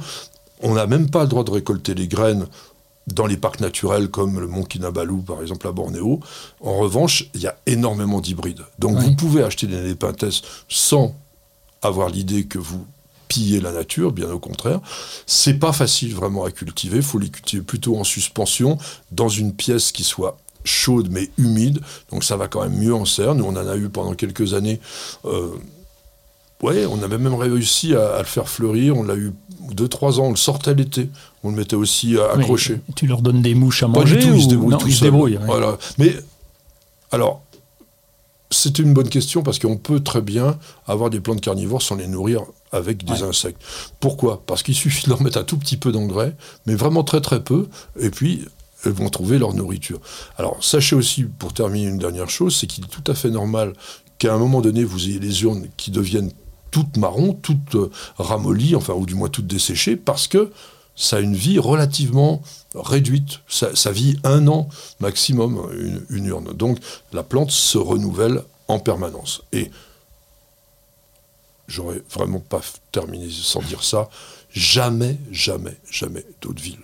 [0.62, 2.46] On n'a même pas le droit de récolter les graines
[3.08, 6.20] dans les parcs naturels comme le mont Kinabalu, par exemple, à Bornéo.
[6.62, 8.62] En revanche, il y a énormément d'hybrides.
[8.80, 9.06] Donc Oui.
[9.06, 11.16] vous pouvez acheter des népenthes sans
[11.82, 12.86] avoir l'idée que vous
[13.28, 14.80] pillez la nature, bien au contraire.
[15.26, 16.98] C'est pas facile vraiment à cultiver.
[16.98, 18.78] Il faut les cultiver plutôt en suspension,
[19.12, 21.80] dans une pièce qui soit chaude mais humide.
[22.12, 23.34] Donc ça va quand même mieux en serre.
[23.34, 24.80] Nous, on en a eu pendant quelques années.
[25.26, 25.50] euh,
[26.62, 28.96] Ouais, on avait même réussi à, à le faire fleurir.
[28.98, 29.32] On l'a eu
[29.74, 30.26] deux, trois ans.
[30.26, 31.10] On le sortait l'été.
[31.44, 32.22] On le mettait aussi Oui.
[32.40, 32.80] accroché.
[32.96, 34.36] Tu leur donnes des mouches à Pas manger du tout, ou...
[34.36, 35.08] ils se débrouillent non, tout ils se seuls.
[35.12, 35.38] débrouillent.
[35.38, 35.46] ouais.
[35.46, 35.78] Voilà.
[35.98, 36.16] Mais
[37.12, 37.42] alors,
[38.50, 42.08] c'est une bonne question parce qu'on peut très bien avoir des plantes carnivores sans les
[42.08, 43.30] nourrir avec des Ouais.
[43.30, 43.62] insectes.
[44.00, 44.44] Pourquoi?
[44.46, 46.36] Parce qu'il suffit de leur mettre un tout petit peu d'engrais,
[46.66, 47.68] mais vraiment très très peu,
[48.00, 48.46] et puis
[48.86, 50.00] elles vont trouver leur nourriture.
[50.38, 53.74] Alors, sachez aussi, pour terminer une dernière chose, c'est qu'il est tout à fait normal
[54.18, 56.32] qu'à un moment donné, vous ayez les urnes qui deviennent
[56.72, 60.52] toutes marron, toutes euh, ramollies, enfin, ou du moins toutes desséchées, parce que
[60.96, 62.42] ça a une vie relativement
[62.76, 63.40] réduite.
[63.48, 64.70] Ça, vit un an
[65.00, 65.70] maximum,
[66.10, 66.54] une, urne.
[66.54, 66.80] Donc
[67.12, 69.42] la plante se renouvelle en permanence.
[69.52, 69.72] Et
[71.68, 72.62] j'aurais vraiment pas
[72.92, 74.10] terminé sans dire ça.
[74.52, 76.80] Jamais, jamais, jamais d'eau de ville.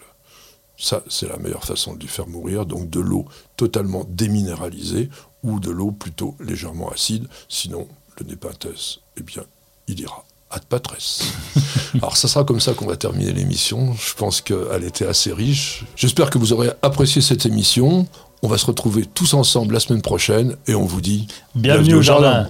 [0.80, 2.66] Ça, c'est la meilleure façon de lui faire mourir.
[2.66, 5.10] Donc de l'eau totalement déminéralisée
[5.44, 7.28] ou de l'eau plutôt légèrement acide.
[7.50, 7.88] Sinon,
[8.20, 9.44] le népenthes, eh bien,
[9.88, 11.24] il ira ad patresse.
[11.96, 13.94] Alors ça sera comme ça qu'on va terminer l'émission.
[14.00, 15.86] Je pense qu'elle était assez riche.
[15.96, 18.08] J'espère que vous aurez apprécié cette émission.
[18.44, 22.02] On va se retrouver tous ensemble la semaine prochaine et on vous dit bienvenue, au
[22.02, 22.48] jardin.